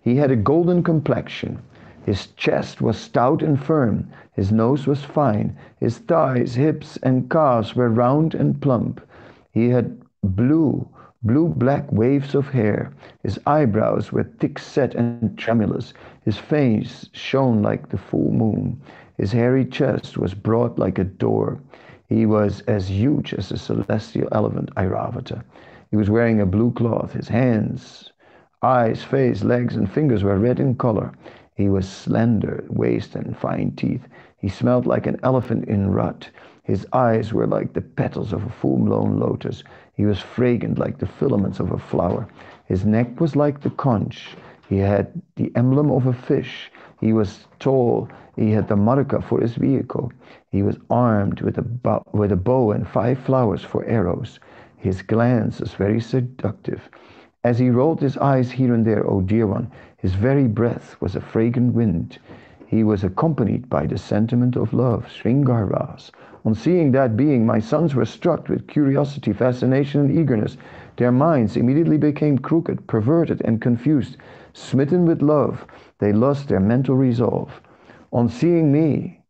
He 0.00 0.16
had 0.16 0.30
a 0.30 0.36
golden 0.36 0.82
complexion. 0.82 1.58
His 2.06 2.28
chest 2.28 2.80
was 2.80 2.96
stout 2.96 3.42
and 3.42 3.62
firm, 3.62 4.08
his 4.32 4.50
nose 4.50 4.86
was 4.86 5.04
fine, 5.04 5.54
his 5.80 5.98
thighs, 5.98 6.54
hips, 6.54 6.96
and 7.02 7.28
calves 7.28 7.76
were 7.76 7.90
round 7.90 8.34
and 8.34 8.58
plump. 8.58 9.02
He 9.52 9.68
had 9.68 10.00
blue, 10.22 10.88
blue 11.22 11.48
black 11.48 11.90
waves 11.92 12.34
of 12.34 12.48
hair. 12.48 12.92
His 13.22 13.38
eyebrows 13.46 14.12
were 14.12 14.22
thick 14.24 14.58
set 14.58 14.94
and 14.94 15.36
tremulous. 15.36 15.92
His 16.24 16.38
face 16.38 17.08
shone 17.12 17.62
like 17.62 17.88
the 17.88 17.98
full 17.98 18.30
moon. 18.30 18.80
His 19.16 19.32
hairy 19.32 19.64
chest 19.64 20.16
was 20.16 20.34
broad 20.34 20.78
like 20.78 20.98
a 20.98 21.04
door. 21.04 21.58
He 22.08 22.24
was 22.24 22.60
as 22.62 22.88
huge 22.88 23.34
as 23.34 23.48
the 23.48 23.58
celestial 23.58 24.28
elephant 24.32 24.70
Airavata. 24.76 25.42
He 25.90 25.96
was 25.96 26.08
wearing 26.08 26.40
a 26.40 26.46
blue 26.46 26.70
cloth. 26.70 27.12
His 27.12 27.28
hands, 27.28 28.12
eyes, 28.62 29.02
face, 29.02 29.42
legs, 29.42 29.76
and 29.76 29.90
fingers 29.90 30.22
were 30.22 30.38
red 30.38 30.60
in 30.60 30.74
color. 30.76 31.12
He 31.56 31.68
was 31.68 31.88
slender, 31.88 32.64
waist, 32.68 33.16
and 33.16 33.36
fine 33.36 33.72
teeth. 33.72 34.06
He 34.38 34.48
smelled 34.48 34.86
like 34.86 35.06
an 35.06 35.18
elephant 35.24 35.64
in 35.66 35.90
rut. 35.90 36.30
His 36.62 36.86
eyes 36.92 37.32
were 37.32 37.46
like 37.46 37.72
the 37.72 37.80
petals 37.80 38.32
of 38.32 38.44
a 38.44 38.50
full-blown 38.50 39.18
lotus. 39.18 39.64
He 39.98 40.06
was 40.06 40.20
fragrant 40.20 40.78
like 40.78 40.98
the 40.98 41.06
filaments 41.06 41.58
of 41.58 41.72
a 41.72 41.76
flower. 41.76 42.28
His 42.66 42.86
neck 42.86 43.20
was 43.20 43.34
like 43.34 43.60
the 43.60 43.70
conch. 43.70 44.36
He 44.68 44.78
had 44.78 45.20
the 45.34 45.50
emblem 45.56 45.90
of 45.90 46.06
a 46.06 46.12
fish. 46.12 46.70
He 47.00 47.12
was 47.12 47.48
tall. 47.58 48.08
He 48.36 48.52
had 48.52 48.68
the 48.68 48.76
makara 48.76 49.20
for 49.20 49.40
his 49.40 49.56
vehicle. 49.56 50.12
He 50.52 50.62
was 50.62 50.78
armed 50.88 51.40
with 51.40 51.58
a, 51.58 51.62
bow, 51.62 52.04
with 52.12 52.30
a 52.30 52.36
bow 52.36 52.70
and 52.70 52.86
five 52.86 53.18
flowers 53.18 53.64
for 53.64 53.84
arrows. 53.86 54.38
His 54.76 55.02
glance 55.02 55.58
was 55.58 55.74
very 55.74 56.00
seductive. 56.00 56.88
As 57.42 57.58
he 57.58 57.68
rolled 57.68 58.00
his 58.00 58.16
eyes 58.18 58.52
here 58.52 58.72
and 58.72 58.84
there, 58.86 59.04
O 59.04 59.20
dear 59.20 59.48
one, 59.48 59.68
his 59.96 60.14
very 60.14 60.46
breath 60.46 60.94
was 61.00 61.16
a 61.16 61.20
fragrant 61.20 61.74
wind. 61.74 62.20
He 62.68 62.84
was 62.84 63.02
accompanied 63.02 63.68
by 63.68 63.86
the 63.86 63.98
sentiment 63.98 64.54
of 64.54 64.72
love, 64.72 65.06
Sringarvas. 65.08 66.12
On 66.44 66.54
seeing 66.54 66.92
that 66.92 67.16
being, 67.16 67.44
my 67.44 67.58
sons 67.58 67.94
were 67.94 68.04
struck 68.04 68.48
with 68.48 68.68
curiosity, 68.68 69.32
fascination, 69.32 70.02
and 70.02 70.18
eagerness. 70.18 70.56
Their 70.96 71.12
minds 71.12 71.56
immediately 71.56 71.98
became 71.98 72.38
crooked, 72.38 72.86
perverted, 72.86 73.42
and 73.44 73.60
confused. 73.60 74.16
Smitten 74.52 75.04
with 75.04 75.22
love, 75.22 75.66
they 75.98 76.12
lost 76.12 76.48
their 76.48 76.60
mental 76.60 76.94
resolve. 76.94 77.60
On 78.12 78.28
seeing 78.28 78.72
me, 78.72 79.20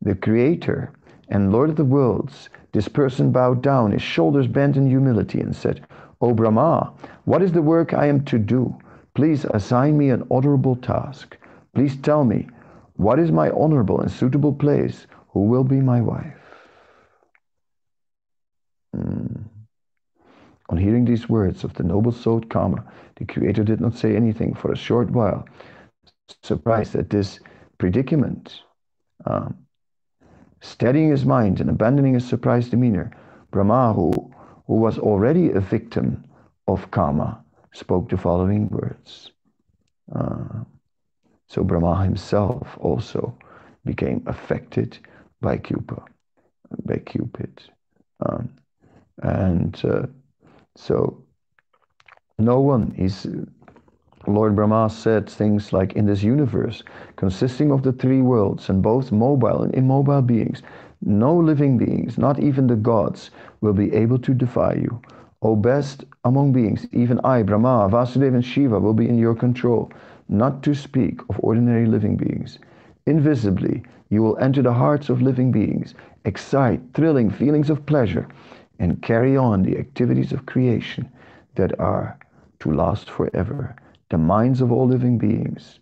the 0.00 0.14
Creator 0.14 0.92
and 1.28 1.52
Lord 1.52 1.70
of 1.70 1.76
the 1.76 1.84
worlds, 1.84 2.48
this 2.72 2.88
person 2.88 3.30
bowed 3.32 3.62
down, 3.62 3.92
his 3.92 4.02
shoulders 4.02 4.46
bent 4.46 4.76
in 4.76 4.86
humility, 4.86 5.40
and 5.40 5.54
said, 5.54 5.86
O 6.20 6.32
Brahma, 6.32 6.92
what 7.24 7.42
is 7.42 7.52
the 7.52 7.62
work 7.62 7.94
I 7.94 8.06
am 8.06 8.24
to 8.26 8.38
do? 8.38 8.76
Please 9.14 9.44
assign 9.46 9.96
me 9.96 10.10
an 10.10 10.26
honorable 10.30 10.76
task. 10.76 11.36
Please 11.74 11.96
tell 11.96 12.24
me, 12.24 12.48
what 12.96 13.18
is 13.18 13.30
my 13.32 13.50
honorable 13.50 14.00
and 14.00 14.10
suitable 14.10 14.52
place? 14.52 15.06
Who 15.30 15.40
will 15.40 15.64
be 15.64 15.80
my 15.80 16.00
wife? 16.00 16.43
Mm. 18.94 19.44
On 20.70 20.78
hearing 20.78 21.04
these 21.04 21.28
words 21.28 21.64
of 21.64 21.74
the 21.74 21.82
noble 21.82 22.12
soul 22.12 22.40
Kama, 22.40 22.84
the 23.16 23.24
Creator 23.26 23.64
did 23.64 23.80
not 23.80 23.94
say 23.94 24.16
anything 24.16 24.54
for 24.54 24.72
a 24.72 24.76
short 24.76 25.10
while, 25.10 25.46
surprised 26.42 26.94
at 26.94 27.10
this 27.10 27.40
predicament. 27.78 28.62
Um, 29.26 29.56
steadying 30.60 31.10
his 31.10 31.24
mind 31.24 31.60
and 31.60 31.70
abandoning 31.70 32.14
his 32.14 32.26
surprised 32.26 32.70
demeanor, 32.70 33.10
Brahma, 33.50 33.92
who, 33.92 34.12
who 34.66 34.74
was 34.74 34.98
already 34.98 35.50
a 35.50 35.60
victim 35.60 36.24
of 36.66 36.90
Kama, 36.90 37.44
spoke 37.72 38.08
the 38.08 38.16
following 38.16 38.68
words. 38.68 39.32
Uh, 40.14 40.64
So 41.48 41.62
Brahma 41.62 42.02
himself 42.02 42.76
also 42.80 43.36
became 43.84 44.22
affected 44.26 44.98
by 45.40 45.58
Cupid, 45.58 46.02
by 46.84 46.96
Cupid. 46.98 47.60
Um, 48.20 48.48
and 49.22 49.80
uh, 49.84 50.06
so 50.76 51.22
no 52.38 52.60
one 52.60 52.94
is 52.98 53.26
Lord 54.26 54.56
Brahma 54.56 54.88
said 54.90 55.28
things 55.28 55.72
like 55.72 55.92
in 55.92 56.06
this 56.06 56.22
universe 56.22 56.82
consisting 57.16 57.70
of 57.70 57.82
the 57.82 57.92
three 57.92 58.22
worlds 58.22 58.68
and 58.68 58.82
both 58.82 59.12
mobile 59.12 59.62
and 59.62 59.74
immobile 59.74 60.22
beings 60.22 60.62
no 61.02 61.36
living 61.36 61.76
beings 61.78 62.18
not 62.18 62.40
even 62.40 62.66
the 62.66 62.76
gods 62.76 63.30
will 63.60 63.74
be 63.74 63.92
able 63.92 64.18
to 64.18 64.34
defy 64.34 64.72
you. 64.74 65.00
O 65.42 65.54
best 65.54 66.04
among 66.24 66.52
beings 66.52 66.86
even 66.92 67.20
i 67.22 67.42
brahma 67.42 67.88
vasudeva 67.90 68.36
and 68.36 68.44
shiva 68.44 68.80
will 68.80 68.94
be 68.94 69.08
in 69.08 69.18
your 69.18 69.34
control 69.34 69.92
not 70.28 70.62
to 70.62 70.74
speak 70.74 71.20
of 71.28 71.38
ordinary 71.40 71.86
living 71.86 72.16
beings. 72.16 72.58
Invisibly 73.06 73.82
you 74.08 74.22
will 74.22 74.38
enter 74.38 74.62
the 74.62 74.72
hearts 74.72 75.08
of 75.08 75.22
living 75.22 75.52
beings 75.52 75.94
excite 76.24 76.80
thrilling 76.94 77.30
feelings 77.30 77.70
of 77.70 77.84
pleasure 77.86 78.26
and 78.78 79.02
carry 79.02 79.36
on 79.36 79.62
the 79.62 79.78
activities 79.78 80.32
of 80.32 80.46
creation 80.46 81.10
that 81.54 81.78
are 81.78 82.18
to 82.60 82.72
last 82.72 83.10
forever. 83.10 83.74
The 84.10 84.18
minds 84.18 84.60
of 84.60 84.72
all 84.72 84.86
living 84.86 85.18
beings 85.18 85.80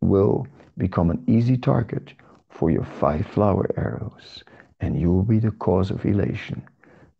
will 0.00 0.46
become 0.78 1.10
an 1.10 1.22
easy 1.26 1.56
target 1.56 2.12
for 2.48 2.70
your 2.70 2.84
five 2.84 3.26
flower 3.26 3.68
arrows, 3.76 4.42
and 4.80 5.00
you 5.00 5.10
will 5.12 5.22
be 5.22 5.38
the 5.38 5.50
cause 5.52 5.90
of 5.90 6.04
elation. 6.04 6.62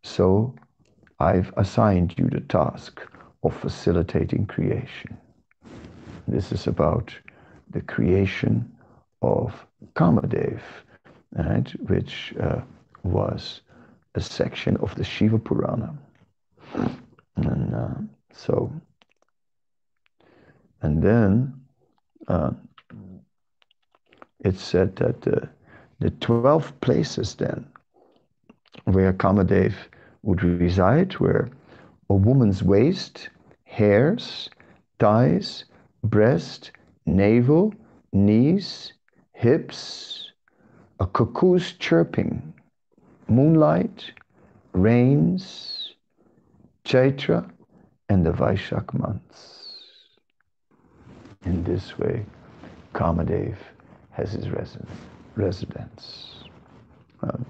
So 0.03 0.55
I've 1.21 1.53
assigned 1.57 2.15
you 2.19 2.29
the 2.29 2.41
task 2.41 3.01
of 3.43 3.55
facilitating 3.55 4.47
creation. 4.47 5.17
This 6.29 6.53
is 6.53 6.67
about 6.67 7.15
the 7.71 7.81
creation 7.81 8.71
of 9.23 9.67
Kamadev, 9.95 10.61
right, 11.37 11.69
which 11.89 12.35
uh, 12.41 12.61
was 13.03 13.63
a 14.15 14.21
section 14.21 14.77
of 14.79 14.95
the 14.95 15.05
Shiva 15.05 15.39
Purana. 15.39 15.95
And 17.37 17.75
uh, 17.75 17.95
so, 18.33 18.73
and 20.83 21.03
then 21.03 21.55
uh, 22.29 22.51
it 24.41 24.59
said 24.59 24.97
that 24.97 25.27
uh, 25.27 25.47
the 26.01 26.11
12 26.11 26.81
places 26.81 27.35
then 27.37 27.67
where 28.85 29.13
Kamadev 29.13 29.73
would 30.23 30.43
reside 30.43 31.17
were 31.19 31.49
a 32.11 32.15
woman's 32.15 32.63
waist, 32.63 33.29
hairs, 33.65 34.51
thighs, 34.99 35.65
breast, 36.05 36.73
navel, 37.07 37.73
knees, 38.13 38.93
hips, 39.33 40.33
a 41.01 41.07
cuckoo's 41.07 41.73
chirping, 41.73 42.53
moonlight, 43.33 44.13
rains, 44.73 45.95
Chaitra, 46.85 47.51
and 48.09 48.27
the 48.27 48.33
Vaishak 48.33 48.93
months. 48.93 49.63
In 51.45 51.65
this 51.65 51.99
way, 51.99 52.25
Kamadev 52.95 53.57
has 54.11 54.33
his 54.33 54.49
residence. 55.35 56.45
Um, 57.23 57.47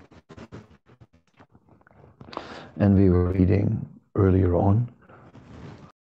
and 2.78 2.94
we 2.94 3.10
were 3.10 3.32
reading 3.32 3.84
earlier 4.14 4.54
on, 4.54 4.88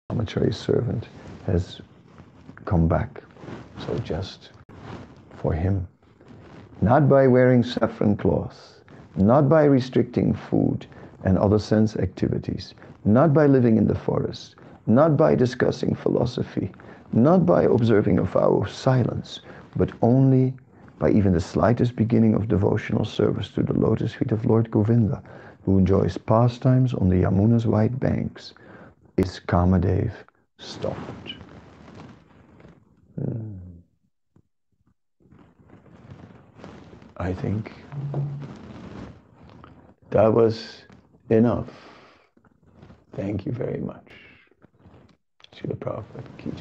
Brahmachari's 0.09 0.57
servant 0.57 1.07
has 1.47 1.81
come 2.65 2.87
back. 2.87 3.21
So 3.85 3.97
just 3.99 4.51
for 5.37 5.53
him, 5.53 5.87
not 6.81 7.09
by 7.09 7.27
wearing 7.27 7.63
saffron 7.63 8.15
cloth, 8.15 8.74
not 9.17 9.49
by 9.49 9.63
restricting 9.63 10.33
food 10.33 10.85
and 11.23 11.37
other 11.37 11.59
sense 11.59 11.95
activities, 11.97 12.73
not 13.03 13.33
by 13.33 13.45
living 13.45 13.77
in 13.77 13.87
the 13.87 13.95
forest, 13.95 14.55
not 14.87 15.17
by 15.17 15.35
discussing 15.35 15.95
philosophy, 15.95 16.71
not 17.13 17.45
by 17.45 17.63
observing 17.63 18.19
a 18.19 18.23
vow 18.23 18.61
of 18.61 18.69
silence, 18.69 19.41
but 19.75 19.91
only 20.01 20.53
by 20.99 21.09
even 21.09 21.33
the 21.33 21.41
slightest 21.41 21.95
beginning 21.95 22.33
of 22.35 22.47
devotional 22.47 23.05
service 23.05 23.49
to 23.49 23.63
the 23.63 23.73
lotus 23.73 24.13
feet 24.13 24.31
of 24.31 24.45
Lord 24.45 24.71
Govinda, 24.71 25.21
who 25.63 25.77
enjoys 25.77 26.17
pastimes 26.17 26.93
on 26.93 27.09
the 27.09 27.23
Yamuna's 27.23 27.65
white 27.65 27.99
banks, 27.99 28.53
is 29.17 29.41
Kamadev 29.47 30.11
stopped. 30.57 31.33
Hmm. 33.15 33.53
I 37.17 37.33
think 37.33 37.71
that 40.15 40.33
was 40.33 40.83
enough. 41.29 41.67
Thank 43.17 43.45
you 43.45 43.51
very 43.51 43.81
much. 43.81 44.07
Srila 45.53 45.75
Prabhupada 45.75 46.37
Ki. 46.37 46.51